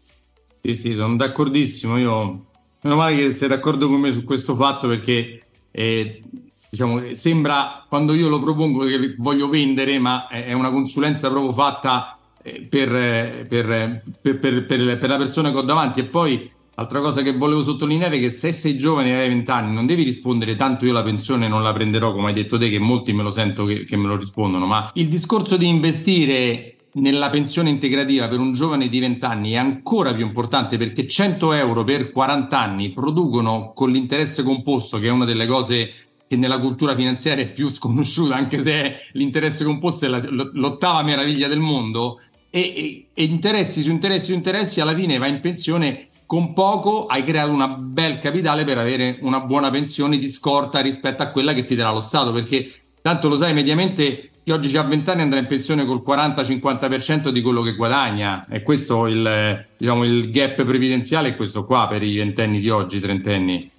Sì, 0.62 0.76
sì, 0.76 0.94
sono 0.94 1.16
d'accordissimo. 1.16 1.98
Io 1.98 2.46
meno 2.84 2.96
male 2.96 3.16
che 3.16 3.32
sei 3.34 3.48
d'accordo 3.48 3.88
con 3.88 4.00
me 4.00 4.12
su 4.12 4.24
questo 4.24 4.56
fatto 4.56 4.88
perché 4.88 5.42
eh, 5.72 6.24
diciamo, 6.70 7.14
sembra 7.14 7.86
quando 7.88 8.14
io 8.14 8.30
lo 8.30 8.40
propongo 8.40 8.86
che 8.86 9.16
voglio 9.18 9.50
vendere, 9.50 10.00
ma 10.00 10.28
è 10.28 10.54
una 10.54 10.72
consulenza 10.72 11.30
proprio 11.30 11.52
fatta 11.52 12.18
eh, 12.42 12.66
per, 12.68 13.46
per, 13.48 14.04
per, 14.22 14.66
per, 14.66 15.10
la 15.10 15.18
persona 15.18 15.52
che 15.52 15.58
ho 15.58 15.64
davanti. 15.64 16.00
E 16.00 16.06
poi, 16.06 16.50
altra 16.82 17.00
cosa 17.00 17.22
che 17.22 17.34
volevo 17.34 17.64
sottolineare 17.64 18.18
è 18.18 18.20
che 18.20 18.30
se 18.30 18.52
sei 18.52 18.78
giovane 18.78 19.10
e 19.12 19.14
hai 19.14 19.30
20 19.30 19.52
anni 19.52 19.74
non 19.74 19.86
devi 19.86 20.04
rispondere 20.04 20.56
tanto 20.56 20.86
io 20.86 20.92
la 20.92 21.04
pensione 21.04 21.48
non 21.48 21.64
la 21.64 21.74
prenderò, 21.74 22.12
come 22.12 22.28
hai 22.28 22.34
detto 22.34 22.58
te, 22.58 22.70
che 22.70 22.80
molti 22.80 23.14
me 23.14 23.24
lo 23.24 23.30
sento 23.30 23.66
che, 23.66 23.86
che 23.86 23.98
me 23.98 24.08
lo 24.08 24.18
rispondono, 24.18 24.66
ma 24.66 24.90
il 24.96 25.08
discorso 25.08 25.58
di 25.58 25.68
investire 25.68 26.76
nella 26.94 27.30
pensione 27.30 27.70
integrativa 27.70 28.28
per 28.28 28.40
un 28.40 28.54
giovane 28.54 28.90
di 28.90 29.00
20 29.00 29.26
anni 29.26 29.52
è 29.52 29.58
ancora 29.58 30.14
più 30.14 30.26
importante 30.26 30.78
perché 30.78 31.08
100 31.08 31.54
euro 31.54 31.84
per 31.84 32.10
40 32.10 32.60
anni 32.60 32.92
producono 32.92 33.72
con 33.74 33.92
l'interesse 33.92 34.44
composto, 34.44 35.00
che 35.00 35.08
è 35.08 35.12
una 35.12 35.26
delle 35.26 35.46
cose 35.46 35.94
che 36.28 36.36
nella 36.36 36.60
cultura 36.60 36.96
finanziaria 36.96 37.44
è 37.44 37.52
più 37.52 37.70
sconosciuta, 37.70 38.36
anche 38.36 38.62
se 38.62 38.96
l'interesse 39.14 39.64
composto 39.64 40.06
è 40.06 40.08
la, 40.08 40.22
l'ottava 40.54 41.04
meraviglia 41.04 41.48
del 41.48 41.60
mondo, 41.60 42.20
e, 42.50 42.60
e, 42.60 43.06
e, 43.14 43.24
interessi 43.24 43.82
su 43.82 43.90
interessi 43.92 44.28
su 44.28 44.34
interessi, 44.34 44.82
alla 44.82 44.94
fine 44.94 45.18
vai 45.18 45.30
in 45.30 45.40
pensione 45.40 46.10
con 46.32 46.54
poco, 46.54 47.08
hai 47.08 47.24
creato 47.24 47.52
una 47.52 47.68
bel 47.68 48.18
capitale 48.18 48.64
per 48.64 48.78
avere 48.78 49.18
una 49.20 49.42
buona 49.42 49.70
pensione 49.70 50.18
di 50.18 50.28
scorta 50.28 50.80
rispetto 50.80 51.24
a 51.24 51.30
quella 51.30 51.52
che 51.52 51.66
ti 51.66 51.76
darà 51.76 51.92
lo 51.92 52.00
Stato, 52.00 52.32
perché 52.32 52.72
tanto 53.02 53.28
lo 53.28 53.36
sai, 53.36 53.54
mediamente 53.54 54.30
chi 54.42 54.52
oggi 54.54 54.78
ha 54.78 54.84
20 54.84 55.10
anni 55.10 55.24
andrà 55.24 55.40
in 55.40 55.48
pensione 55.48 55.84
col 55.84 56.02
40-50% 56.02 57.32
di 57.32 57.42
quello 57.42 57.62
che 57.62 57.76
guadagna, 57.76 58.48
e 58.48 58.62
questo 58.62 59.08
il, 59.08 59.66
diciamo, 59.76 60.06
il 60.06 60.32
gap 60.32 60.64
previdenziale 60.64 61.28
è 61.28 61.36
questo 61.36 61.66
qua 61.66 61.88
per 61.90 62.02
i 62.02 62.16
ventenni 62.16 62.62
di 62.62 62.70
oggi, 62.70 63.02
trentenni. 63.02 63.70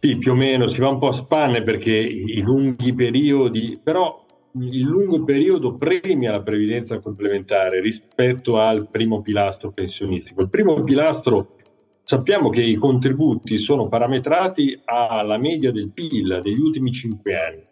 Sì, 0.00 0.16
più 0.16 0.32
o 0.32 0.36
meno 0.36 0.68
si 0.68 0.80
va 0.80 0.88
un 0.88 0.98
po' 0.98 1.08
a 1.08 1.12
spanne 1.12 1.62
perché 1.62 1.94
i 1.94 2.40
lunghi 2.40 2.94
periodi, 2.94 3.78
però 3.82 4.24
il 4.52 4.80
lungo 4.80 5.22
periodo 5.22 5.74
premia 5.74 6.30
la 6.30 6.40
previdenza 6.40 6.98
complementare 7.00 7.82
rispetto 7.82 8.58
al 8.58 8.88
primo 8.90 9.20
pilastro 9.20 9.70
pensionistico. 9.70 10.40
Il 10.40 10.48
primo 10.48 10.82
pilastro 10.82 11.56
sappiamo 12.04 12.50
che 12.50 12.62
i 12.62 12.74
contributi 12.74 13.58
sono 13.58 13.88
parametrati 13.88 14.80
alla 14.84 15.38
media 15.38 15.72
del 15.72 15.90
PIL 15.90 16.40
degli 16.42 16.60
ultimi 16.60 16.92
cinque 16.92 17.36
anni. 17.36 17.62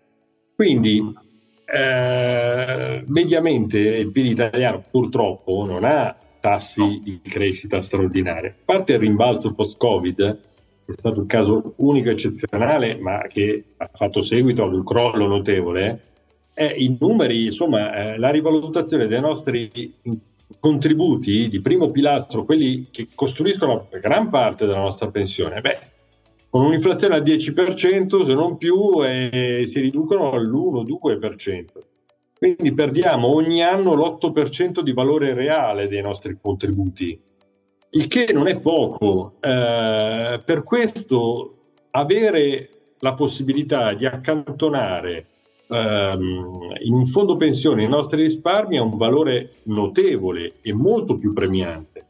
Quindi 0.55 1.15
eh, 1.67 3.05
mediamente 3.07 3.79
il 3.79 4.11
PIL 4.11 4.31
italiano 4.31 4.83
purtroppo 4.91 5.65
non 5.67 5.85
ha 5.85 6.17
tassi 6.41 7.01
di 7.05 7.21
crescita 7.23 7.81
straordinari. 7.81 8.49
A 8.49 8.55
parte 8.65 8.95
il 8.95 8.99
rimbalzo 8.99 9.55
post-Covid, 9.55 10.39
è 10.85 10.93
stato 10.93 11.21
un 11.21 11.27
caso 11.27 11.75
unico 11.77 12.09
e 12.09 12.13
eccezionale, 12.13 12.97
ma 12.97 13.21
che 13.29 13.65
ha 13.77 13.89
fatto 13.93 14.23
seguito 14.23 14.65
ad 14.65 14.75
un 14.75 14.83
crollo 14.83 15.27
notevole, 15.29 16.01
eh, 16.55 16.75
i 16.79 16.97
numeri, 16.99 17.45
insomma, 17.45 17.95
eh, 17.95 18.19
la 18.19 18.31
rivalutazione 18.31 19.07
dei 19.07 19.21
nostri 19.21 19.95
contributi 20.59 21.49
di 21.49 21.61
primo 21.61 21.91
pilastro, 21.91 22.45
quelli 22.45 22.89
che 22.91 23.09
costruiscono 23.15 23.89
gran 24.01 24.29
parte 24.29 24.67
della 24.67 24.81
nostra 24.81 25.11
pensione, 25.11 25.61
beh, 25.61 25.79
con 26.51 26.65
un'inflazione 26.65 27.17
al 27.17 27.23
10%, 27.23 28.25
se 28.25 28.35
non 28.35 28.59
più, 28.59 29.03
eh, 29.05 29.65
si 29.67 29.81
riducono 29.81 30.33
all'1-2%. 30.33 31.65
Quindi 32.37 32.75
perdiamo 32.75 33.29
ogni 33.29 33.63
anno 33.63 33.95
l'8% 33.95 34.81
di 34.81 34.93
valore 34.93 35.33
reale 35.33 35.89
dei 35.89 36.03
nostri 36.03 36.37
contributi 36.41 37.19
il 37.95 38.07
che 38.09 38.33
non 38.33 38.47
è 38.47 38.59
poco. 38.61 39.37
Eh, 39.41 40.41
per 40.45 40.63
questo 40.63 41.57
avere 41.91 42.69
la 42.99 43.15
possibilità 43.15 43.93
di 43.95 44.07
accantonare 44.07 45.27
ehm, 45.73 46.75
in 46.83 46.93
un 46.93 47.07
fondo 47.07 47.37
pensione 47.37 47.85
i 47.85 47.89
nostri 47.89 48.23
risparmi 48.23 48.77
ha 48.77 48.83
un 48.83 48.97
valore 48.97 49.51
notevole 49.65 50.55
e 50.63 50.73
molto 50.73 51.15
più 51.15 51.33
premiante, 51.33 52.05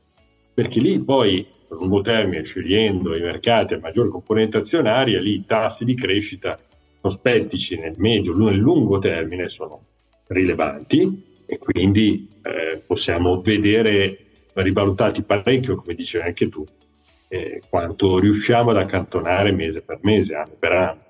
perché 0.52 0.80
lì 0.80 0.98
poi 1.00 1.46
a 1.68 1.74
lungo 1.74 2.00
termine, 2.00 2.42
scegliendo 2.42 3.16
i 3.16 3.20
mercati 3.20 3.74
a 3.74 3.78
maggiore 3.78 4.08
componente 4.08 4.58
azionaria, 4.58 5.20
lì 5.20 5.34
i 5.34 5.46
tassi 5.46 5.84
di 5.84 5.94
crescita 5.94 6.58
prospettici 7.00 7.76
nel 7.76 7.94
medio 7.96 8.34
e 8.34 8.38
nel 8.38 8.56
lungo 8.56 8.98
termine 8.98 9.48
sono 9.48 9.80
rilevanti 10.28 11.40
e 11.46 11.58
quindi 11.58 12.28
eh, 12.42 12.82
possiamo 12.86 13.40
vedere 13.40 14.18
rivalutati 14.54 15.22
parecchio, 15.22 15.76
come 15.76 15.94
dicevi 15.94 16.26
anche 16.26 16.48
tu, 16.48 16.64
eh, 17.28 17.62
quanto 17.68 18.18
riusciamo 18.18 18.70
ad 18.70 18.76
accantonare 18.76 19.52
mese 19.52 19.80
per 19.80 19.98
mese, 20.02 20.34
anno 20.34 20.54
per 20.58 20.72
anno. 20.72 21.00